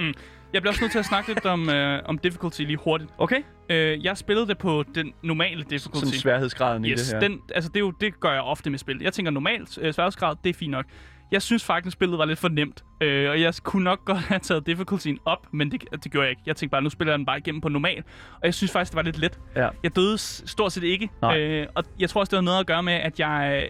Jeg 0.54 0.62
bliver 0.62 0.70
også 0.72 0.80
nødt 0.82 0.92
til 0.92 0.98
at 0.98 1.04
snakke 1.04 1.28
lidt 1.34 1.46
om, 1.46 1.68
øh, 1.70 2.02
om 2.04 2.18
difficulty 2.18 2.60
lige 2.62 2.76
hurtigt. 2.76 3.10
Okay? 3.18 3.42
Øh, 3.68 4.04
jeg 4.04 4.16
spillede 4.16 4.46
det 4.46 4.58
på 4.58 4.84
den 4.94 5.12
normale 5.22 5.62
difficulty. 5.62 5.98
Sådan 6.04 6.20
sværhedsgraden 6.20 6.84
i 6.84 6.90
Yes, 6.90 7.00
det 7.02 7.12
her. 7.12 7.28
den, 7.28 7.40
altså 7.54 7.68
det, 7.70 7.76
er 7.76 7.80
jo, 7.80 7.90
det 7.90 8.20
gør 8.20 8.32
jeg 8.32 8.42
ofte 8.42 8.70
med 8.70 8.78
spil. 8.78 8.98
Jeg 9.02 9.12
tænker 9.12 9.30
normalt 9.32 9.78
øh, 9.82 9.92
sværhedsgrad, 9.94 10.36
det 10.44 10.50
er 10.50 10.54
fint 10.54 10.70
nok. 10.70 10.84
Jeg 11.32 11.42
synes 11.42 11.64
faktisk, 11.64 11.92
spillet 11.94 12.18
var 12.18 12.24
lidt 12.24 12.38
for 12.38 12.48
nemt, 12.48 12.84
øh, 13.00 13.30
og 13.30 13.40
jeg 13.40 13.54
kunne 13.62 13.84
nok 13.84 14.04
godt 14.04 14.18
have 14.18 14.38
taget 14.38 14.66
difficultyen 14.66 15.18
op, 15.24 15.46
men 15.52 15.70
det, 15.70 15.84
det 16.04 16.12
gjorde 16.12 16.22
jeg 16.24 16.30
ikke. 16.30 16.42
Jeg 16.46 16.56
tænkte 16.56 16.70
bare, 16.70 16.82
nu 16.82 16.90
spiller 16.90 17.12
jeg 17.12 17.18
den 17.18 17.26
bare 17.26 17.38
igennem 17.38 17.60
på 17.60 17.68
normal, 17.68 18.02
og 18.34 18.40
jeg 18.44 18.54
synes 18.54 18.72
faktisk, 18.72 18.92
det 18.92 18.96
var 18.96 19.02
lidt 19.02 19.18
let. 19.18 19.38
Ja. 19.56 19.68
Jeg 19.82 19.96
døde 19.96 20.18
stort 20.18 20.72
set 20.72 20.84
ikke, 20.84 21.08
Nej. 21.22 21.38
øh, 21.38 21.66
og 21.74 21.84
jeg 21.98 22.10
tror 22.10 22.20
også, 22.20 22.30
det 22.30 22.36
har 22.36 22.42
noget 22.42 22.60
at 22.60 22.66
gøre 22.66 22.82
med, 22.82 22.92
at 22.92 23.20
jeg 23.20 23.68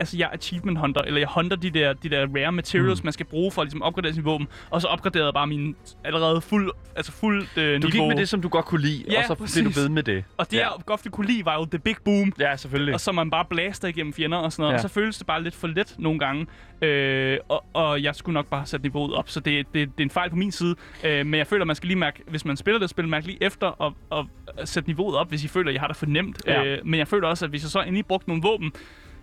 altså 0.00 0.16
jeg 0.16 0.24
er 0.26 0.30
achievement 0.32 0.78
hunter, 0.78 1.00
eller 1.00 1.20
jeg 1.20 1.28
hunter 1.34 1.56
de 1.56 1.70
der, 1.70 1.92
de 1.92 2.08
der 2.08 2.26
rare 2.36 2.52
materials, 2.52 3.02
mm. 3.02 3.06
man 3.06 3.12
skal 3.12 3.26
bruge 3.26 3.50
for 3.52 3.62
at 3.62 3.66
ligesom 3.66 3.82
opgradere 3.82 4.12
sin 4.14 4.24
våben, 4.24 4.48
og 4.70 4.82
så 4.82 4.88
opgraderede 4.88 5.26
jeg 5.26 5.34
bare 5.34 5.46
min 5.46 5.76
allerede 6.04 6.40
fuld, 6.40 6.70
altså 6.96 7.12
fuld 7.12 7.46
øh, 7.56 7.82
Du 7.82 7.86
niveau. 7.88 7.90
gik 7.90 8.08
med 8.08 8.16
det, 8.16 8.28
som 8.28 8.42
du 8.42 8.48
godt 8.48 8.64
kunne 8.64 8.80
lide, 8.80 9.04
Ja, 9.10 9.18
og 9.18 9.24
så 9.26 9.34
præcis. 9.34 9.62
blev 9.62 9.72
du 9.74 9.80
ved 9.80 9.88
med 9.88 10.02
det. 10.02 10.24
Og 10.36 10.50
det, 10.50 10.56
ja. 10.56 10.62
jeg 10.62 10.70
godt 10.86 11.10
kunne 11.12 11.26
lide, 11.26 11.44
var 11.44 11.54
jo 11.54 11.64
The 11.64 11.78
Big 11.78 11.96
Boom. 12.04 12.32
Ja, 12.40 12.56
selvfølgelig. 12.56 12.94
Og 12.94 13.00
så 13.00 13.12
man 13.12 13.30
bare 13.30 13.44
blaster 13.50 13.88
igennem 13.88 14.12
fjender 14.12 14.38
og 14.38 14.52
sådan 14.52 14.62
noget. 14.62 14.72
Ja. 14.72 14.76
Og 14.76 14.82
så 14.82 14.88
føles 14.88 15.18
det 15.18 15.26
bare 15.26 15.42
lidt 15.42 15.54
for 15.54 15.66
let 15.68 15.94
nogle 15.98 16.18
gange. 16.18 16.46
Øh, 16.82 17.38
og, 17.48 17.64
og 17.74 18.02
jeg 18.02 18.14
skulle 18.14 18.34
nok 18.34 18.46
bare 18.46 18.66
sætte 18.66 18.86
niveauet 18.86 19.14
op. 19.14 19.28
Så 19.28 19.40
det, 19.40 19.66
det, 19.74 19.74
det 19.74 19.84
er 19.98 20.02
en 20.02 20.10
fejl 20.10 20.30
på 20.30 20.36
min 20.36 20.52
side. 20.52 20.74
Øh, 21.04 21.26
men 21.26 21.38
jeg 21.38 21.46
føler, 21.46 21.64
man 21.64 21.76
skal 21.76 21.86
lige 21.86 21.98
mærke, 21.98 22.22
hvis 22.28 22.44
man 22.44 22.56
spiller 22.56 22.78
det 22.80 22.90
spil, 22.90 23.08
mærke 23.08 23.26
lige 23.26 23.42
efter 23.42 23.66
og, 23.66 23.94
og 24.10 24.26
sætte 24.64 24.88
niveauet 24.88 25.16
op, 25.16 25.28
hvis 25.28 25.44
I 25.44 25.48
føler, 25.48 25.68
at 25.68 25.74
I 25.74 25.78
har 25.78 25.86
det 25.86 25.96
for 25.96 26.06
nemt. 26.06 26.42
Ja. 26.46 26.64
Øh, 26.64 26.78
men 26.84 26.98
jeg 26.98 27.08
føler 27.08 27.28
også, 27.28 27.44
at 27.44 27.50
hvis 27.50 27.62
jeg 27.62 27.70
så 27.70 27.80
endelig 27.80 28.06
brugte 28.06 28.28
nogle 28.28 28.42
våben, 28.42 28.72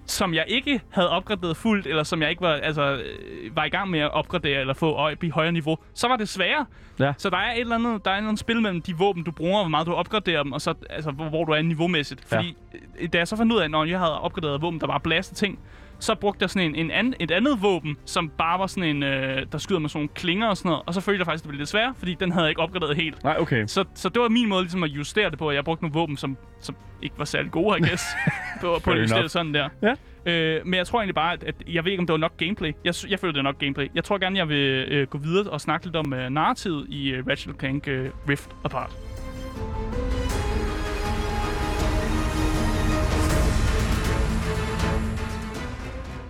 som 0.06 0.34
jeg 0.34 0.46
ikke 0.48 0.82
havde 0.90 1.10
opgraderet 1.10 1.58
fuldt, 1.58 1.88
eller 1.88 2.04
som 2.04 2.22
jeg 2.22 2.30
ikke 2.30 2.42
var, 2.42 2.54
altså, 2.54 2.94
øh, 2.94 3.56
var 3.56 3.66
i 3.66 3.70
gang 3.70 3.90
med 3.90 4.00
at 4.00 4.14
opgradere 4.14 4.62
eller 4.62 4.74
få 4.74 4.92
øje 4.92 5.18
i 5.24 5.30
højere 5.30 5.52
niveau, 5.52 5.78
så 5.94 6.08
var 6.08 6.16
det 6.16 6.30
sværere. 6.30 6.66
Ja. 7.00 7.14
Så 7.18 7.30
der 7.30 7.38
er 7.38 7.54
et 7.54 7.60
eller 7.60 7.76
andet, 7.76 8.06
der 8.06 8.12
er 8.12 8.16
et 8.16 8.18
eller 8.18 8.30
andet 8.30 8.40
spil 8.40 8.62
mellem 8.62 8.82
de 8.82 8.98
våben, 8.98 9.24
du 9.24 9.32
bruger, 9.32 9.58
og 9.58 9.64
hvor 9.64 9.70
meget 9.70 9.88
du 9.88 9.94
opgraderer 9.94 10.44
dem, 10.44 10.52
og 10.52 10.62
så, 10.62 10.74
altså, 10.90 11.12
hvor, 11.12 11.30
hvor 11.30 11.46
du 11.46 11.52
er 11.52 11.62
niveaumæssigt. 11.62 12.26
Fordi 12.28 12.58
ja. 13.02 13.08
da 13.08 13.18
jeg 13.18 13.28
så 13.28 13.36
fandt 13.36 13.54
ud 13.54 13.60
af, 13.60 13.64
at 13.64 13.72
når 13.72 13.86
jeg 13.86 14.00
havde 14.00 14.22
opgraderet 14.22 14.62
våben, 14.62 14.80
der 14.80 14.88
bare 14.88 15.00
blæste 15.00 15.36
ting, 15.36 15.60
så 16.06 16.16
brugte 16.16 16.44
jeg 16.44 16.50
sådan 16.50 16.70
en, 16.70 16.76
en 16.76 16.92
anden, 16.92 17.14
et 17.20 17.32
andet 17.32 17.62
våben, 17.62 17.98
som 18.06 18.30
bare 18.30 18.60
var 18.60 18.68
sådan 18.68 18.84
en, 18.84 19.04
øh, 19.04 19.46
der 19.52 19.58
skyder 19.58 19.80
med 19.80 19.90
sådan 19.90 20.00
nogle 20.00 20.10
klinger 20.16 20.48
og 20.48 20.58
sådan 20.58 20.70
noget. 20.70 20.84
Og 20.86 20.94
så 20.94 21.02
følte 21.02 21.20
jeg 21.20 21.26
faktisk, 21.26 21.42
at 21.42 21.44
det 21.44 21.50
blev 21.50 21.58
lidt 21.60 21.70
svært, 21.70 21.96
fordi 21.98 22.16
den 22.20 22.32
havde 22.32 22.44
jeg 22.44 22.50
ikke 22.50 22.62
opgraderet 22.62 22.96
helt. 22.96 23.24
Nej, 23.24 23.36
okay. 23.40 23.68
Så, 23.68 23.86
så 23.96 24.10
det 24.10 24.22
var 24.22 24.30
min 24.30 24.50
måde 24.50 24.64
ligesom 24.64 24.84
at 24.84 24.90
justere 24.90 25.30
det 25.30 25.40
på, 25.40 25.50
at 25.50 25.56
jeg 25.56 25.64
brugte 25.64 25.84
nogle 25.84 25.94
våben, 25.94 26.18
som, 26.18 26.38
som 26.62 26.76
ikke 27.02 27.16
var 27.20 27.26
særlig 27.26 27.52
gode, 27.52 27.78
I 27.78 27.82
guess, 27.90 28.04
på, 28.62 28.80
på 28.84 28.92
at 28.92 29.02
justere 29.02 29.24
det 29.24 29.32
sådan 29.32 29.54
der. 29.54 29.70
Ja. 29.82 29.94
Øh, 30.32 30.66
men 30.66 30.74
jeg 30.74 30.88
tror 30.88 31.00
egentlig 31.00 31.16
bare, 31.16 31.34
at, 31.34 31.44
at 31.44 31.56
jeg 31.68 31.86
ved 31.86 31.92
ikke, 31.92 32.02
om 32.02 32.08
det 32.08 32.14
var 32.14 32.18
nok 32.18 32.38
gameplay. 32.38 32.72
Jeg, 32.86 32.94
jeg 33.10 33.20
føler, 33.20 33.32
det 33.32 33.40
er 33.40 33.44
nok 33.44 33.60
gameplay. 33.60 33.88
Jeg 33.96 34.04
tror 34.04 34.18
gerne, 34.18 34.38
jeg 34.38 34.50
vil 34.50 34.86
øh, 34.92 35.08
gå 35.08 35.18
videre 35.18 35.50
og 35.50 35.62
snakke 35.62 35.86
lidt 35.86 35.96
om 35.96 36.14
øh, 36.14 36.30
narrativet 36.30 36.86
i 36.90 37.10
øh, 37.10 37.28
Ratchet 37.28 37.56
Clank 37.60 37.88
øh, 37.88 38.10
Rift 38.30 38.50
Apart. 38.64 38.92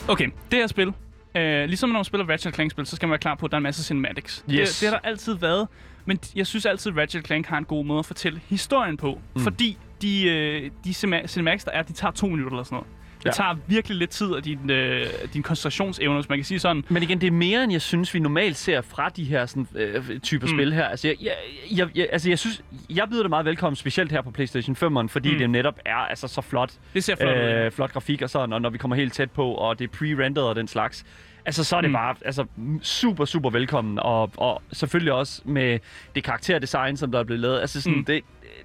Okay, 0.07 0.29
det 0.51 0.59
her 0.59 0.67
spil, 0.67 0.93
øh, 1.35 1.65
ligesom 1.65 1.89
når 1.89 1.97
man 1.97 2.03
spiller 2.03 2.29
Ratchet 2.29 2.53
Clank-spil, 2.55 2.85
så 2.85 2.95
skal 2.95 3.07
man 3.07 3.11
være 3.11 3.19
klar 3.19 3.35
på, 3.35 3.45
at 3.45 3.51
der 3.51 3.55
er 3.55 3.59
en 3.59 3.63
masse 3.63 3.83
cinematics. 3.83 4.45
Yes. 4.51 4.69
Det, 4.69 4.81
det 4.81 4.89
har 4.89 4.99
der 4.99 5.09
altid 5.09 5.33
været, 5.33 5.67
men 6.05 6.19
jeg 6.35 6.47
synes 6.47 6.65
altid, 6.65 6.91
at 6.91 6.97
Ratchet 6.97 7.25
Clank 7.25 7.47
har 7.47 7.57
en 7.57 7.65
god 7.65 7.85
måde 7.85 7.99
at 7.99 8.05
fortælle 8.05 8.41
historien 8.47 8.97
på, 8.97 9.19
mm. 9.35 9.41
fordi 9.41 9.77
de, 10.01 10.29
øh, 10.29 10.71
de 10.83 10.89
cinema- 10.89 11.27
cinematics, 11.27 11.63
der 11.63 11.71
er, 11.71 11.81
de 11.81 11.93
tager 11.93 12.11
to 12.11 12.27
minutter 12.27 12.51
eller 12.51 12.63
sådan 12.63 12.75
noget. 12.75 12.87
Det 13.25 13.29
Ja. 13.31 13.43
tager 13.43 13.55
virkelig 13.67 13.97
lidt 13.97 14.09
tid 14.09 14.35
af 14.35 14.43
din, 14.43 14.69
øh, 14.69 15.05
din 15.33 15.43
koncentrationsevne, 15.43 16.13
hvis 16.15 16.29
man 16.29 16.37
kan 16.37 16.45
sige 16.45 16.59
sådan. 16.59 16.83
Men 16.89 17.03
igen, 17.03 17.21
det 17.21 17.27
er 17.27 17.31
mere, 17.31 17.63
end 17.63 17.71
jeg 17.71 17.81
synes, 17.81 18.13
vi 18.13 18.19
normalt 18.19 18.57
ser 18.57 18.81
fra 18.81 19.09
de 19.09 19.23
her 19.23 19.45
sådan, 19.45 19.67
øh, 19.75 20.19
typer 20.19 20.47
mm. 20.47 20.53
spil 20.53 20.73
her. 20.73 20.85
Altså 20.85 21.07
jeg, 21.07 21.15
jeg, 21.21 21.33
jeg, 21.77 21.87
jeg, 21.95 22.07
altså, 22.11 22.29
jeg 22.29 22.39
synes, 22.39 22.61
jeg 22.89 23.09
byder 23.09 23.23
det 23.23 23.29
meget 23.29 23.45
velkommen, 23.45 23.75
specielt 23.75 24.11
her 24.11 24.21
på 24.21 24.31
PlayStation 24.31 24.75
5'eren, 24.75 25.07
fordi 25.07 25.31
mm. 25.31 25.37
Det 25.37 25.49
netop 25.49 25.79
er 25.85 25.95
altså, 25.95 26.27
så 26.27 26.41
flot. 26.41 26.71
Det 26.93 27.03
ser 27.03 27.15
flot 27.15 27.37
ud. 27.37 27.41
øh, 27.43 27.71
flot 27.71 27.93
grafik 27.93 28.21
og 28.21 28.29
sådan, 28.29 28.53
og 28.53 28.61
når 28.61 28.69
vi 28.69 28.77
kommer 28.77 28.95
helt 28.95 29.13
tæt 29.13 29.31
på, 29.31 29.51
og 29.51 29.79
det 29.79 29.89
er 29.93 29.97
pre-rendered 29.97 30.39
og 30.41 30.55
den 30.55 30.67
slags. 30.67 31.05
Altså, 31.45 31.63
så 31.63 31.75
er 31.75 31.81
det 31.81 31.89
mm. 31.89 31.93
Bare 31.93 32.15
altså, 32.25 32.45
super, 32.81 33.25
super 33.25 33.49
velkommen, 33.49 33.99
og, 33.99 34.31
og 34.37 34.61
selvfølgelig 34.73 35.13
også 35.13 35.41
med 35.45 35.79
det 36.15 36.23
karakterdesign, 36.23 36.97
som 36.97 37.11
der 37.11 37.19
er 37.19 37.23
blevet 37.23 37.39
lavet. 37.39 37.61
Altså, 37.61 37.81
sådan, 37.81 37.97
mm. 37.97 38.05
Det, 38.05 38.21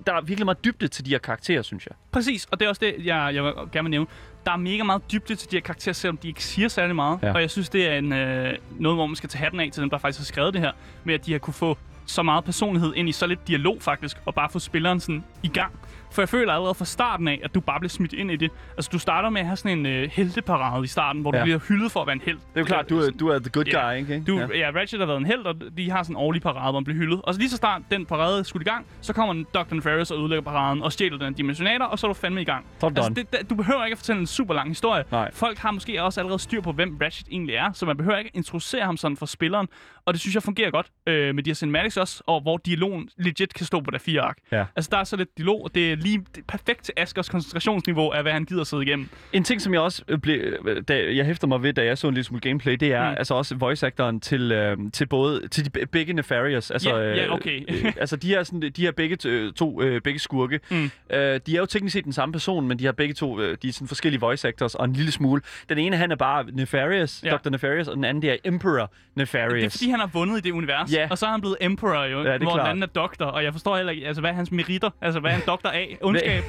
der 0.07 0.13
er 0.13 0.21
virkelig 0.21 0.45
meget 0.45 0.65
dybde 0.65 0.89
til 0.89 1.07
de 1.07 1.11
her 1.11 1.19
karakterer, 1.19 1.63
synes 1.63 1.87
jeg. 1.87 1.95
Præcis, 2.13 2.45
og 2.51 2.61
det 2.61 2.67
er 2.67 2.69
også 2.69 2.81
det, 2.85 3.07
jeg, 3.07 3.31
jeg 3.35 3.45
vil 3.45 3.53
gerne 3.73 3.85
vil 3.85 3.91
nævne. 3.91 4.07
Der 4.47 4.53
er 4.53 4.57
mega 4.57 4.83
meget 4.83 5.03
dybde 5.13 5.35
til 5.35 5.51
de 5.51 5.57
her 5.57 5.61
karakterer, 5.61 5.93
selvom 5.93 6.17
de 6.17 6.29
ikke 6.29 6.45
siger 6.45 6.69
særlig 6.69 6.97
meget. 6.97 7.19
Ja. 7.23 7.33
Og 7.33 7.41
jeg 7.41 7.51
synes, 7.51 7.69
det 7.69 7.89
er 7.89 7.99
en, 7.99 8.13
øh, 8.13 8.59
noget, 8.79 8.97
hvor 8.97 9.07
man 9.07 9.17
skal 9.17 9.29
tage 9.29 9.43
hatten 9.43 9.61
af 9.61 9.71
til 9.73 9.83
dem, 9.83 9.91
der 9.91 9.99
faktisk 9.99 10.21
har 10.21 10.25
skrevet 10.25 10.55
det 10.55 10.63
her, 10.63 10.73
med 11.05 11.15
at 11.15 11.27
de 11.27 11.33
har 11.33 11.39
kunne 11.39 11.55
få 11.55 11.79
så 12.07 12.23
meget 12.23 12.45
personlighed 12.45 12.93
ind 12.97 13.09
i 13.09 13.13
så 13.13 13.27
lidt 13.27 13.49
dialog 13.49 13.77
faktisk, 13.81 14.17
og 14.27 14.35
bare 14.35 14.49
få 14.51 14.59
spilleren 14.59 15.01
sådan 15.01 15.25
i 15.43 15.49
gang. 15.49 15.73
For 16.13 16.23
jeg 16.23 16.29
føler 16.29 16.53
allerede 16.53 16.75
fra 16.75 16.85
starten 16.85 17.29
af, 17.29 17.41
at 17.45 17.55
du 17.55 17.61
bare 17.61 17.81
bliver 17.81 17.89
smidt 17.91 18.13
ind 18.13 18.31
i 18.31 18.37
det. 18.37 18.51
Altså, 18.77 18.91
du 18.93 18.99
starter 18.99 19.31
med 19.31 19.41
at 19.41 19.47
have 19.47 19.57
sådan 19.57 19.79
en 19.79 19.87
øh, 19.87 20.11
helteparade 20.13 20.85
i 20.85 20.87
starten, 20.87 21.23
hvor 21.23 21.35
Ja. 21.35 21.41
du 21.41 21.45
bliver 21.45 21.59
hyldet 21.59 21.93
for 21.93 22.01
at 22.01 22.07
være 22.07 22.15
en 22.15 22.23
held. 22.25 22.37
Det 22.37 22.45
er 22.55 22.61
jo 22.61 22.65
klart, 22.67 22.91
du 22.91 22.99
er, 22.99 23.11
du 23.11 23.29
er 23.29 23.39
the 23.39 23.51
good 23.51 23.65
Ja. 23.67 23.91
guy, 23.93 23.97
ikke? 23.99 24.23
Du, 24.27 24.39
Ja. 24.39 24.47
ja. 24.59 24.71
Ratchet 24.81 25.01
har 25.01 25.07
været 25.07 25.19
en 25.19 25.27
held, 25.27 25.41
og 25.47 25.55
de 25.77 25.91
har 25.91 26.03
sådan 26.03 26.13
en 26.13 26.21
årlig 26.23 26.43
parade, 26.43 26.63
hvor 26.73 26.81
man 26.81 26.85
bliver 26.85 26.99
hyldet. 26.99 27.21
Og 27.23 27.35
så 27.35 27.41
lige 27.41 27.51
så 27.51 27.57
snart 27.57 27.83
den 27.91 28.07
parade 28.07 28.45
skulle 28.45 28.63
i 28.67 28.69
gang, 28.71 28.87
så 29.01 29.13
kommer 29.13 29.45
Dr. 29.55 29.75
Nefarious 29.75 30.11
og 30.11 30.19
udlægger 30.19 30.43
paraden 30.43 30.83
og 30.83 30.93
stjæler 30.93 31.19
den 31.19 31.35
dimensionator, 31.35 31.85
og 31.85 31.99
så 31.99 32.07
er 32.07 32.09
du 32.09 32.15
fandme 32.15 32.41
i 32.41 32.45
gang. 32.45 32.65
Det 32.81 32.99
altså, 32.99 33.13
det, 33.17 33.33
det, 33.33 33.51
du 33.51 33.55
behøver 33.55 33.85
ikke 33.85 33.95
at 33.95 33.99
fortælle 33.99 34.21
en 34.21 34.27
super 34.27 34.55
lang 34.55 34.69
historie. 34.69 35.05
Nej. 35.13 35.31
Folk 35.35 35.59
har 35.59 35.71
måske 35.71 36.03
også 36.03 36.21
allerede 36.21 36.39
styr 36.39 36.61
på, 36.61 36.73
hvem 36.73 36.99
Ratchet 37.03 37.29
egentlig 37.31 37.55
er, 37.55 37.73
så 37.73 37.87
man 37.87 37.97
behøver 37.97 38.19
ikke 38.19 38.31
introducere 38.35 38.85
ham 38.85 38.97
sådan 38.97 39.17
for 39.17 39.27
spilleren. 39.27 39.69
Og 40.05 40.15
det 40.15 40.21
synes 40.21 40.35
jeg 40.35 40.43
fungerer 40.43 40.71
godt 40.71 40.87
øh, 41.07 41.35
med 41.35 41.43
de 41.43 41.51
her 41.51 41.55
cinematics 41.55 41.97
også, 41.97 42.23
og 42.27 42.41
hvor 42.41 42.57
dialogen 42.57 43.09
legit 43.17 43.55
kan 43.55 43.67
stå 43.67 43.81
på 43.81 43.91
der 43.91 43.99
fire 43.99 44.21
ark. 44.21 44.37
Ja. 44.53 44.65
Altså, 44.77 44.89
der 44.93 44.99
er 44.99 45.05
så 45.05 45.17
lidt 45.17 45.29
dialog, 45.39 45.65
og 45.65 45.75
det 45.75 45.93
er 45.93 45.97
lige 45.97 46.19
det 46.19 46.39
er 46.41 46.45
perfekt 46.49 46.85
til 46.85 46.95
Askers 46.97 47.29
koncentrationsniveau 47.29 48.11
af, 48.11 48.23
hvad 48.23 48.33
han 48.33 48.45
gider 48.45 48.65
sidde 48.65 48.83
igennem. 48.83 49.09
En 49.33 49.45
ting, 49.45 49.61
som 49.63 49.73
jeg 49.75 49.81
også 49.83 50.03
øh, 50.09 50.19
blev, 50.19 50.41
øh, 50.67 50.83
da 50.89 51.15
jeg 51.15 51.25
hæfter 51.27 51.47
mig 51.47 51.63
ved, 51.63 51.73
da 51.73 51.85
jeg 51.85 51.99
så 51.99 52.09
en 52.09 52.15
lille 52.15 52.25
smule 52.25 52.41
gameplay, 52.41 52.73
det 52.81 52.93
er 52.93 53.11
mm. 53.11 53.17
Altså 53.19 53.35
også 53.35 53.55
voice 53.57 53.87
actoren 53.87 54.21
til, 54.21 54.53
øh, 54.53 54.77
til 54.93 55.07
både 55.07 55.49
til 55.49 55.65
de 55.65 55.71
be- 55.71 55.87
begge 55.87 56.13
Nefarious. 56.13 56.71
Altså, 56.71 56.97
Ja, 56.97 57.15
ja, 57.15 57.25
øh, 57.27 57.33
okay. 57.33 57.61
øh, 57.69 57.93
altså 58.01 58.17
de 58.17 58.29
her, 58.29 58.43
sådan, 58.43 58.61
de 58.77 58.83
her 58.83 58.93
begge 58.93 59.17
to 59.53 59.83
øh, 59.83 60.01
begge 60.01 60.19
skurke. 60.19 60.61
Mm. 60.71 60.85
Øh, 61.11 61.41
de 61.47 61.55
er 61.55 61.59
jo 61.59 61.67
teknisk 61.67 61.93
set 61.93 62.05
den 62.05 62.13
samme 62.13 62.33
person, 62.33 62.69
men 62.69 62.79
de 62.79 62.85
har 62.85 62.93
begge 62.93 63.15
to 63.15 63.41
øh, 63.41 63.57
de 63.63 63.69
er 63.69 63.73
sådan 63.73 63.89
forskellige 63.89 64.21
voice 64.21 64.49
actors 64.49 64.75
og 64.75 64.85
en 64.85 64.93
lille 64.93 65.13
smule. 65.13 65.43
Den 65.69 65.79
ene 65.79 65.97
han 65.97 66.11
er 66.11 66.17
bare 66.17 66.45
Nefarious, 66.53 67.23
Ja. 67.25 67.37
Dr. 67.37 67.51
Nefarious, 67.51 67.89
og 67.89 67.97
den 67.97 68.05
anden 68.05 68.23
det 68.23 68.31
er 68.31 68.37
Emperor 68.45 68.93
Nefarious. 69.15 69.53
Det 69.53 69.65
er 69.65 69.71
fordi, 69.71 69.90
han 69.91 70.01
har 70.01 70.07
vundet 70.07 70.39
i 70.39 70.41
det 70.41 70.51
univers, 70.51 70.93
Ja. 70.93 71.09
og 71.11 71.19
så 71.19 71.27
er 71.27 71.31
han 71.31 71.41
blevet 71.41 71.57
Emperor 71.61 72.05
jo, 72.05 72.23
Ja, 72.23 72.39
hvor 72.39 72.51
klart. 72.51 72.59
den 72.61 72.67
anden 72.67 72.83
er 72.83 72.87
doktor, 72.87 73.25
og 73.25 73.45
jeg 73.45 73.53
forstår 73.53 73.77
heller 73.77 73.93
ikke, 73.93 74.07
altså 74.07 74.21
hvad 74.21 74.31
er 74.31 74.35
hans 74.35 74.53
meritter? 74.53 74.91
Altså 75.01 75.21
hvad 75.21 75.31
er 75.31 75.35
han 75.35 75.43
doktor 75.47 75.69
af? 75.69 75.99
Ondskab? 76.03 76.43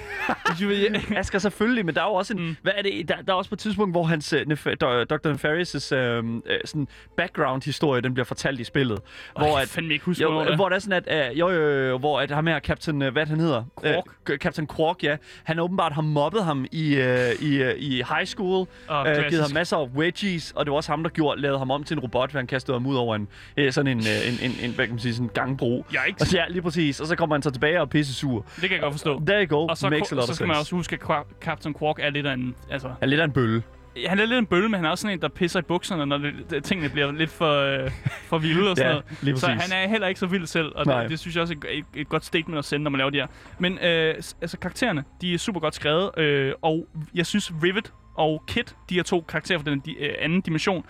Asger 1.18 1.40
selvfølgelig, 1.40 1.86
men 1.86 1.96
der 1.96 2.02
er 2.02 2.06
jo 2.06 2.14
også 2.14 2.34
en... 2.34 2.40
Mm. 2.48 2.56
Hvad 2.62 2.74
er 2.78 2.82
det? 2.82 3.08
Der, 3.10 3.16
der 3.22 3.32
er 3.34 3.38
også 3.38 3.50
på 3.50 3.56
et 3.56 3.60
tidspunkt, 3.60 3.94
hvor 3.94 4.04
hans, 4.04 4.34
øh, 4.34 4.42
Nef- 4.42 4.76
Dr. 4.76 5.32
Nefarious' 5.34 5.96
øh, 5.96 6.24
øh, 6.46 6.60
sådan 6.66 6.88
background-historie, 7.18 8.02
den 8.02 8.14
bliver 8.14 8.26
fortalt 8.26 8.60
i 8.60 8.64
spillet. 8.64 9.00
hvor 9.38 9.46
hvor 9.48 9.54
jeg 9.58 9.62
at, 9.62 9.68
fandme 9.70 9.94
ikke 9.94 10.06
huske, 10.06 10.22
jo, 10.24 10.38
er. 10.40 10.56
hvor 10.56 10.70
det 10.70 10.76
er 10.76 10.80
sådan, 10.80 11.04
at... 11.08 11.30
Øh, 11.32 11.40
jo, 11.40 11.50
jo, 11.50 11.68
jo, 11.90 11.98
hvor 11.98 12.20
at 12.22 12.32
ham 12.32 12.48
her, 12.48 12.60
Captain... 12.60 13.02
Øh, 13.02 13.12
hvad 13.12 13.26
han 13.26 13.40
hedder? 13.40 13.64
Quark. 13.84 14.04
Øh, 14.30 14.38
Captain 14.38 14.68
Quark, 14.68 15.04
ja. 15.04 15.18
Han 15.44 15.60
åbenbart 15.60 15.92
har 15.94 16.02
mobbet 16.02 16.44
ham 16.44 16.66
i, 16.72 16.96
øh, 16.96 17.32
i, 17.42 17.62
øh, 17.64 17.74
i 17.78 17.90
high 18.10 18.26
school. 18.26 18.68
Åh, 18.90 19.00
øh, 19.00 19.06
klassisk. 19.06 19.30
givet 19.30 19.42
ham 19.44 19.52
masser 19.54 19.78
af 19.78 19.88
wedgies, 19.96 20.52
og 20.56 20.66
det 20.66 20.72
var 20.72 20.78
også 20.78 20.92
ham, 20.92 21.04
der 21.04 21.10
gjorde, 21.10 21.42
lavede 21.42 21.58
ham 21.60 21.72
om 21.72 21.84
til 21.84 21.96
en 21.96 22.00
robot, 22.00 22.34
ved 22.34 22.40
han 22.40 22.48
kastede 22.48 22.76
ham 22.76 22.86
ud 22.88 22.96
over 22.96 23.16
en, 23.16 23.28
øh, 23.58 23.72
sådan 23.74 23.98
en, 23.98 23.98
øh, 24.00 24.28
en, 24.44 24.52
en, 24.52 24.58
en, 24.70 24.76
hvad 24.76 24.86
kan 24.86 24.94
man 24.96 25.00
sige, 25.00 25.14
sådan 25.14 25.26
en 25.26 25.32
gangbro. 25.34 25.86
Yikes. 26.08 26.22
Og 26.22 26.28
så, 26.28 26.38
ja, 26.38 26.44
lige 26.50 26.62
præcis. 26.62 27.00
Og 27.00 27.08
så 27.08 27.16
kommer 27.16 27.36
han 27.36 27.42
så 27.42 27.52
tilbage 27.52 27.78
og 27.78 27.82
er 27.82 27.86
pisse 27.86 28.14
sur. 28.14 28.46
Det 28.56 28.62
kan 28.62 28.72
jeg 28.72 28.80
godt 28.80 28.94
forstå. 28.94 29.22
There 29.26 29.46
you 29.46 29.58
go. 29.58 29.68
Og 29.68 29.78
så, 29.78 29.90
Makes 29.90 30.12
a 30.12 30.16
lot 30.16 30.28
så 30.28 30.34
skal 30.36 30.48
man 30.48 30.56
også 30.58 30.76
huske, 30.76 31.00
at 31.10 31.26
Captain 31.42 31.76
Quark 31.80 31.96
er 32.00 32.10
lidt 32.10 32.26
af 32.26 32.34
en... 32.34 32.56
Altså, 32.70 32.94
er 33.02 33.06
lidt 33.06 33.22
af 33.22 33.26
en 33.26 33.32
bølle. 33.32 33.64
han 34.08 34.20
er 34.20 34.26
lidt 34.26 34.38
en 34.38 34.46
bølle, 34.46 34.70
men 34.70 34.76
han 34.76 34.86
er 34.86 34.90
også 34.90 35.02
sådan 35.02 35.18
en, 35.18 35.22
der 35.22 35.28
pisser 35.28 35.60
i 35.60 35.64
bukserne, 35.64 36.06
når 36.06 36.18
det, 36.18 36.34
det, 36.50 36.64
tingene 36.64 36.90
bliver 36.90 37.12
lidt 37.12 37.30
for, 37.30 37.84
øh, 37.84 37.92
for 38.30 38.38
vilde 38.38 38.72
og 38.72 38.78
sådan 38.78 38.92
Ja, 38.92 39.02
noget. 39.24 39.40
Så 39.40 39.48
han 39.48 39.72
er 39.84 39.88
heller 39.88 40.08
ikke 40.08 40.20
så 40.20 40.26
vild 40.26 40.46
selv, 40.46 40.72
og 40.76 40.86
det, 40.86 41.10
det 41.10 41.20
synes 41.20 41.36
jeg 41.36 41.42
også 41.42 41.54
er 41.54 41.68
et, 41.72 41.86
et 41.96 42.10
godt 42.10 42.26
statement 42.26 42.58
at 42.60 42.66
sende, 42.66 42.84
når 42.84 42.92
man 42.92 42.98
laver 42.98 43.10
de 43.10 43.18
her. 43.18 43.28
Men 43.60 43.74
øh, 43.74 44.16
altså, 44.42 44.58
karaktererne, 44.58 45.04
de 45.22 45.34
er 45.34 45.38
super 45.38 45.60
godt 45.60 45.76
skrevet, 45.76 46.10
øh, 46.18 46.54
og 46.62 46.88
jeg 47.16 47.26
synes 47.26 47.54
Rivet 47.64 47.94
og 48.16 48.44
Kit, 48.48 48.76
de 48.90 48.96
her 48.96 49.04
to 49.04 49.26
karakterer 49.28 49.60
fra 49.60 49.70
den 49.72 49.84
øh, 50.00 50.10
anden 50.20 50.42
dimension, 50.42 50.86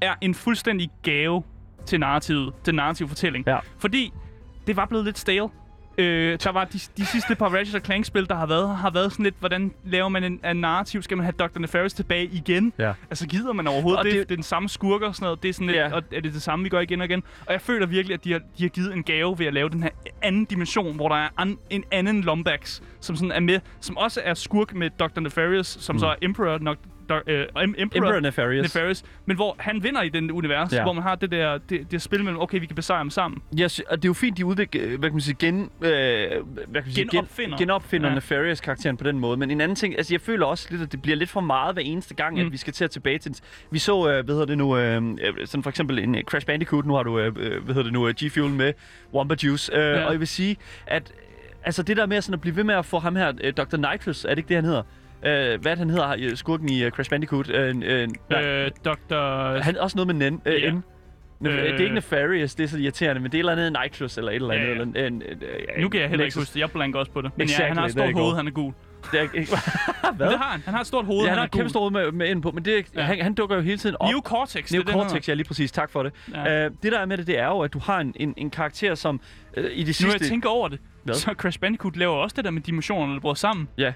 er 0.00 0.14
en 0.20 0.34
fuldstændig 0.34 0.90
gave 1.02 1.42
til 1.86 2.00
narrativet, 2.00 2.52
til 2.64 2.74
narrativ 2.74 3.08
fortælling. 3.08 3.44
Ja. 3.46 3.58
Fordi 3.78 4.12
det 4.66 4.76
var 4.76 4.86
blevet 4.86 5.04
lidt 5.04 5.18
stale. 5.18 5.48
Øh, 5.98 6.38
der 6.44 6.52
var 6.52 6.64
de, 6.64 6.78
de 6.96 7.06
sidste 7.06 7.34
par 7.34 7.48
Ratchet 7.48 7.84
Clank-spil, 7.84 8.28
der 8.28 8.34
har 8.34 8.46
været, 8.46 8.76
har 8.76 8.90
været 8.90 9.12
sådan 9.12 9.24
lidt, 9.24 9.34
hvordan 9.38 9.72
laver 9.84 10.08
man 10.08 10.24
en, 10.24 10.40
en 10.50 10.56
narrativ? 10.56 11.02
Skal 11.02 11.16
man 11.16 11.24
have 11.24 11.32
Dr. 11.48 11.58
Nefarious 11.58 11.92
tilbage 11.92 12.24
igen? 12.24 12.72
Ja. 12.78 12.92
Altså, 13.10 13.26
gider 13.28 13.52
man 13.52 13.66
overhovedet 13.66 13.98
Og 13.98 14.04
det- 14.04 14.12
Det, 14.12 14.28
det 14.28 14.34
er 14.34 14.36
den 14.36 14.42
samme 14.42 14.68
skurker 14.68 15.06
og 15.06 15.14
sådan 15.14 15.24
noget. 15.26 15.42
Det 15.42 15.48
er 15.48 15.52
sådan 15.52 15.66
lidt, 15.66 15.76
Ja. 15.76 15.94
og 15.94 16.02
er 16.12 16.20
det 16.20 16.34
det 16.34 16.42
samme, 16.42 16.62
vi 16.62 16.68
gør 16.68 16.80
igen 16.80 17.00
og 17.00 17.04
igen? 17.04 17.22
Og 17.46 17.52
jeg 17.52 17.60
føler 17.60 17.86
virkelig, 17.86 18.14
at 18.14 18.24
de 18.24 18.32
har, 18.32 18.38
de 18.58 18.62
har 18.62 18.68
givet 18.68 18.92
en 18.94 19.02
gave 19.02 19.38
ved 19.38 19.46
at 19.46 19.54
lave 19.54 19.68
den 19.68 19.82
her 19.82 19.90
anden 20.22 20.44
dimension, 20.44 20.96
hvor 20.96 21.08
der 21.08 21.16
er 21.16 21.28
an, 21.38 21.58
en 21.70 21.84
anden 21.90 22.20
Lombax, 22.22 22.80
som 23.00 23.16
sådan 23.16 23.32
er 23.32 23.40
med, 23.40 23.60
som 23.80 23.96
også 23.96 24.20
er 24.24 24.34
skurk 24.34 24.74
med 24.74 24.90
Dr. 24.90 25.20
Nefarious, 25.20 25.66
som 25.80 25.94
mm. 25.94 26.00
så 26.00 26.06
er 26.06 26.14
Emperor, 26.22 26.58
nok, 26.58 26.78
øh, 27.26 27.44
Em- 27.44 27.62
Emperor, 27.78 27.78
Emperor 27.82 28.20
Nefarious. 28.20 28.62
Nefarious, 28.74 29.02
men 29.26 29.36
hvor 29.36 29.56
han 29.58 29.82
vinder 29.82 30.02
i 30.02 30.08
den 30.08 30.30
univers, 30.30 30.72
Ja. 30.72 30.82
hvor 30.82 30.92
man 30.92 31.02
har 31.02 31.14
det 31.14 31.30
der 31.30 31.58
det, 31.58 31.90
det 31.90 32.02
spil 32.02 32.24
mellem, 32.24 32.40
okay, 32.40 32.60
vi 32.60 32.66
kan 32.66 32.76
besejre 32.76 33.00
dem 33.00 33.10
sammen. 33.10 33.42
Ja, 33.58 33.68
sy- 33.68 33.80
og 33.90 33.96
det 33.96 34.04
er 34.04 34.08
jo 34.08 34.12
fint, 34.14 34.36
de 34.38 34.46
udvikler, 34.46 34.86
hvad 34.86 34.98
kan 34.98 35.12
man 35.12 35.20
sige, 35.20 35.36
gen, 35.38 35.60
øh, 35.60 35.70
hvad 35.80 35.88
kan 35.88 36.42
man 36.74 36.84
sige, 36.86 37.08
Genopfinder. 37.10 37.56
Gen, 37.56 37.58
genopfinder 37.68 38.08
ja. 38.08 38.14
Nefarious-karakteren 38.14 38.96
på 38.96 39.04
den 39.04 39.18
måde. 39.18 39.36
Men 39.36 39.50
en 39.50 39.60
anden 39.60 39.76
ting, 39.76 39.96
altså 39.96 40.14
jeg 40.14 40.20
føler 40.20 40.46
også 40.46 40.66
lidt, 40.70 40.82
at 40.82 40.92
det 40.92 41.02
bliver 41.02 41.16
lidt 41.16 41.30
for 41.30 41.40
meget 41.40 41.74
hver 41.74 41.82
eneste 41.82 42.14
gang, 42.14 42.34
mm. 42.36 42.46
at 42.46 42.52
vi 42.52 42.56
skal 42.56 42.72
til 42.72 42.84
at 42.84 42.90
tilbage 42.90 43.18
til... 43.18 43.34
Vi 43.70 43.78
så, 43.78 44.08
øh, 44.08 44.24
hvad 44.24 44.34
hedder 44.34 44.46
det 44.46 44.58
nu, 44.58 44.76
øh, 44.76 45.02
øh, 45.02 45.46
sådan 45.46 45.62
for 45.62 45.70
eksempel 45.70 45.98
en 45.98 46.14
øh, 46.14 46.22
Crash 46.22 46.46
Bandicoot, 46.46 46.86
nu 46.86 46.94
har 46.94 47.02
du, 47.02 47.18
øh, 47.18 47.26
øh, 47.26 47.64
hvad 47.64 47.74
hedder 47.74 47.82
det 47.82 47.92
nu, 47.92 48.08
øh, 48.08 48.14
G-Fuel 48.22 48.48
med 48.48 48.72
Wumpa 49.14 49.34
Juice. 49.44 49.74
Øh, 49.76 49.82
Ja. 49.82 50.04
Og 50.04 50.12
jeg 50.12 50.20
vil 50.20 50.28
sige, 50.28 50.56
at 50.86 51.12
øh, 51.16 51.22
altså 51.64 51.82
det 51.82 51.96
der 51.96 52.06
med 52.06 52.20
sådan 52.20 52.34
at 52.34 52.40
blive 52.40 52.56
ved 52.56 52.64
med 52.64 52.74
at 52.74 52.84
få 52.86 52.98
ham 52.98 53.16
her, 53.16 53.32
øh, 53.44 53.52
Dr. 53.52 53.76
Nitrous, 53.76 54.24
er 54.24 54.28
det 54.28 54.38
ikke 54.38 54.48
det, 54.48 54.56
han 54.56 54.64
hedder? 54.64 54.82
Øh, 55.26 55.60
hvad 55.60 55.76
han 55.76 55.90
hedder, 55.90 56.14
øh, 56.18 56.36
skurken 56.36 56.68
i 56.68 56.84
uh, 56.86 56.90
Crash 56.90 57.10
Bandicoot? 57.10 57.50
Øh, 57.50 57.74
øh, 57.84 58.08
nej, 58.30 58.42
Øh, 58.44 58.70
Dr. 58.84 59.60
han 59.62 59.78
også 59.78 59.96
noget 59.98 60.16
med. 60.16 60.32
Øh, 60.46 60.62
ja. 60.62 60.70
N. 60.72 60.82
Øh. 61.46 61.52
det 61.62 61.74
er 61.74 61.78
ikke 61.78 61.94
Nefarious, 61.94 62.54
det 62.54 62.64
er 62.64 62.68
så 62.68 62.78
irriterende, 62.78 63.20
men 63.22 63.32
det 63.32 63.38
er 63.38 63.44
et 63.44 63.50
eller 63.50 63.66
andet 63.66 63.82
Nitrous 63.84 64.18
eller 64.18 64.30
et 64.30 64.34
eller 64.34 64.50
andet. 64.50 64.64
Ja, 64.64 64.66
ja. 64.68 64.72
Eller, 64.72 64.84
en, 64.84 64.96
en, 65.14 65.22
en, 65.76 65.82
Nu 65.82 65.88
kan 65.88 66.00
jeg 66.00 66.08
heller 66.08 66.24
ikke 66.24 66.38
huske 66.38 66.54
det. 66.54 66.60
Jeg 66.60 66.70
blanker 66.70 66.98
også 66.98 67.12
på 67.12 67.20
det. 67.20 67.30
Men 67.36 67.48
ja, 67.48 67.52
Exactly, 67.52 67.68
han 67.68 67.76
har 67.76 67.84
et 67.84 67.92
stort 67.92 68.12
hoved, 68.14 68.36
han 68.36 68.46
er 68.46 68.50
gul. 68.50 68.72
Det 69.12 69.18
er, 69.18 69.22
ikke- 69.22 69.38
Hvad? 70.16 70.28
det 70.28 70.38
har 70.38 70.50
han. 70.50 70.60
Han 70.64 70.74
har 70.74 70.80
et 70.80 70.86
stort 70.86 71.04
hoved, 71.04 71.22
Ja, 71.22 71.28
han 71.28 71.36
har 71.38 71.42
er 71.42 71.46
et 71.46 71.50
kæmpe 71.52 71.68
stort 71.70 71.92
med, 71.92 72.12
med 72.12 72.28
ind 72.28 72.42
på, 72.42 72.50
men 72.50 72.64
det, 72.64 72.84
Ja. 72.96 73.02
han, 73.02 73.20
han 73.22 73.34
dukker 73.34 73.56
jo 73.56 73.62
hele 73.62 73.78
tiden 73.78 73.96
op. 74.00 74.08
Neo 74.08 74.20
Cortex, 74.24 74.68
det 74.70 74.88
han 74.90 75.20
ja 75.28 75.34
lige 75.34 75.46
præcis. 75.46 75.72
Tak 75.72 75.90
for 75.90 76.02
det. 76.02 76.12
Ja. 76.34 76.66
Uh, 76.66 76.72
det 76.82 76.92
der 76.92 76.98
er 76.98 77.06
med 77.06 77.16
det, 77.18 77.26
det 77.26 77.38
er 77.38 77.46
jo, 77.46 77.58
at 77.60 77.72
du 77.72 77.78
har 77.78 78.00
en, 78.00 78.12
en, 78.16 78.34
en 78.36 78.50
karakter, 78.50 78.94
som 78.94 79.20
uh, 79.58 79.64
i 79.64 79.66
det 79.66 79.78
Nu 79.78 79.84
sidste... 79.84 80.06
når 80.06 80.12
jeg 80.12 80.20
tænker 80.20 80.48
over 80.48 80.68
det, 80.68 80.78
Hvad? 81.04 81.14
så 81.14 81.34
Crash 81.36 81.60
Bandicoot 81.60 81.96
laver 81.96 82.14
også 82.14 82.34
det 82.36 82.44
der 82.44 82.50
med 82.50 82.60
dimensionerne, 82.62 83.14
der 83.14 83.20
bryder 83.20 83.34
sammen. 83.34 83.68
Ja. 83.78 83.92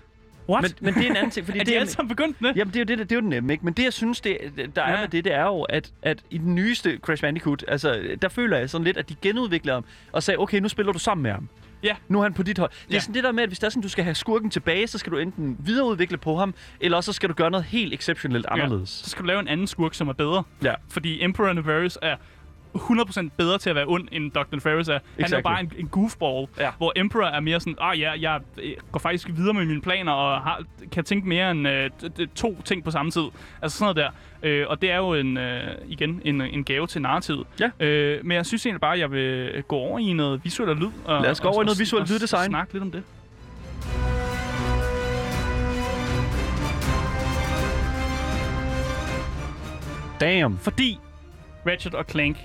What? 0.48 0.62
Men, 0.62 0.72
men 0.80 0.94
det 0.94 1.06
er 1.06 1.10
en 1.10 1.16
anden 1.16 1.30
ting, 1.30 1.46
fordi 1.46 1.58
er 1.60 1.62
det 1.64 1.68
de 1.70 1.74
er... 1.74 1.80
alle 1.80 1.90
sammen 1.90 2.08
begyndt 2.08 2.40
med? 2.42 2.52
Jamen, 2.56 2.74
det 2.74 2.76
er 2.76 2.80
jo 2.80 2.98
det, 2.98 2.98
det 2.98 3.12
er 3.12 3.16
jo 3.16 3.20
det 3.20 3.28
nemme, 3.30 3.52
ikke? 3.52 3.64
Men 3.64 3.74
det, 3.74 3.84
jeg 3.84 3.92
synes, 3.92 4.20
det, 4.20 4.38
der 4.76 4.82
er 4.82 4.92
Ja. 4.94 5.00
med 5.00 5.08
det, 5.08 5.24
det 5.24 5.34
er 5.34 5.42
jo, 5.44 5.62
at, 5.62 5.92
at 6.02 6.22
i 6.30 6.38
den 6.38 6.54
nyeste 6.54 6.98
Crash 7.02 7.22
Bandicoot, 7.22 7.64
altså, 7.68 8.16
der 8.22 8.28
føler 8.28 8.56
jeg 8.58 8.70
sådan 8.70 8.84
lidt, 8.84 8.96
at 8.96 9.08
de 9.08 9.14
genudvikler 9.22 9.74
ham 9.74 9.84
og 10.12 10.22
sagde, 10.22 10.38
okay, 10.38 10.58
nu 10.60 10.68
spiller 10.68 10.92
du 10.92 10.98
sammen 10.98 11.22
med 11.22 11.30
ham. 11.30 11.48
Ja. 11.82 11.96
Nu 12.08 12.18
er 12.18 12.22
han 12.22 12.32
på 12.34 12.42
dit 12.42 12.58
hold. 12.58 12.70
Det 12.70 12.76
er 12.90 12.94
Ja. 12.94 13.00
sådan 13.00 13.14
det 13.14 13.24
der 13.24 13.32
med, 13.32 13.42
at 13.42 13.48
hvis 13.48 13.58
der 13.58 13.66
er 13.66 13.70
sådan, 13.70 13.82
du 13.82 13.88
skal 13.88 14.04
have 14.04 14.14
skurken 14.14 14.50
tilbage, 14.50 14.86
så 14.86 14.98
skal 14.98 15.12
du 15.12 15.18
enten 15.18 15.56
videreudvikle 15.60 16.16
på 16.18 16.36
ham, 16.36 16.54
eller 16.80 17.00
så 17.00 17.12
skal 17.12 17.28
du 17.28 17.34
gøre 17.34 17.50
noget 17.50 17.64
helt 17.66 17.94
exceptionelt 17.94 18.46
anderledes. 18.46 18.90
Så 18.90 19.10
skal 19.10 19.22
du 19.22 19.26
lave 19.26 19.40
en 19.40 19.48
anden 19.48 19.66
skurk, 19.66 19.94
som 19.94 20.08
er 20.08 20.12
bedre. 20.12 20.42
Ja. 20.62 20.74
Fordi 20.88 21.22
Emperor 21.24 21.52
Nefarious 21.52 21.98
er 22.02 22.16
100% 22.76 23.28
bedre 23.36 23.58
til 23.58 23.70
at 23.70 23.76
være 23.76 23.84
ond, 23.88 24.08
end 24.12 24.30
Dr. 24.30 24.44
Nefarious 24.54 24.88
er. 24.88 24.92
Han 24.92 25.00
er 25.18 25.24
Exactly. 25.24 25.36
jo 25.38 25.42
bare 25.42 25.60
en, 25.60 25.72
en 25.78 25.88
goofball, 25.88 26.46
Ja. 26.58 26.70
hvor 26.76 26.92
Emperor 26.96 27.26
er 27.26 27.40
mere 27.40 27.60
sådan, 27.60 27.74
ah 27.80 28.00
ja, 28.00 28.12
jeg 28.20 28.40
øh, 28.62 28.72
går 28.92 28.98
faktisk 28.98 29.28
videre 29.36 29.54
med 29.54 29.64
mine 29.64 29.80
planer, 29.80 30.12
og 30.12 30.40
har, 30.40 30.62
kan 30.92 31.04
tænke 31.04 31.28
mere 31.28 31.50
end 31.50 31.68
øh, 31.68 31.90
to 32.34 32.62
ting 32.64 32.84
på 32.84 32.90
samme 32.90 33.10
tid. 33.10 33.24
Altså 33.62 33.78
sådan 33.78 33.94
noget 33.94 34.12
der. 34.42 34.48
Øh, 34.48 34.66
og 34.68 34.82
det 34.82 34.90
er 34.90 34.96
jo 34.96 35.14
en, 35.14 35.36
øh, 35.36 35.62
igen 35.88 36.20
en, 36.24 36.40
en 36.40 36.64
gave 36.64 36.86
til 36.86 37.02
narrativet. 37.02 37.46
Ja. 37.60 37.70
Øh, 37.86 38.24
men 38.24 38.34
jeg 38.36 38.46
synes 38.46 38.66
egentlig 38.66 38.80
bare, 38.80 38.92
at 38.94 38.98
jeg 39.00 39.10
vil 39.10 39.62
gå 39.68 39.76
over 39.76 39.98
i 39.98 40.12
noget 40.12 40.40
visuelt 40.44 40.70
og 40.70 40.76
lyd. 40.76 40.90
Og, 41.04 41.22
Lad 41.22 41.30
os 41.30 41.40
gå 41.40 41.48
og- 41.48 41.54
over 41.54 41.62
i 41.62 41.64
noget 41.64 41.76
og- 41.76 41.80
visuelt 41.80 42.02
og 42.02 42.08
lyddesign. 42.10 42.48
snakke 42.50 42.72
lidt 42.72 42.82
om 42.84 42.90
det. 42.90 43.02
Damn. 50.20 50.58
Fordi 50.58 50.98
Ratchet 51.66 51.94
og 51.94 52.04
Clank 52.10 52.36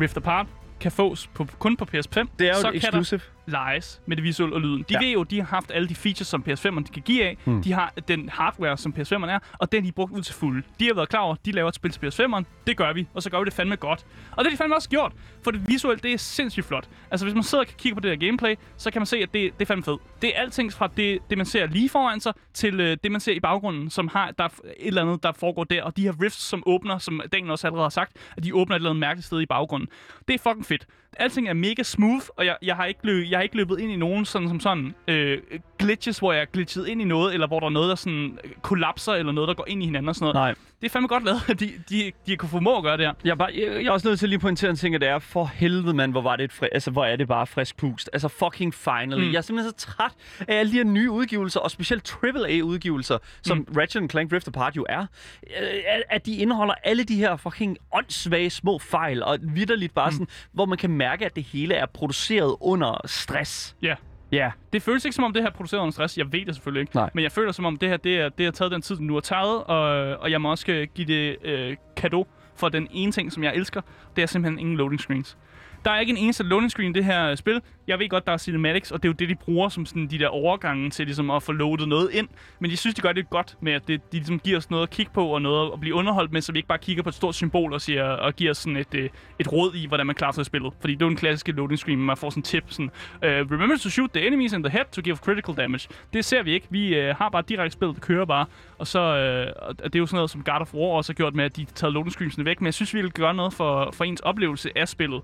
Rift 0.00 0.16
Apart 0.16 0.46
kan 0.80 0.92
fås 0.92 1.26
på, 1.34 1.46
kun 1.58 1.76
på 1.76 1.84
PS5. 1.84 2.26
Det 2.38 2.48
er 2.48 2.54
jo 2.54 2.60
så 2.60 2.70
et 2.74 2.82
kan 2.82 2.92
der 2.92 3.18
lejes 3.50 4.02
med 4.06 4.16
det 4.16 4.24
visuelle 4.24 4.54
og 4.54 4.60
lyden. 4.60 4.84
De 4.88 4.94
Ja. 4.94 4.98
ved 5.04 5.12
jo, 5.12 5.22
de 5.22 5.38
har 5.40 5.46
haft 5.46 5.70
alle 5.74 5.88
de 5.88 5.94
features, 5.94 6.26
som 6.28 6.44
PS5'eren 6.48 6.78
de 6.84 6.92
kan 6.92 7.02
give 7.02 7.24
af. 7.24 7.36
Mm. 7.44 7.62
De 7.62 7.72
har 7.72 7.92
den 8.08 8.28
hardware, 8.28 8.76
som 8.78 8.94
PS5'eren 8.98 9.30
er, 9.30 9.38
og 9.58 9.72
den 9.72 9.84
de 9.84 9.92
brugt 9.92 10.12
ud 10.12 10.22
til 10.22 10.34
fuld. 10.34 10.64
De 10.80 10.86
har 10.86 10.94
været 10.94 11.08
klar 11.08 11.20
over, 11.20 11.34
de 11.44 11.52
laver 11.52 11.68
et 11.68 11.74
spil 11.74 11.90
til 11.90 12.06
PS5'eren. 12.06 12.44
Det 12.66 12.76
gør 12.76 12.92
vi, 12.92 13.06
og 13.14 13.22
så 13.22 13.30
gør 13.30 13.38
vi 13.38 13.44
det 13.44 13.52
fandme 13.52 13.76
godt. 13.76 14.06
Og 14.30 14.36
det 14.38 14.44
har 14.46 14.50
de 14.50 14.56
fandme 14.56 14.76
også 14.76 14.88
gjort, 14.88 15.12
for 15.44 15.50
det 15.50 15.68
visuelle, 15.68 16.00
det 16.02 16.12
er 16.12 16.18
sindssygt 16.18 16.66
flot. 16.66 16.88
Altså, 17.10 17.26
hvis 17.26 17.34
man 17.34 17.42
sidder 17.42 17.64
og 17.64 17.70
kigger 17.78 17.94
på 17.94 18.00
det 18.00 18.20
der 18.20 18.26
gameplay, 18.26 18.54
så 18.76 18.90
kan 18.90 19.00
man 19.00 19.06
se, 19.06 19.16
at 19.16 19.34
det, 19.34 19.52
det 19.58 19.60
er 19.62 19.66
fandme 19.66 19.82
fedt. 19.84 20.00
Det 20.22 20.36
er 20.36 20.40
alting 20.40 20.72
fra 20.72 20.88
det, 20.96 21.18
det 21.30 21.38
man 21.38 21.46
ser 21.46 21.66
lige 21.66 21.88
foran 21.88 22.20
sig, 22.20 22.32
til 22.54 22.80
øh, 22.80 22.96
det, 23.02 23.12
man 23.12 23.20
ser 23.20 23.32
i 23.32 23.40
baggrunden, 23.40 23.90
som 23.90 24.08
har 24.08 24.30
der 24.38 24.44
er 24.44 24.48
et 24.48 24.74
eller 24.86 25.02
andet, 25.02 25.22
der 25.22 25.32
foregår 25.32 25.64
der. 25.64 25.82
Og 25.82 25.96
de 25.96 26.02
her 26.02 26.12
rifts, 26.22 26.42
som 26.42 26.62
åbner, 26.66 26.98
som 26.98 27.20
Daniel 27.32 27.50
også 27.50 27.66
allerede 27.66 27.84
har 27.84 27.88
sagt, 27.90 28.16
at 28.36 28.44
de 28.44 28.54
åbner 28.54 28.76
et 28.76 28.78
eller 28.78 28.90
andet 28.90 29.00
mærkeligt 29.00 29.26
sted 29.26 29.40
i 29.40 29.46
baggrunden. 29.46 29.88
Det 30.28 30.34
er 30.34 30.38
fucking 30.38 30.66
fedt. 30.66 30.86
Alting 31.16 31.48
er 31.48 31.52
mega 31.52 31.82
smooth, 31.82 32.24
og 32.36 32.46
jeg, 32.46 32.56
jeg, 32.62 32.76
har, 32.76 32.84
ikke 32.84 33.00
løb, 33.02 33.26
jeg 33.30 33.38
har 33.38 33.42
ikke 33.42 33.56
løbet 33.56 33.78
ind 33.80 33.92
i 33.92 33.96
nogen 33.96 34.24
sådan 34.24 34.48
som 34.48 34.60
sådan 34.60 34.94
øh, 35.08 35.38
glitches, 35.78 36.18
hvor 36.18 36.32
jeg 36.32 36.40
er 36.40 36.46
glitchet 36.52 36.86
ind 36.88 37.00
i 37.02 37.04
noget, 37.04 37.34
eller 37.34 37.46
hvor 37.46 37.60
der 37.60 37.66
er 37.66 37.70
noget, 37.70 37.88
der 37.88 37.94
sådan 37.94 38.38
øh, 38.44 38.50
kollapser, 38.62 39.12
eller 39.12 39.32
noget, 39.32 39.48
der 39.48 39.54
går 39.54 39.64
ind 39.68 39.82
i 39.82 39.84
hinanden 39.86 40.08
og 40.08 40.14
sådan 40.14 40.24
noget. 40.34 40.34
Nej. 40.34 40.54
Det 40.80 40.86
er 40.86 40.90
fandme 40.90 41.08
godt 41.08 41.24
lavet, 41.24 41.40
at 41.50 41.60
de, 41.60 41.70
de, 41.90 42.12
de 42.26 42.36
kunne 42.36 42.48
formå 42.48 42.76
at 42.76 42.82
gøre 42.82 42.96
det 42.96 43.06
her. 43.06 43.12
Jeg 43.24 43.30
er, 43.30 43.34
bare, 43.34 43.50
jeg, 43.54 43.62
jeg 43.82 43.84
er 43.84 43.90
også 43.90 44.08
nødt 44.08 44.18
til 44.18 44.28
lige 44.28 44.36
at 44.36 44.40
pointere 44.40 44.70
en 44.70 44.76
ting, 44.76 44.94
at 44.94 45.00
det 45.00 45.08
er 45.08 45.18
for 45.18 45.44
helvede, 45.54 45.94
mand, 45.94 46.12
hvor 46.12 46.22
var 46.22 46.36
det 46.36 46.44
et 46.44 46.52
fri, 46.52 46.68
altså, 46.72 46.90
hvor 46.90 47.04
er 47.04 47.16
det 47.16 47.28
bare 47.28 47.46
frisk 47.46 47.76
pust. 47.76 48.10
Altså 48.12 48.28
fucking 48.28 48.74
finally. 48.74 49.24
Mm. 49.26 49.32
Jeg 49.32 49.36
er 49.38 49.42
simpelthen 49.42 49.72
så 49.78 49.86
træt 49.86 50.12
af 50.48 50.58
alle 50.58 50.72
de 50.72 50.76
her 50.76 50.84
nye 50.84 51.10
udgivelser, 51.10 51.60
og 51.60 51.70
specielt 51.70 52.16
AAA-udgivelser, 52.24 53.18
som 53.42 53.58
mm. 53.58 53.66
Ratchet 53.76 54.10
Clank 54.10 54.32
Rift 54.32 54.48
Apart 54.48 54.76
jo 54.76 54.86
er, 54.88 55.00
øh, 55.00 55.68
at- 55.88 56.02
at 56.10 56.26
de 56.26 56.36
indeholder 56.36 56.74
alle 56.84 57.04
de 57.04 57.16
her 57.16 57.36
fucking 57.36 57.76
åndssvage 57.92 58.50
små 58.50 58.78
fejl, 58.78 59.22
og 59.22 59.38
vidderligt 59.42 59.94
bare 59.94 60.08
mm. 60.10 60.12
sådan, 60.12 60.26
hvor 60.52 60.66
man 60.66 60.78
kan 60.78 60.90
mærke, 61.00 61.26
at 61.26 61.36
det 61.36 61.44
hele 61.44 61.74
er 61.74 61.86
produceret 61.86 62.56
under 62.60 63.00
stress. 63.06 63.76
Ja. 63.82 63.94
Ja. 64.32 64.50
Det 64.72 64.82
føles 64.82 65.04
ikke 65.04 65.14
som 65.14 65.24
om 65.24 65.32
det 65.32 65.42
her 65.42 65.48
er 65.48 65.52
produceret 65.52 65.80
under 65.80 65.92
stress. 65.92 66.18
Jeg 66.18 66.32
ved 66.32 66.46
det 66.46 66.54
selvfølgelig 66.54 66.80
ikke. 66.80 66.96
Nej. 66.96 67.10
Men 67.14 67.22
jeg 67.22 67.32
føler 67.32 67.52
som 67.52 67.64
om 67.64 67.76
det 67.76 67.88
her, 67.88 67.96
det, 67.96 68.20
er, 68.20 68.28
det 68.28 68.44
har 68.44 68.52
taget 68.52 68.72
den 68.72 68.82
tid, 68.82 68.96
den 68.96 69.06
nu 69.06 69.14
har 69.14 69.20
taget. 69.20 69.64
Og, 69.64 69.86
og 70.20 70.30
jeg 70.30 70.40
må 70.40 70.50
også 70.50 70.64
øh, 70.68 70.88
give 70.94 71.06
det 71.06 71.36
øh, 71.44 71.76
kado 71.96 72.26
for 72.56 72.68
den 72.68 72.88
ene 72.90 73.12
ting, 73.12 73.32
som 73.32 73.44
jeg 73.44 73.54
elsker. 73.54 73.80
Det 74.16 74.22
er 74.22 74.26
simpelthen 74.26 74.58
ingen 74.58 74.76
loading 74.76 75.00
screens. 75.00 75.36
Der 75.84 75.90
er 75.90 76.00
ikke 76.00 76.10
en 76.10 76.16
eneste 76.16 76.42
loading 76.42 76.70
screen 76.70 76.90
i 76.90 76.92
det 76.92 77.04
her 77.04 77.30
øh, 77.30 77.36
spil. 77.36 77.62
Jeg 77.90 77.98
ved 77.98 78.08
godt, 78.08 78.26
der 78.26 78.32
er 78.32 78.36
cinematics, 78.36 78.90
og 78.90 79.02
det 79.02 79.08
er 79.08 79.10
jo 79.10 79.14
det, 79.18 79.28
de 79.28 79.34
bruger 79.34 79.68
som 79.68 79.86
sådan 79.86 80.06
de 80.06 80.18
der 80.18 80.28
overgange 80.28 80.90
til 80.90 81.06
ligesom 81.06 81.30
at 81.30 81.42
få 81.42 81.52
loadet 81.52 81.88
noget 81.88 82.10
ind. 82.12 82.28
Men 82.60 82.70
jeg 82.70 82.78
synes, 82.78 82.94
de 82.94 83.00
gør 83.00 83.12
det 83.12 83.30
godt 83.30 83.56
med, 83.60 83.72
at 83.72 83.88
det, 83.88 84.12
de 84.12 84.16
ligesom 84.16 84.38
giver 84.38 84.58
os 84.58 84.70
noget 84.70 84.82
at 84.82 84.90
kigge 84.90 85.12
på, 85.14 85.26
og 85.26 85.42
noget 85.42 85.70
at 85.72 85.80
blive 85.80 85.94
underholdt 85.94 86.32
med, 86.32 86.40
så 86.40 86.52
vi 86.52 86.58
ikke 86.58 86.68
bare 86.68 86.78
kigger 86.78 87.02
på 87.02 87.08
et 87.08 87.14
stort 87.14 87.34
symbol 87.34 87.72
og, 87.72 87.80
siger, 87.80 88.04
og 88.04 88.36
giver 88.36 88.50
os 88.50 88.58
sådan 88.58 88.76
et, 88.76 88.94
øh, 88.94 89.08
et 89.38 89.52
råd 89.52 89.74
i, 89.74 89.86
hvordan 89.86 90.06
man 90.06 90.14
klarer 90.14 90.32
sig 90.32 90.42
i 90.42 90.44
spillet. 90.44 90.72
Fordi 90.80 90.94
det 90.94 91.02
er 91.02 91.06
jo 91.06 91.10
en 91.10 91.16
klassiske 91.16 91.52
loading 91.52 91.78
screen, 91.78 91.98
man 91.98 92.16
får 92.16 92.30
sådan 92.30 92.38
en 92.38 92.42
tip, 92.42 92.64
sådan, 92.66 92.90
uh, 93.16 93.28
remember 93.28 93.76
to 93.76 93.88
shoot 93.88 94.10
the 94.10 94.26
enemies 94.26 94.52
in 94.52 94.62
the 94.62 94.72
head 94.72 94.84
to 94.92 95.02
give 95.02 95.16
critical 95.16 95.54
damage. 95.54 95.88
Det 96.12 96.24
ser 96.24 96.42
vi 96.42 96.52
ikke. 96.52 96.66
Vi 96.70 96.98
uh, 96.98 97.16
har 97.16 97.28
bare 97.28 97.42
direkte 97.48 97.72
spillet, 97.72 97.96
det 97.96 98.04
kører 98.04 98.24
bare. 98.24 98.46
Og 98.78 98.86
så 98.86 99.00
uh, 99.00 99.68
og 99.68 99.84
det 99.84 99.94
er 99.94 99.98
jo 99.98 100.06
sådan 100.06 100.16
noget, 100.16 100.30
som 100.30 100.42
God 100.42 100.60
of 100.60 100.74
War 100.74 100.96
også 100.96 101.12
har 101.12 101.14
gjort 101.14 101.34
med, 101.34 101.44
at 101.44 101.56
de 101.56 101.64
tager 101.64 101.90
loading 101.90 102.12
screensene 102.12 102.44
væk. 102.44 102.60
Men 102.60 102.66
jeg 102.66 102.74
synes, 102.74 102.94
vi 102.94 103.02
vil 103.02 103.12
gøre 103.12 103.34
noget 103.34 103.52
for, 103.52 103.90
for 103.92 104.04
ens 104.04 104.20
oplevelse 104.20 104.78
af 104.78 104.88
spillet. 104.88 105.22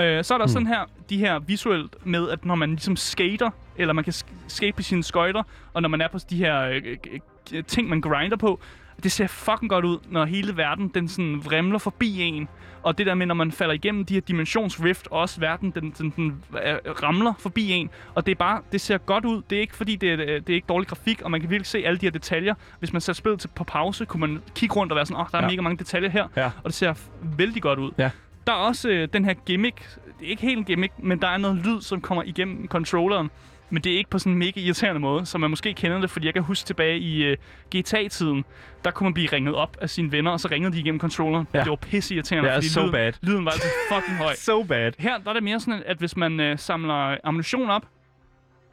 Øh, 0.00 0.24
så 0.24 0.34
er 0.34 0.38
der 0.38 0.44
Hmm. 0.44 0.52
sådan 0.52 0.66
her, 0.66 0.80
de 1.10 1.18
her 1.18 1.38
visuelt 1.38 2.06
med, 2.06 2.30
at 2.30 2.44
når 2.44 2.54
man 2.54 2.70
ligesom 2.70 2.96
skater, 2.96 3.50
eller 3.76 3.94
man 3.94 4.04
kan 4.04 4.12
sk- 4.12 4.32
skate 4.48 4.72
på 4.72 4.82
sine 4.82 5.02
skøjter, 5.04 5.42
og 5.74 5.82
når 5.82 5.88
man 5.88 6.00
er 6.00 6.08
på 6.08 6.18
de 6.30 6.36
her 6.36 6.60
øh, 6.62 6.76
øh, 6.86 7.20
øh, 7.52 7.64
ting, 7.64 7.88
man 7.88 8.00
grinder 8.00 8.36
på, 8.36 8.60
det 9.02 9.12
ser 9.12 9.26
fucking 9.26 9.70
godt 9.70 9.84
ud, 9.84 9.98
når 10.08 10.24
hele 10.24 10.56
verden, 10.56 10.88
den 10.88 11.08
sådan 11.08 11.40
vrimler 11.44 11.78
forbi 11.78 12.20
en. 12.20 12.48
Og 12.82 12.98
det 12.98 13.06
der 13.06 13.14
med, 13.14 13.26
når 13.26 13.34
man 13.34 13.52
falder 13.52 13.74
igennem 13.74 14.04
de 14.04 14.14
her 14.14 14.20
dimensionsrift, 14.20 15.08
og 15.10 15.20
også 15.20 15.40
verden, 15.40 15.70
den, 15.70 15.94
den, 15.98 16.10
den 16.16 16.42
øh, 16.64 16.76
ramler 17.02 17.32
forbi 17.38 17.70
en. 17.70 17.90
Og 18.14 18.26
det 18.26 18.32
er 18.32 18.36
bare, 18.36 18.60
det 18.72 18.80
ser 18.80 18.98
godt 18.98 19.24
ud. 19.24 19.42
Det 19.50 19.56
er 19.56 19.60
ikke 19.60 19.76
fordi, 19.76 19.96
det 19.96 20.12
er, 20.12 20.16
det 20.16 20.50
er 20.50 20.54
ikke 20.54 20.66
dårlig 20.68 20.88
grafik, 20.88 21.22
og 21.22 21.30
man 21.30 21.40
kan 21.40 21.50
virkelig 21.50 21.66
se 21.66 21.78
alle 21.78 21.98
de 21.98 22.06
her 22.06 22.10
detaljer. 22.10 22.54
Hvis 22.78 22.92
man 22.92 23.00
sætter 23.00 23.16
spillet 23.18 23.40
til 23.40 23.48
på 23.54 23.64
pause, 23.64 24.04
kunne 24.04 24.20
man 24.20 24.42
kigge 24.54 24.74
rundt 24.76 24.92
og 24.92 24.96
være 24.96 25.06
sådan, 25.06 25.16
åh, 25.16 25.22
oh, 25.22 25.28
der 25.32 25.38
er 25.38 25.42
Ja. 25.42 25.48
mega 25.48 25.60
mange 25.62 25.78
detaljer 25.78 26.10
her. 26.10 26.28
Ja. 26.36 26.46
Og 26.46 26.64
det 26.64 26.74
ser 26.74 26.94
vældig 27.22 27.62
godt 27.62 27.78
ud. 27.78 27.90
Ja. 27.98 28.10
Der 28.46 28.52
er 28.52 28.56
også 28.56 28.88
øh, 28.88 29.08
den 29.12 29.24
her 29.24 29.34
gimmick. 29.34 29.96
Det 30.18 30.26
er 30.26 30.30
ikke 30.30 30.42
helt 30.42 30.58
en 30.58 30.64
gimmick, 30.64 30.92
men 30.98 31.22
der 31.22 31.28
er 31.28 31.36
noget 31.36 31.56
lyd, 31.56 31.80
som 31.80 32.00
kommer 32.00 32.22
igennem 32.22 32.68
controlleren. 32.68 33.30
Men 33.70 33.82
det 33.82 33.92
er 33.92 33.96
ikke 33.98 34.10
på 34.10 34.18
sådan 34.18 34.32
en 34.32 34.38
mega 34.38 34.60
irriterende 34.60 35.00
måde, 35.00 35.26
som 35.26 35.40
man 35.40 35.50
måske 35.50 35.74
kender 35.74 36.00
det, 36.00 36.10
fordi 36.10 36.26
jeg 36.26 36.34
kan 36.34 36.42
huske 36.42 36.66
tilbage 36.66 36.98
i 36.98 37.24
øh, 37.24 37.36
GTA-tiden, 37.76 38.44
der 38.84 38.90
kunne 38.90 39.04
man 39.04 39.14
blive 39.14 39.28
ringet 39.32 39.54
op 39.54 39.76
af 39.80 39.90
sine 39.90 40.12
venner, 40.12 40.30
og 40.30 40.40
så 40.40 40.48
ringede 40.50 40.72
de 40.74 40.80
igennem 40.80 41.00
controlleren. 41.00 41.48
Ja. 41.54 41.60
Det 41.60 41.70
var 41.70 41.76
pisse 41.76 42.14
irriterende, 42.14 42.50
er 42.50 42.54
fordi 42.54 42.68
so 42.68 42.80
lyden, 42.80 42.92
bad. 42.92 43.12
lyden 43.22 43.44
var 43.44 43.50
altså 43.50 43.68
fucking 43.92 44.16
høj. 44.16 44.34
So 44.46 44.62
bad. 44.62 44.92
Her 44.98 45.18
der 45.18 45.30
er 45.30 45.34
det 45.34 45.42
mere 45.42 45.60
sådan, 45.60 45.82
at 45.86 45.98
hvis 45.98 46.16
man 46.16 46.40
øh, 46.40 46.58
samler 46.58 47.16
ammunition 47.24 47.70
op, 47.70 47.86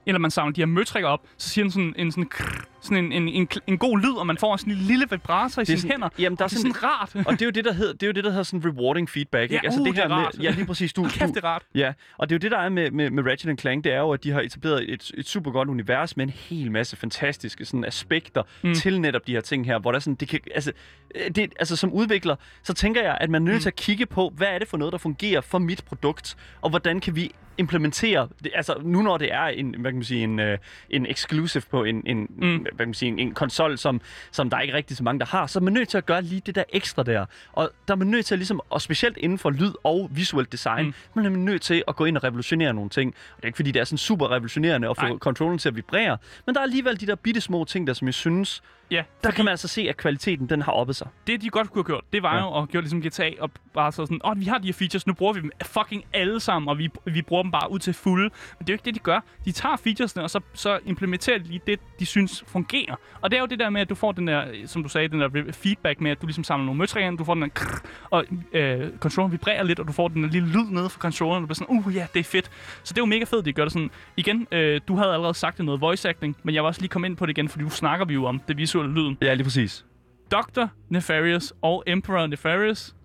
eller 0.05 0.19
man 0.19 0.31
samler 0.31 0.53
de 0.53 0.61
her 0.61 0.65
møtrikker 0.65 1.09
op, 1.09 1.21
så 1.37 1.49
siger 1.49 1.63
den 1.63 1.71
sådan 1.71 1.93
en, 1.97 2.11
sådan, 2.11 2.25
krrr, 2.25 2.65
sådan 2.83 2.97
en, 3.05 3.11
en, 3.11 3.27
en, 3.27 3.47
en 3.67 3.77
god 3.77 3.99
lyd, 3.99 4.13
og 4.13 4.27
man 4.27 4.37
får 4.37 4.57
sådan 4.57 4.73
en 4.73 4.79
lille 4.79 5.05
vibrator 5.11 5.61
i 5.61 5.65
sine 5.65 5.77
sådan- 5.77 5.91
hænder. 5.91 6.09
jamen, 6.19 6.37
der 6.37 6.43
er 6.43 6.47
det 6.47 6.55
er 6.55 6.59
sådan- 6.59 6.73
sådan 6.73 6.89
rart. 6.89 7.15
og 7.27 7.33
det 7.33 7.41
er 7.41 7.45
jo 7.45 7.51
det, 7.51 7.65
der 7.65 7.73
hedder, 7.73 7.93
det 7.93 8.03
er 8.03 8.07
jo 8.07 8.13
det, 8.13 8.23
der 8.23 8.29
hedder 8.29 8.43
sådan 8.43 8.65
rewarding 8.65 9.09
feedback. 9.09 9.51
Ja, 9.51 9.55
ikke? 9.55 9.65
Altså 9.67 9.79
uh, 9.79 9.85
det 9.87 9.95
her 9.95 10.03
det 10.03 10.11
er 10.11 10.15
med, 10.15 10.25
rart. 10.25 10.35
ja, 10.41 10.51
lige 10.51 10.65
præcis. 10.65 10.93
Du, 10.93 11.03
Kæft, 11.09 11.33
det 11.35 11.37
er 11.37 11.43
rart. 11.47 11.63
Ja, 11.75 11.93
og 12.17 12.29
det 12.29 12.35
er 12.35 12.37
jo 12.37 12.39
det, 12.39 12.51
der 12.51 12.57
er 12.57 12.69
med, 12.69 12.91
med, 12.91 13.09
med 13.09 13.23
Ratchet 13.31 13.61
Clank, 13.61 13.83
det 13.83 13.93
er 13.93 13.99
jo, 13.99 14.11
at 14.11 14.23
de 14.23 14.31
har 14.31 14.41
etableret 14.41 14.93
et, 14.93 15.11
et 15.17 15.27
super 15.27 15.51
godt 15.51 15.69
univers 15.69 16.17
med 16.17 16.25
en 16.25 16.31
hel 16.35 16.71
masse 16.71 16.95
fantastiske 16.95 17.65
sådan, 17.65 17.85
aspekter 17.85 18.41
mm. 18.61 18.69
Mm. 18.69 18.75
til 18.75 19.01
netop 19.01 19.27
de 19.27 19.31
her 19.31 19.41
ting 19.41 19.65
her, 19.65 19.79
hvor 19.79 19.91
der 19.91 19.99
sådan, 19.99 20.15
det 20.15 20.27
kan, 20.27 20.39
altså, 20.55 20.71
øh, 21.15 21.31
det, 21.35 21.53
altså 21.59 21.75
som 21.75 21.93
udvikler, 21.93 22.35
så 22.63 22.73
tænker 22.73 23.01
jeg, 23.03 23.17
at 23.21 23.29
man 23.29 23.41
er 23.41 23.45
nødt 23.45 23.55
Mm. 23.55 23.61
til 23.61 23.69
at 23.69 23.75
kigge 23.75 24.05
på, 24.05 24.31
hvad 24.35 24.47
er 24.47 24.59
det 24.59 24.67
for 24.67 24.77
noget, 24.77 24.91
der 24.91 24.97
fungerer 24.97 25.41
for 25.41 25.59
mit 25.59 25.83
produkt, 25.85 26.35
og 26.61 26.69
hvordan 26.69 26.99
kan 26.99 27.15
vi 27.15 27.31
implementere, 27.57 28.27
det, 28.43 28.51
altså 28.55 28.75
nu 28.83 29.01
når 29.01 29.17
det 29.17 29.33
er 29.33 29.45
en, 29.45 29.75
hvad 29.79 29.91
kan 29.91 29.95
man 29.97 30.03
sige, 30.03 30.23
en, 30.23 30.39
øh, 30.39 30.57
en 30.89 31.05
exclusive 31.05 31.63
på 31.71 31.83
en, 31.83 32.03
en, 32.05 32.27
mm. 32.37 32.65
Hvad 32.75 32.85
man 32.85 32.93
sige, 32.93 33.21
en, 33.21 33.33
konsol, 33.33 33.77
som, 33.77 34.01
som 34.31 34.49
der 34.49 34.57
er 34.57 34.61
ikke 34.61 34.73
rigtig 34.73 34.97
så 34.97 35.03
mange, 35.03 35.19
der 35.19 35.25
har, 35.25 35.47
så 35.47 35.59
er 35.59 35.63
man 35.63 35.73
nødt 35.73 35.89
til 35.89 35.97
at 35.97 36.05
gøre 36.05 36.21
lige 36.21 36.41
det 36.45 36.55
der 36.55 36.63
ekstra 36.69 37.03
der. 37.03 37.25
Og 37.53 37.71
der 37.87 37.93
er 37.93 37.97
man 37.97 38.07
nødt 38.07 38.25
til 38.25 38.35
at 38.35 38.39
ligesom, 38.39 38.61
og 38.69 38.81
specielt 38.81 39.17
inden 39.17 39.37
for 39.37 39.49
lyd 39.49 39.73
og 39.83 40.09
visuelt 40.11 40.51
design, 40.51 40.85
mm. 40.85 40.93
man 41.13 41.25
er 41.25 41.29
nødt 41.29 41.61
til 41.61 41.83
at 41.87 41.95
gå 41.95 42.05
ind 42.05 42.17
og 42.17 42.23
revolutionere 42.23 42.73
nogle 42.73 42.89
ting. 42.89 43.15
Og 43.31 43.37
det 43.37 43.43
er 43.43 43.47
ikke 43.47 43.55
fordi, 43.55 43.71
det 43.71 43.79
er 43.79 43.83
sådan 43.83 43.97
super 43.97 44.31
revolutionerende 44.31 44.89
at 44.89 44.97
få 44.97 45.33
Nej. 45.33 45.57
til 45.57 45.69
at 45.69 45.75
vibrere, 45.75 46.17
men 46.45 46.55
der 46.55 46.61
er 46.61 46.63
alligevel 46.65 46.99
de 46.99 47.07
der 47.07 47.15
bitte 47.15 47.41
små 47.41 47.65
ting 47.65 47.87
der, 47.87 47.93
som 47.93 48.07
jeg 48.07 48.13
synes, 48.13 48.61
Ja, 48.93 49.03
der 49.23 49.31
kan 49.31 49.45
man 49.45 49.51
altså 49.51 49.67
se, 49.67 49.81
at 49.89 49.97
kvaliteten 49.97 50.49
den 50.49 50.61
har 50.61 50.71
oppet 50.71 50.95
sig. 50.95 51.07
det 51.27 51.41
de 51.41 51.49
godt 51.49 51.69
kunne 51.71 51.79
have 51.79 51.85
gjort, 51.87 52.03
det 52.13 52.23
var 52.23 52.35
Ja. 52.35 52.41
jo 52.41 52.61
at 52.63 52.69
gøre 52.69 52.81
ligesom 52.81 53.01
GTA 53.01 53.29
og 53.39 53.51
bare 53.73 53.91
så 53.91 54.05
sådan, 54.05 54.21
åh, 54.23 54.31
oh, 54.31 54.39
vi 54.39 54.45
har 54.45 54.57
de 54.57 54.65
her 54.67 54.73
features, 54.73 55.07
nu 55.07 55.13
bruger 55.13 55.33
vi 55.33 55.39
dem 55.41 55.51
fucking 55.63 56.03
alle 56.13 56.39
sammen, 56.39 56.69
og 56.69 56.77
vi, 56.77 56.89
vi 57.05 57.21
bruger 57.21 57.43
dem 57.43 57.51
bare 57.51 57.71
ud 57.71 57.79
til 57.79 57.93
fulde. 57.93 58.23
Men 58.59 58.67
det 58.67 58.69
er 58.69 58.73
jo 58.73 58.75
ikke 58.75 58.85
det, 58.85 58.95
de 58.95 58.99
gør. 58.99 59.19
De 59.45 59.51
tager 59.51 59.75
featuresne, 59.75 60.23
og 60.23 60.29
så, 60.29 60.39
så 60.53 60.79
implementerer 60.85 61.37
de 61.37 61.43
lige 61.43 61.61
det, 61.67 61.79
de 61.99 62.05
synes 62.05 62.43
fungerer. 62.47 62.95
Og 63.21 63.31
det 63.31 63.37
er 63.37 63.41
jo 63.41 63.45
det 63.47 63.59
der 63.59 63.69
med, 63.69 63.81
at 63.81 63.89
du 63.89 63.95
får 63.95 64.11
den 64.11 64.27
der, 64.27 64.45
som 64.65 64.83
du 64.83 64.89
sagde, 64.89 65.07
den 65.07 65.21
der 65.21 65.51
feedback 65.51 66.01
med, 66.01 66.11
at 66.11 66.21
du 66.21 66.25
ligesom 66.27 66.43
samler 66.43 66.65
nogle 66.65 66.79
møtrikker 66.79 67.11
du 67.11 67.23
får 67.23 67.33
den 67.33 67.43
der 67.43 67.49
krrr, 67.49 67.81
og 68.09 68.25
øh, 68.53 68.89
controlleren 68.99 69.31
vibrerer 69.31 69.63
lidt, 69.63 69.79
og 69.79 69.87
du 69.87 69.91
får 69.93 70.07
den 70.07 70.23
der 70.23 70.29
lille 70.29 70.47
lyd 70.49 70.65
nede 70.69 70.89
fra 70.89 70.99
controlleren, 70.99 71.37
og 71.37 71.41
du 71.41 71.45
bliver 71.47 71.55
sådan, 71.55 71.77
uh 71.87 71.95
ja, 71.95 72.07
det 72.13 72.19
er 72.19 72.23
fedt. 72.23 72.51
Så 72.83 72.93
det 72.93 72.97
er 72.97 73.01
jo 73.01 73.05
mega 73.05 73.23
fedt, 73.23 73.45
de 73.45 73.53
gør 73.53 73.63
det 73.63 73.73
sådan. 73.73 73.91
Igen, 74.17 74.47
øh, 74.51 74.81
du 74.87 74.95
havde 74.95 75.13
allerede 75.13 75.33
sagt 75.33 75.57
det 75.57 75.65
noget 75.65 75.81
voice 75.81 76.09
acting, 76.09 76.37
men 76.43 76.55
jeg 76.55 76.63
vil 76.63 76.67
også 76.67 76.81
lige 76.81 76.89
komme 76.89 77.07
ind 77.07 77.17
på 77.17 77.25
det 77.25 77.37
igen, 77.37 77.49
fordi 77.49 77.63
nu 77.63 77.69
snakker 77.69 78.05
vi 78.05 78.13
jo 78.13 78.25
om 78.25 78.39
det 78.47 78.57
visuelle 78.57 78.82
lyden. 78.87 79.17
Ja, 79.21 79.33
lige 79.33 79.43
præcis. 79.43 79.85
Dr. 80.31 80.65
Nefarious 80.89 81.53
og 81.61 81.83
Emperor 81.87 82.27
Nefarious. 82.27 82.95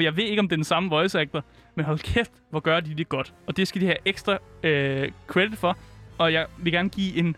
Jeg 0.00 0.16
ved 0.16 0.24
ikke, 0.24 0.40
om 0.40 0.48
det 0.48 0.52
er 0.52 0.56
den 0.56 0.64
samme 0.64 0.90
voice 0.90 1.20
actor, 1.20 1.44
men 1.74 1.84
hold 1.84 1.98
kæft, 1.98 2.32
hvor 2.50 2.60
gør 2.60 2.80
de 2.80 2.94
det 2.94 3.08
godt. 3.08 3.34
Og 3.46 3.56
det 3.56 3.68
skal 3.68 3.80
de 3.80 3.86
have 3.86 3.96
ekstra 4.04 4.38
øh, 4.62 5.10
credit 5.26 5.58
for. 5.58 5.78
Og 6.18 6.32
jeg 6.32 6.46
vil 6.58 6.72
gerne 6.72 6.88
give 6.88 7.16
en 7.16 7.36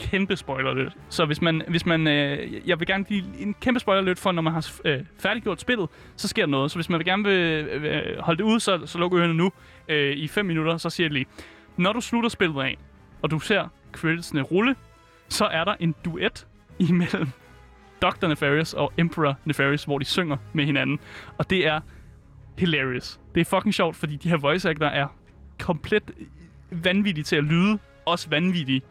kæmpe 0.00 0.36
spoiler 0.36 0.74
lidt. 0.74 0.96
Så 1.08 1.24
hvis 1.24 1.42
man, 1.42 1.62
hvis 1.68 1.86
man 1.86 2.06
øh, 2.06 2.68
jeg 2.68 2.80
vil 2.80 2.86
gerne 2.86 3.04
give 3.04 3.24
en 3.38 3.54
kæmpe 3.60 3.80
spoiler 3.80 4.02
lidt 4.02 4.18
for, 4.18 4.32
når 4.32 4.42
man 4.42 4.52
har 4.52 4.70
øh, 4.84 5.00
færdiggjort 5.18 5.60
spillet, 5.60 5.88
så 6.16 6.28
sker 6.28 6.42
der 6.42 6.50
noget. 6.50 6.70
Så 6.70 6.76
hvis 6.76 6.88
man 6.88 6.98
vil 6.98 7.06
gerne 7.06 7.24
vil 7.24 7.38
øh, 7.68 8.18
holde 8.18 8.38
det 8.38 8.44
ude, 8.44 8.60
så, 8.60 8.86
så 8.86 8.98
luk 8.98 9.14
ørerne 9.14 9.34
nu 9.34 9.52
øh, 9.88 10.16
i 10.16 10.28
5 10.28 10.46
minutter, 10.46 10.76
så 10.76 10.90
siger 10.90 11.04
jeg 11.04 11.12
lige. 11.12 11.26
Når 11.76 11.92
du 11.92 12.00
slutter 12.00 12.28
spillet 12.28 12.62
af, 12.62 12.78
og 13.22 13.30
du 13.30 13.38
ser 13.38 13.68
creditsene 13.92 14.42
rulle, 14.42 14.76
så 15.28 15.44
er 15.44 15.64
der 15.64 15.74
en 15.80 15.94
duet 16.04 16.46
imellem 16.88 17.28
Dr. 18.02 18.26
Nefarious 18.28 18.74
og 18.74 18.92
Emperor 18.98 19.36
Nefarious, 19.44 19.84
hvor 19.84 19.98
de 19.98 20.04
synger 20.04 20.36
med 20.52 20.64
hinanden. 20.64 20.98
Og 21.38 21.50
det 21.50 21.66
er 21.66 21.80
hilarious. 22.58 23.20
Det 23.34 23.40
er 23.40 23.44
fucking 23.44 23.74
sjovt, 23.74 23.96
fordi 23.96 24.16
de 24.16 24.28
her 24.28 24.36
voice 24.36 24.70
actor 24.70 24.86
er 24.86 25.06
komplet 25.58 26.02
vanvittige 26.70 27.24
til 27.24 27.36
at 27.36 27.44
lyde. 27.44 27.78
Også 28.06 28.30
vanvittige. 28.30 28.82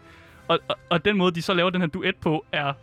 Og, 0.47 0.59
og, 0.67 0.75
og 0.89 1.05
den 1.05 1.17
måde, 1.17 1.31
de 1.35 1.41
så 1.41 1.53
laver 1.53 1.69
den 1.69 1.81
her 1.81 1.87
duet 1.87 2.15
på, 2.15 2.45
er 2.51 2.73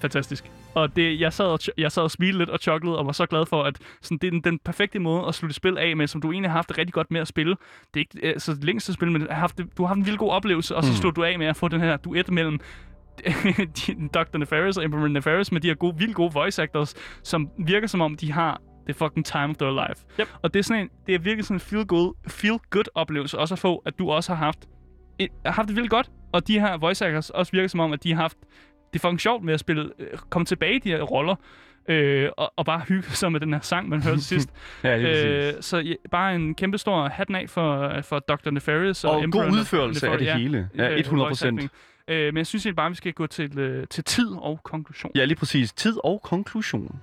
fantastisk. 0.00 0.50
Og 0.74 0.96
det, 0.96 1.20
jeg, 1.20 1.32
sad 1.32 1.44
og, 1.46 1.58
jeg 1.78 1.92
sad 1.92 2.02
og 2.02 2.10
smilede 2.10 2.38
lidt 2.38 2.50
og 2.50 2.58
choklede, 2.58 2.98
og 2.98 3.06
var 3.06 3.12
så 3.12 3.26
glad 3.26 3.46
for, 3.46 3.62
at 3.62 3.78
sådan, 4.02 4.18
det 4.18 4.26
er 4.26 4.30
den, 4.30 4.40
den 4.40 4.58
perfekte 4.58 4.98
måde 4.98 5.24
at 5.28 5.34
slutte 5.34 5.54
spil 5.54 5.78
af 5.78 5.96
med, 5.96 6.06
som 6.06 6.20
du 6.20 6.32
egentlig 6.32 6.50
har 6.50 6.58
haft 6.58 6.68
det 6.68 6.78
rigtig 6.78 6.92
godt 6.94 7.10
med 7.10 7.20
at 7.20 7.28
spille. 7.28 7.56
Det 7.94 8.00
er 8.00 8.04
ikke 8.14 8.28
øh, 8.34 8.40
så 8.40 8.54
det 8.54 8.64
længste 8.64 8.92
spil, 8.92 9.10
men 9.12 9.22
har 9.30 9.34
haft, 9.40 9.58
det, 9.58 9.66
du 9.78 9.82
har 9.82 9.86
haft 9.88 9.98
en 9.98 10.06
vildt 10.06 10.18
god 10.18 10.30
oplevelse, 10.30 10.76
og 10.76 10.84
så 10.84 10.90
Mm. 10.90 10.96
slutter 10.96 11.22
du 11.22 11.24
af 11.24 11.38
med 11.38 11.46
at 11.46 11.56
få 11.56 11.68
den 11.68 11.80
her 11.80 11.96
duet 11.96 12.30
mellem 12.30 12.60
Dr. 14.14 14.38
Nefarious 14.38 14.76
og 14.76 14.84
Emperor 14.84 15.08
Nefarious 15.08 15.52
med 15.52 15.60
de 15.60 15.68
her 15.68 15.74
gode, 15.74 15.98
vildt 15.98 16.14
gode 16.14 16.32
voice 16.32 16.62
actors, 16.62 16.94
som 17.22 17.50
virker 17.58 17.86
som 17.86 18.00
om, 18.00 18.14
de 18.16 18.32
har 18.32 18.60
det 18.86 18.96
fucking 18.96 19.26
time 19.26 19.44
of 19.48 19.56
their 19.56 19.88
life. 19.88 20.04
Yep. 20.20 20.28
Og 20.42 20.54
det 20.54 20.58
er, 20.58 20.64
sådan 20.64 20.82
en, 20.82 20.88
det 21.06 21.14
er 21.14 21.18
virkelig 21.18 21.44
sådan 21.44 21.56
en 21.56 21.60
feel 21.60 21.86
good, 21.86 22.14
feel 22.28 22.58
good 22.70 22.84
oplevelse 22.94 23.38
også 23.38 23.54
at 23.54 23.58
få, 23.58 23.82
at 23.86 23.98
du 23.98 24.10
også 24.10 24.34
har 24.34 24.44
haft, 24.44 24.58
et, 25.18 25.28
har 25.46 25.52
haft 25.52 25.68
det 25.68 25.76
vildt 25.76 25.90
godt. 25.90 26.10
Og 26.32 26.48
de 26.48 26.60
her 26.60 26.76
voice 26.76 27.06
actors 27.06 27.30
også 27.30 27.52
virker 27.52 27.68
som 27.68 27.80
om, 27.80 27.92
at 27.92 28.04
de 28.04 28.12
har 28.14 28.20
haft 28.22 28.36
det 28.92 29.00
fucking 29.00 29.20
sjovt 29.20 29.44
med 29.44 29.54
at 29.54 29.60
spille, 29.60 29.90
øh, 29.98 30.18
komme 30.30 30.46
tilbage 30.46 30.74
i 30.74 30.78
de 30.78 30.88
her 30.88 31.02
roller, 31.02 31.36
øh, 31.88 32.28
og, 32.36 32.52
og 32.56 32.64
bare 32.64 32.80
hygge 32.88 33.10
sig 33.10 33.32
med 33.32 33.40
den 33.40 33.52
her 33.52 33.60
sang, 33.60 33.88
man 33.88 34.02
hørte 34.02 34.20
sidst. 34.32 34.50
Ja, 34.84 34.98
øh, 34.98 35.52
så 35.60 35.78
ja, 35.78 35.94
bare 36.10 36.34
en 36.34 36.54
kæmpe 36.54 36.78
stor 36.78 37.08
hatten 37.08 37.36
af 37.36 37.50
for, 37.50 38.00
for 38.02 38.18
Dr. 38.18 38.50
Nefarious. 38.50 39.04
Og, 39.04 39.10
Og 39.10 39.24
Emperor 39.24 39.42
god 39.44 39.52
udførelse 39.52 40.06
af 40.06 40.18
det 40.18 40.26
Nefarious, 40.26 40.42
hele. 40.42 40.68
Ja, 40.76 40.92
øh, 40.92 40.98
100 40.98 41.28
voice 41.28 41.48
acting. 41.48 41.70
Øh, 42.08 42.26
men 42.26 42.36
jeg 42.36 42.46
synes 42.46 42.66
egentlig 42.66 42.76
bare, 42.76 42.86
at 42.86 42.90
vi 42.90 42.96
skal 42.96 43.12
gå 43.12 43.26
til, 43.26 43.58
øh, 43.58 43.86
til 43.90 44.04
tid 44.04 44.28
og 44.38 44.60
konklusion. 44.62 45.12
Ja, 45.14 45.24
lige 45.24 45.36
præcis. 45.36 45.72
Tid 45.72 45.96
og 46.04 46.22
konklusion. 46.22 47.00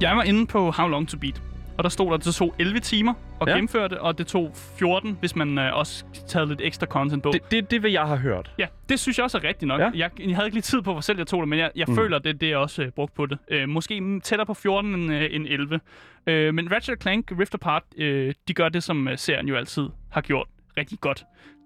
Jeg 0.00 0.16
var 0.16 0.22
inde 0.22 0.46
på 0.46 0.70
How 0.70 0.88
Long 0.88 1.08
To 1.08 1.18
Beat, 1.18 1.42
og 1.78 1.84
der 1.84 1.90
stod 1.90 2.06
der, 2.06 2.12
at 2.14 2.24
det 2.24 2.34
tog 2.34 2.54
11 2.58 2.80
timer 2.80 3.14
at 3.40 3.48
Ja. 3.48 3.52
gennemføre 3.52 3.88
det, 3.88 3.98
og 3.98 4.18
det 4.18 4.26
tog 4.26 4.50
14, 4.78 5.16
hvis 5.20 5.36
man 5.36 5.58
øh, 5.58 5.76
også 5.76 6.04
taget 6.26 6.48
lidt 6.48 6.60
ekstra 6.64 6.86
content 6.86 7.22
på. 7.22 7.30
Det, 7.32 7.50
det, 7.50 7.70
det 7.70 7.82
vil 7.82 7.92
jeg 7.92 8.06
have 8.06 8.18
hørt. 8.18 8.52
Ja, 8.58 8.66
det 8.88 9.00
synes 9.00 9.18
jeg 9.18 9.24
også 9.24 9.38
er 9.38 9.44
rigtigt 9.44 9.68
nok. 9.68 9.80
Ja. 9.80 9.90
Jeg, 9.94 10.10
jeg 10.20 10.34
havde 10.36 10.46
ikke 10.46 10.54
lige 10.56 10.62
tid 10.62 10.82
på, 10.82 10.92
hvor 10.92 11.00
selv 11.00 11.18
jeg 11.18 11.26
tog 11.26 11.40
det, 11.42 11.48
men 11.48 11.58
jeg, 11.58 11.70
jeg 11.76 11.86
Mm. 11.88 11.94
føler, 11.96 12.16
at 12.16 12.24
det, 12.24 12.40
det 12.40 12.52
er 12.52 12.56
også 12.56 12.82
øh, 12.82 12.90
brugt 12.90 13.14
på 13.14 13.26
det. 13.26 13.38
Øh, 13.50 13.68
måske 13.68 14.20
tættere 14.20 14.46
på 14.46 14.54
14 14.54 14.94
end, 14.94 15.12
øh, 15.12 15.28
end 15.30 15.46
11. 15.48 15.80
Øh, 16.26 16.54
men 16.54 16.72
Ratchet 16.72 17.02
Clank 17.02 17.32
Rift 17.38 17.54
Apart, 17.54 17.82
øh, 17.96 18.34
de 18.48 18.54
gør 18.54 18.68
det, 18.68 18.82
som 18.82 19.08
øh, 19.08 19.18
serien 19.18 19.48
jo 19.48 19.56
altid 19.56 19.88
har 20.12 20.20
gjort 20.20 20.46
rigtig 20.76 21.00
godt. 21.00 21.24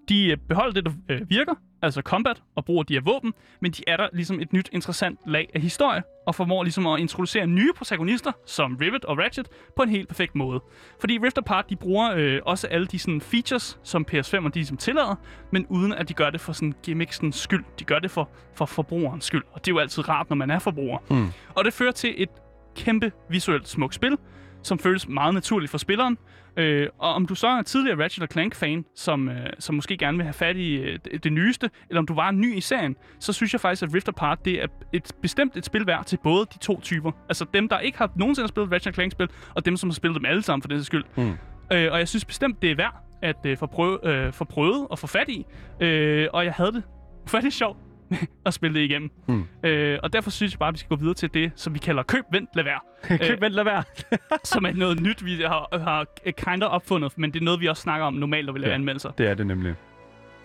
De 0.09 0.31
øh, 0.31 0.37
beholder 0.49 0.73
det, 0.73 0.85
der 0.87 0.93
øh, 1.09 1.31
virker, 1.31 1.55
altså 1.83 2.01
combat, 2.03 2.43
og 2.57 2.65
bruger 2.65 2.83
de 2.83 2.95
her 2.95 3.01
våben, 3.01 3.33
men 3.61 3.73
de 3.73 3.83
er 3.87 3.97
der 3.97 4.09
ligesom 4.13 4.41
et 4.41 4.53
nyt 4.53 4.69
interessant 4.73 5.19
lag 5.27 5.51
af 5.55 5.61
historie, 5.61 6.03
og 6.27 6.35
formår 6.35 6.63
ligesom 6.63 6.87
at 6.87 7.01
introducere 7.01 7.47
nye 7.47 7.73
protagonister, 7.77 8.33
som 8.47 8.77
Rivet 8.81 9.05
og 9.05 9.19
Ratchet, 9.19 9.49
på 9.77 9.83
en 9.83 9.89
helt 9.89 10.09
perfekt 10.09 10.35
måde. 10.35 10.61
Fordi 11.01 11.19
Rift 11.19 11.39
Apart, 11.39 11.71
de 11.71 11.77
bruger 11.77 12.13
øh, 12.17 12.41
også 12.47 12.67
alle 12.67 12.87
de 12.87 12.99
sådan, 12.99 13.21
features, 13.21 13.79
som 13.83 14.07
PS5 14.11 14.37
og 14.37 14.55
de 14.55 14.59
ligesom 14.59 14.77
tillader, 14.77 15.15
men 15.53 15.67
uden 15.67 15.93
at 15.93 16.09
de 16.09 16.15
gør 16.15 16.31
det 16.31 16.41
for 16.41 16.53
sådan 16.53 16.75
gimmicksens 16.83 17.37
skyld. 17.37 17.65
De 17.79 17.85
gør 17.85 17.99
det 17.99 18.11
for, 18.11 18.29
for 18.55 18.67
forbrugerens 18.67 19.25
skyld, 19.25 19.43
og 19.53 19.65
det 19.65 19.71
er 19.71 19.75
jo 19.75 19.79
altid 19.79 20.09
rart, 20.09 20.29
når 20.31 20.37
man 20.37 20.51
er 20.51 20.59
forbruger. 20.59 20.99
Mm. 21.11 21.29
Og 21.55 21.65
det 21.65 21.73
fører 21.73 21.93
til 21.93 22.15
et 22.17 22.29
kæmpe 22.77 23.13
visuelt 23.29 23.69
smukt 23.69 23.95
spil, 23.95 24.17
som 24.63 24.79
føles 24.79 25.09
meget 25.09 25.35
naturligt 25.35 25.71
for 25.71 25.79
spilleren. 25.79 26.19
Øh, 26.57 26.89
og 26.99 27.15
om 27.15 27.27
du 27.27 27.35
så 27.35 27.47
er 27.47 27.63
tidligere 27.63 28.05
Ratchet 28.05 28.33
Clank-fan, 28.33 28.85
som, 28.95 29.29
øh, 29.29 29.51
som 29.59 29.75
måske 29.75 29.97
gerne 29.97 30.17
vil 30.17 30.25
have 30.25 30.33
fat 30.33 30.57
i 30.57 30.75
øh, 30.75 30.99
det, 31.05 31.25
det 31.25 31.33
nyeste, 31.33 31.71
eller 31.89 31.99
om 31.99 32.07
du 32.07 32.15
var 32.15 32.31
ny 32.31 32.57
i 32.57 32.61
serien, 32.61 32.97
så 33.21 33.33
synes 33.33 33.53
jeg 33.53 33.61
faktisk, 33.61 33.83
at 33.83 33.95
Rift 33.95 34.09
Apart 34.09 34.45
det 34.45 34.63
er 34.63 34.67
et 34.93 35.13
bestemt 35.23 35.57
et 35.57 35.65
spil 35.65 35.87
værd 35.87 36.05
til 36.05 36.19
både 36.23 36.47
de 36.55 36.59
to 36.59 36.81
typer. 36.81 37.13
Altså 37.29 37.47
dem, 37.55 37.69
der 37.69 37.79
ikke 37.79 37.99
har 37.99 38.11
nogensinde 38.17 38.49
spillet 38.49 38.73
Ratchet 38.73 38.95
Clank-spil, 38.95 39.29
og 39.55 39.65
dem, 39.65 39.77
som 39.77 39.89
har 39.89 39.95
spillet 39.95 40.17
dem 40.17 40.25
alle 40.25 40.43
sammen 40.43 40.63
for 40.63 40.69
den 40.69 40.85
skyld. 40.85 41.05
Mm. 41.17 41.33
Øh, 41.73 41.93
og 41.93 41.99
jeg 41.99 42.09
synes 42.09 42.25
bestemt, 42.25 42.63
det 42.63 42.71
er 42.71 42.75
værd 42.75 42.95
at 43.23 43.37
øh, 43.47 43.57
få, 43.57 43.67
prøve, 43.67 44.09
øh, 44.09 44.33
få 44.33 44.45
prøvet 44.45 44.87
og 44.91 44.99
få 44.99 45.07
fat 45.07 45.29
i. 45.29 45.47
Øh, 45.81 46.29
og 46.33 46.45
jeg 46.45 46.53
havde 46.53 46.73
det 46.73 46.83
faktisk 47.27 47.59
sjovt 47.59 47.79
at 48.47 48.55
spille 48.55 48.79
det 48.79 48.85
igennem. 48.85 49.11
Mm. 49.29 49.45
Øh, 49.63 49.99
og 50.03 50.13
derfor 50.13 50.31
synes 50.31 50.53
jeg 50.53 50.59
bare, 50.59 50.69
at 50.69 50.73
vi 50.75 50.79
skal 50.79 50.89
gå 50.89 50.97
videre 50.97 51.15
til 51.15 51.35
det, 51.35 51.53
som 51.57 51.75
vi 51.75 51.79
kalder 51.79 52.03
køb, 52.03 52.25
vent, 52.33 52.49
lad 52.55 52.65
være. 52.65 52.81
Køb, 53.29 53.41
vent, 53.41 53.55
lad 53.55 53.65
være. 53.65 53.83
som 54.45 54.65
er 54.65 54.73
noget 54.73 55.01
nyt, 55.03 55.25
vi 55.25 55.35
har, 55.47 55.79
har 55.79 56.07
kind 56.39 56.63
of 56.63 56.71
opfundet, 56.73 57.19
men 57.19 57.33
det 57.33 57.41
er 57.41 57.45
noget, 57.45 57.61
vi 57.61 57.67
også 57.67 57.83
snakker 57.83 58.07
om 58.07 58.15
normalt, 58.15 58.47
når 58.47 58.53
vi 58.53 58.59
laver 58.59 58.71
Ja. 58.71 58.75
anmeldelser. 58.75 59.11
Det 59.11 59.27
er 59.29 59.35
det 59.35 59.47
nemlig. 59.47 59.75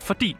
Fordi, 0.02 0.36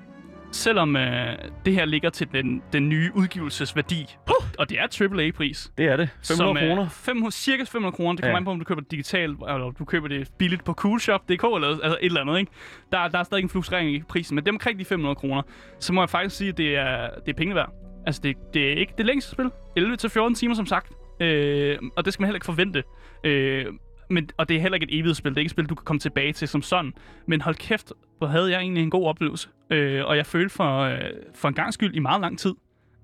selvom 0.54 0.96
øh, 0.96 1.36
det 1.66 1.74
her 1.74 1.86
ligger 1.86 2.10
til 2.10 2.28
den, 2.32 2.62
den 2.74 2.90
nye 2.90 3.12
udgivelsesværdi, 3.16 4.16
uh! 4.30 4.46
og 4.60 4.70
det 4.70 4.80
er 4.80 4.88
AAA-pris, 5.02 5.72
Det 5.78 5.86
er 5.86 5.98
det. 5.98 6.10
500 6.28 6.68
kroner. 6.68 6.90
500, 6.90 7.32
cirka 7.32 7.64
500 7.64 7.96
kroner. 7.96 8.12
Det 8.16 8.22
kommer 8.24 8.30
Ja. 8.30 8.34
ja. 8.34 8.38
an 8.38 8.46
på, 8.46 8.52
om 8.52 8.60
du 8.60 8.66
køber 8.66 8.82
det 8.82 8.92
digitalt, 8.92 9.32
eller 9.40 9.72
du 9.80 9.86
køber 9.86 10.08
det 10.08 10.30
billigt 10.40 10.64
på 10.64 10.74
coolshop.dk, 10.74 11.30
eller 11.56 11.68
altså 11.68 11.98
et 12.02 12.06
eller 12.06 12.22
andet, 12.22 12.40
ikke? 12.40 12.52
Der, 12.92 13.08
der 13.08 13.20
er 13.20 13.24
stadig 13.24 13.44
en 13.44 13.50
fluktuering 13.50 13.96
i 13.96 14.02
prisen, 14.10 14.36
men 14.36 14.44
det 14.44 14.50
er 14.50 14.54
omkring 14.54 14.80
de 14.80 14.86
500 14.86 15.16
kroner. 15.16 15.42
Så 15.80 15.94
må 15.94 16.02
jeg 16.02 16.10
faktisk 16.10 16.36
sige, 16.38 16.50
at 16.50 16.58
det 16.58 16.76
er, 16.76 17.10
det 17.26 17.32
er 17.32 17.38
penge 17.38 17.56
værd. 17.56 17.72
Altså, 18.06 18.22
det, 18.24 18.36
det 18.54 18.74
er 18.74 18.76
ikke 18.76 18.94
det 18.98 19.06
længste 19.06 19.32
spil. 19.32 19.46
11-14 19.80 20.36
timer, 20.36 20.56
som 20.56 20.66
sagt. 20.66 20.92
Øh, 21.22 21.78
og 21.98 22.06
det 22.06 22.14
skal 22.14 22.22
man 22.22 22.28
heller 22.28 22.36
ikke 22.38 22.46
forvente. 22.46 22.84
Øh, 23.24 23.66
men, 24.10 24.30
og 24.38 24.50
det 24.50 24.58
er 24.58 24.62
heller 24.62 24.76
ikke 24.76 24.94
et 24.94 25.00
evigt 25.00 25.18
spil. 25.18 25.32
Det 25.32 25.38
er 25.38 25.40
ikke 25.42 25.48
et 25.48 25.52
spil, 25.52 25.66
du 25.66 25.76
kan 25.76 25.86
komme 25.86 26.00
tilbage 26.00 26.34
til 26.34 26.48
som 26.48 26.62
sådan. 26.62 26.94
Men 27.28 27.42
hold 27.42 27.56
kæft, 27.56 27.94
hvor 28.24 28.32
havde 28.32 28.52
jeg 28.52 28.60
egentlig 28.62 28.84
en 28.84 28.90
god 28.90 29.06
oplevelse. 29.08 29.50
Øh, 29.70 30.06
og 30.06 30.18
jeg 30.18 30.26
følte 30.26 30.56
for, 30.56 30.80
øh, 30.80 31.00
for 31.36 31.48
en 31.48 31.54
gang 31.54 31.74
skyld 31.74 31.96
i 31.96 32.00
meget 32.00 32.22
lang 32.22 32.40
tid, 32.40 32.54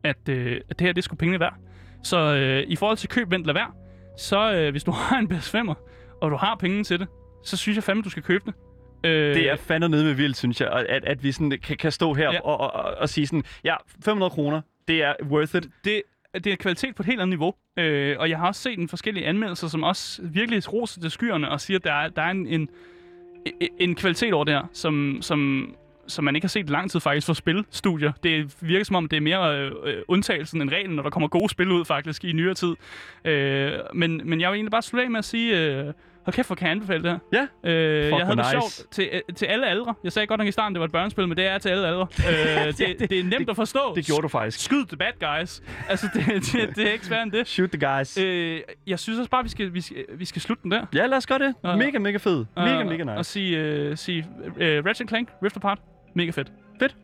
at, 0.04 0.30
øh, 0.30 0.62
at 0.70 0.80
det 0.80 0.88
her, 0.88 0.94
det 0.94 1.04
skulle 1.04 1.18
pengene 1.18 1.40
værd. 1.40 1.56
Så 2.04 2.36
øh, 2.36 2.64
i 2.68 2.76
forhold 2.76 2.98
til 2.98 3.10
køb, 3.10 3.32
vent, 3.32 3.46
lad 3.46 3.54
være. 3.54 3.72
Så 4.18 4.54
øh, 4.54 4.72
hvis 4.72 4.84
du 4.84 4.92
har 5.02 5.20
en 5.20 5.32
PS5'er, 5.32 5.74
og 6.22 6.32
du 6.32 6.36
har 6.36 6.56
penge 6.56 6.84
til 6.84 7.00
det, 7.00 7.08
så 7.44 7.58
synes 7.58 7.76
jeg 7.76 7.84
fandme, 7.84 8.04
du 8.04 8.10
skal 8.10 8.24
købe 8.24 8.44
det. 8.46 8.54
Øh, 9.04 9.36
Det 9.36 9.50
er 9.50 9.56
fandme 9.56 9.90
nede 9.90 10.04
med 10.04 10.14
vildt, 10.14 10.38
synes 10.38 10.62
jeg, 10.62 10.86
at, 10.90 11.06
at 11.06 11.24
vi 11.24 11.32
sådan 11.32 11.60
kan, 11.64 11.78
kan 11.78 11.92
stå 11.92 12.14
her 12.14 12.32
ja. 12.32 12.40
Og, 12.42 12.60
og, 12.60 12.74
og, 12.74 12.96
og 12.98 13.10
sige 13.10 13.28
sådan, 13.28 13.44
ja, 13.64 13.76
500 14.06 14.30
kroner, 14.30 14.62
det 14.88 15.04
er 15.04 15.14
worth 15.24 15.56
it. 15.56 15.68
det, 15.86 16.02
det 16.34 16.48
er 16.48 16.56
kvalitet 16.56 16.96
på 16.96 17.02
et 17.02 17.06
helt 17.06 17.22
andet 17.22 17.30
niveau. 17.40 17.54
Øh, 17.78 18.16
og 18.20 18.30
jeg 18.30 18.38
har 18.38 18.48
også 18.48 18.62
set 18.62 18.80
en 18.80 18.90
forskellige 18.90 19.26
anmeldelser, 19.26 19.68
som 19.68 19.84
også 19.84 20.22
virkelig 20.24 20.74
roser 20.74 21.02
til 21.02 21.12
skyerne 21.12 21.50
og 21.50 21.62
siger, 21.62 21.78
at 21.78 21.84
der 21.84 21.94
er, 21.94 22.10
der 22.10 22.22
er 22.22 22.32
en, 22.32 22.48
en, 22.48 22.70
en 23.80 23.96
kvalitet 23.96 24.34
over 24.34 24.44
det 24.44 24.54
her, 24.54 24.64
som, 24.74 25.18
som, 25.22 25.70
som 26.08 26.24
man 26.24 26.36
ikke 26.36 26.46
har 26.46 26.50
set 26.50 26.70
lang 26.70 26.92
tid 26.92 27.00
faktisk 27.00 27.26
for 27.26 27.34
spilstudier. 27.34 28.12
Det 28.24 28.56
virker 28.62 28.86
som 28.86 28.96
om, 28.96 29.08
det 29.08 29.18
er 29.18 29.22
mere 29.22 29.60
øh, 29.60 29.72
øh, 29.84 30.02
undtagelsen 30.08 30.62
end 30.62 30.70
reglen, 30.70 30.96
når 30.96 31.04
der 31.04 31.10
kommer 31.10 31.28
gode 31.28 31.50
spil 31.50 31.72
ud 31.72 31.86
faktisk 31.86 32.26
i 32.26 32.32
nyere 32.32 32.54
tid. 32.54 32.76
Øh, 33.26 33.72
men, 33.94 34.22
men 34.26 34.42
jeg 34.42 34.52
vil 34.52 34.56
egentlig 34.56 34.72
bare 34.72 34.82
slutte 34.82 35.04
af 35.04 35.12
med 35.12 35.20
at 35.20 35.26
sige, 35.26 35.60
øh, 35.60 35.94
hold 36.26 36.34
kæft, 36.34 36.48
hvor 36.50 36.56
kan 36.56 36.66
jeg 36.68 36.72
anbefale 36.72 37.04
det 37.04 37.12
her. 37.34 37.48
Ja. 37.64 37.70
Øh, 37.72 38.10
jeg 38.10 38.26
havde 38.26 38.30
det 38.30 38.38
nice. 38.38 38.50
sjovt 38.52 38.92
til, 38.92 39.10
øh, 39.14 39.36
til 39.36 39.46
alle 39.46 39.68
aldre. 39.68 39.94
Jeg 40.04 40.12
sagde 40.12 40.28
godt 40.28 40.38
nok 40.40 40.48
i 40.48 40.52
starten, 40.52 40.76
det 40.76 40.80
var 40.80 40.86
et 40.86 40.92
børnespil, 40.92 41.28
men 41.28 41.38
det 41.38 41.46
er 41.48 41.58
til 41.58 41.70
alle 41.70 41.88
aldre. 41.88 42.08
Øh, 42.30 42.68
det, 42.78 42.78
det- 43.00 43.10
det, 43.10 43.20
er 43.20 43.24
nemt 43.24 43.40
det- 43.40 43.50
at 43.50 43.56
forstå. 43.56 43.94
Det 43.96 44.06
gjorde 44.06 44.22
du 44.22 44.28
faktisk. 44.28 44.60
Skyd 44.66 44.86
the 44.86 44.98
bad 44.98 45.40
guys. 45.40 45.62
Altså, 45.90 46.08
det, 46.14 46.26
det, 46.54 46.76
det 46.76 46.88
er 46.88 46.92
ikke 46.92 47.06
sværere 47.06 47.24
end 47.24 47.32
det. 47.32 47.48
Shoot 47.48 47.70
the 47.72 47.88
guys. 47.98 48.18
Øh, 48.18 48.62
jeg 48.88 49.00
synes 49.00 49.20
også 49.20 49.30
bare, 49.32 49.44
vi 49.44 49.50
skal, 49.50 49.74
vi 49.74 49.82
skal, 49.82 50.06
vi 50.16 50.26
skal 50.26 50.42
slutte 50.42 50.64
den 50.64 50.72
der. 50.72 50.86
Ja, 50.96 51.06
lad 51.06 51.18
os 51.18 51.28
gøre 51.28 51.40
det. 51.40 51.56
og- 51.64 51.78
Mega, 51.78 52.00
mega 52.00 52.18
fed. 52.18 52.46
Mega, 52.58 52.78
Og- 52.80 52.86
mega 52.86 53.12
Og 53.12 53.18
nice. 53.18 53.32
sige, 53.32 53.90
uh, 53.92 53.98
sige 53.98 54.26
uh, 54.48 54.52
Ratchet 54.62 55.08
Clank, 55.10 55.30
Rift 55.44 55.56
Apart. 55.58 55.80
Mega 56.16 56.32
fedt. 56.32 56.52
Fedt. 56.80 56.96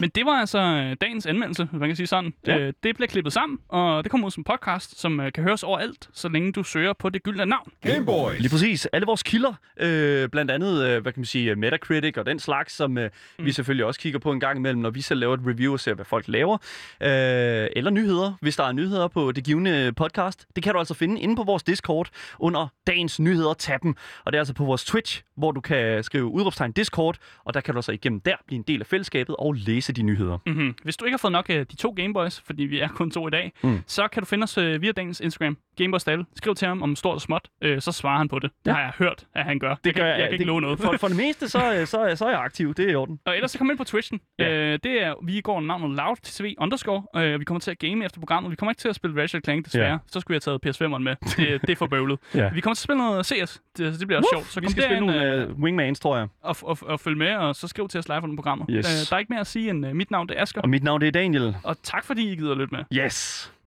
Men 0.00 0.10
det 0.14 0.26
var 0.26 0.32
altså 0.32 0.58
øh, 0.58 0.96
dagens 1.00 1.26
anmeldelse, 1.26 1.64
hvis 1.64 1.80
man 1.80 1.88
kan 1.88 1.96
sige 1.96 2.06
sådan. 2.06 2.34
Ja. 2.46 2.58
Øh, 2.58 2.72
det 2.82 2.96
bliver 2.96 3.08
klippet 3.08 3.32
sammen, 3.32 3.58
og 3.68 4.04
det 4.04 4.10
kommer 4.10 4.26
ud 4.26 4.30
som 4.30 4.44
podcast, 4.44 5.00
som 5.00 5.20
øh, 5.20 5.32
kan 5.32 5.44
høres 5.44 5.62
overalt, 5.62 6.08
så 6.12 6.28
længe 6.28 6.52
du 6.52 6.62
søger 6.62 6.92
på 6.92 7.08
det 7.08 7.22
gyldne 7.22 7.46
navn. 7.46 7.72
Gameboys. 7.82 8.38
Lige 8.38 8.50
præcis. 8.50 8.86
Alle 8.86 9.06
vores 9.06 9.22
kilder, 9.22 9.54
øh, 9.80 10.28
blandt 10.28 10.50
andet, 10.50 10.84
øh, 10.84 11.02
hvad 11.02 11.12
kan 11.12 11.20
man 11.20 11.26
sige, 11.26 11.54
Metacritic 11.54 12.16
og 12.16 12.26
den 12.26 12.38
slags, 12.38 12.72
som 12.74 12.98
øh, 12.98 13.10
mm. 13.38 13.44
vi 13.44 13.52
selvfølgelig 13.52 13.86
også 13.86 14.00
kigger 14.00 14.18
på 14.18 14.32
en 14.32 14.40
gang 14.40 14.58
imellem, 14.58 14.82
når 14.82 14.90
vi 14.90 15.00
selv 15.00 15.20
laver 15.20 15.34
et 15.34 15.40
review 15.46 15.72
og 15.72 15.80
ser, 15.80 15.94
hvad 15.94 16.04
folk 16.04 16.28
laver. 16.28 16.58
Øh, 17.00 17.68
eller 17.76 17.90
nyheder, 17.90 18.32
hvis 18.40 18.56
der 18.56 18.64
er 18.64 18.72
nyheder 18.72 19.08
på 19.08 19.32
det 19.32 19.44
givende 19.44 19.92
podcast. 19.92 20.46
Det 20.56 20.64
kan 20.64 20.72
du 20.72 20.78
altså 20.78 20.94
finde 20.94 21.20
inde 21.20 21.36
på 21.36 21.42
vores 21.42 21.62
Discord 21.62 22.08
under 22.38 22.68
dagens 22.86 23.20
nyheder-tappen. 23.20 23.94
Og 24.24 24.32
det 24.32 24.36
er 24.36 24.40
altså 24.40 24.54
på 24.54 24.64
vores 24.64 24.84
Twitch, 24.84 25.22
hvor 25.36 25.52
du 25.52 25.60
kan 25.60 26.02
skrive 26.02 26.24
udråbstegn 26.24 26.72
Discord, 26.72 27.16
og 27.44 27.54
der 27.54 27.60
kan 27.60 27.74
du 27.74 27.78
altså 27.78 27.92
igennem 27.92 28.20
der 28.20 28.36
blive 28.46 28.56
en 28.56 28.64
del 28.68 28.80
af 28.80 28.86
fællesskabet 28.86 29.36
og 29.38 29.54
læse 29.54 29.83
de 29.92 30.02
nyheder. 30.02 30.38
Mm-hmm. 30.46 30.74
Hvis 30.82 30.96
du 30.96 31.04
ikke 31.04 31.12
har 31.12 31.18
fået 31.18 31.32
nok 31.32 31.50
af 31.50 31.66
de 31.66 31.76
to 31.76 31.94
Gameboys, 31.96 32.40
fordi 32.46 32.62
vi 32.62 32.80
er 32.80 32.88
kun 32.88 33.10
to 33.10 33.28
i 33.28 33.30
dag, 33.30 33.52
mm. 33.62 33.78
så 33.86 34.08
kan 34.08 34.22
du 34.22 34.26
finde 34.26 34.44
os 34.44 34.58
øh, 34.58 34.82
via 34.82 34.92
dagens 34.92 35.20
Instagram, 35.20 35.56
Gameboys 35.76 36.04
Dalle. 36.04 36.24
Skriv 36.36 36.54
til 36.54 36.68
ham 36.68 36.82
om 36.82 36.96
stort 36.96 37.14
og 37.14 37.20
småt, 37.20 37.48
øh, 37.62 37.80
så 37.80 37.92
svarer 37.92 38.18
han 38.18 38.28
på 38.28 38.38
det. 38.38 38.50
Det 38.64 38.70
Ja. 38.70 38.72
har 38.76 38.80
jeg 38.82 38.92
hørt, 38.98 39.26
at 39.34 39.44
han 39.44 39.58
gør. 39.58 39.74
Det 39.84 39.94
kan, 39.94 40.02
gør 40.02 40.08
jeg, 40.08 40.18
jeg 40.18 40.24
kan 40.26 40.32
ikke 40.32 40.38
det, 40.42 40.46
love 40.46 40.60
noget. 40.60 40.78
For, 40.78 40.96
for 41.00 41.08
det 41.08 41.16
meste, 41.16 41.48
så, 41.48 41.74
øh, 41.74 41.86
så, 41.86 41.98
er- 42.00 42.14
så 42.14 42.24
er 42.24 42.30
jeg 42.30 42.40
aktiv. 42.40 42.74
Det 42.74 42.84
er 42.86 42.90
i 42.90 42.94
orden. 42.94 43.18
Og 43.26 43.34
ellers 43.36 43.50
så 43.50 43.58
kom 43.58 43.70
ind 43.70 43.78
på 43.78 43.84
Twitchen. 43.84 44.20
Ja. 44.38 44.50
Øh, 44.52 44.78
det 44.84 45.02
er, 45.02 45.14
vi 45.26 45.40
går 45.40 45.56
under 45.56 45.66
navnet 45.78 45.96
Loud 45.96 46.16
TV 46.22 46.54
underscore. 46.58 47.02
Øh, 47.16 47.40
vi 47.40 47.44
kommer 47.44 47.60
til 47.60 47.70
at 47.70 47.78
game 47.78 48.04
efter 48.04 48.20
programmet. 48.20 48.50
Vi 48.50 48.56
kommer 48.56 48.70
ikke 48.70 48.80
til 48.80 48.88
at 48.88 48.94
spille 48.94 49.22
Ratchet 49.22 49.44
Clank, 49.44 49.64
desværre. 49.64 49.90
Ja. 49.90 49.98
Så 50.06 50.20
skulle 50.20 50.34
jeg 50.34 50.40
have 50.46 50.58
taget 50.64 50.76
PS5'eren 50.92 50.98
med. 50.98 51.16
Det, 51.36 51.60
det 51.62 51.70
er 51.70 51.76
for 51.76 51.86
bøvlet. 51.86 52.18
Ja. 52.34 52.48
Vi 52.52 52.60
kommer 52.60 52.74
til 52.74 52.80
at 52.80 52.84
spille 52.84 52.98
noget 53.02 53.26
CS. 53.26 53.60
Det, 53.76 53.98
det 54.00 54.06
bliver 54.08 54.18
også 54.18 54.28
sjovt. 54.32 54.46
Så 54.46 54.60
vi 54.60 54.70
skal 54.70 54.82
spille 54.82 55.06
nogle 55.06 55.48
uh, 55.50 55.62
Wingmans, 55.62 56.00
tror 56.00 56.16
jeg. 56.16 56.28
og, 56.42 56.56
og, 56.62 56.78
og, 56.82 57.00
følg 57.00 57.16
med, 57.16 57.34
og 57.36 57.54
så 57.56 57.68
skriv 57.68 57.88
til 57.88 57.98
os 57.98 58.08
live 58.08 58.22
under 58.22 58.36
programmet. 58.36 58.66
Yes. 58.70 58.86
Øh, 58.86 59.10
der 59.10 59.14
er 59.16 59.18
ikke 59.18 59.32
mere 59.32 59.40
at 59.40 59.46
sige 59.46 59.70
end 59.70 59.86
uh, 59.86 59.92
mit 59.92 60.10
navn 60.10 60.28
det 60.28 60.38
er 60.38 60.42
Asger. 60.42 60.60
Og 60.60 60.68
mit 60.68 60.82
navn 60.82 61.00
det 61.00 61.06
er 61.06 61.12
Daniel. 61.12 61.56
Og 61.64 61.76
tak 61.82 62.04
fordi 62.04 62.32
I 62.32 62.36
gider 62.36 62.52
at 62.52 62.58
lytte 62.58 62.74
med. 62.74 62.84
Yes. 63.04 63.52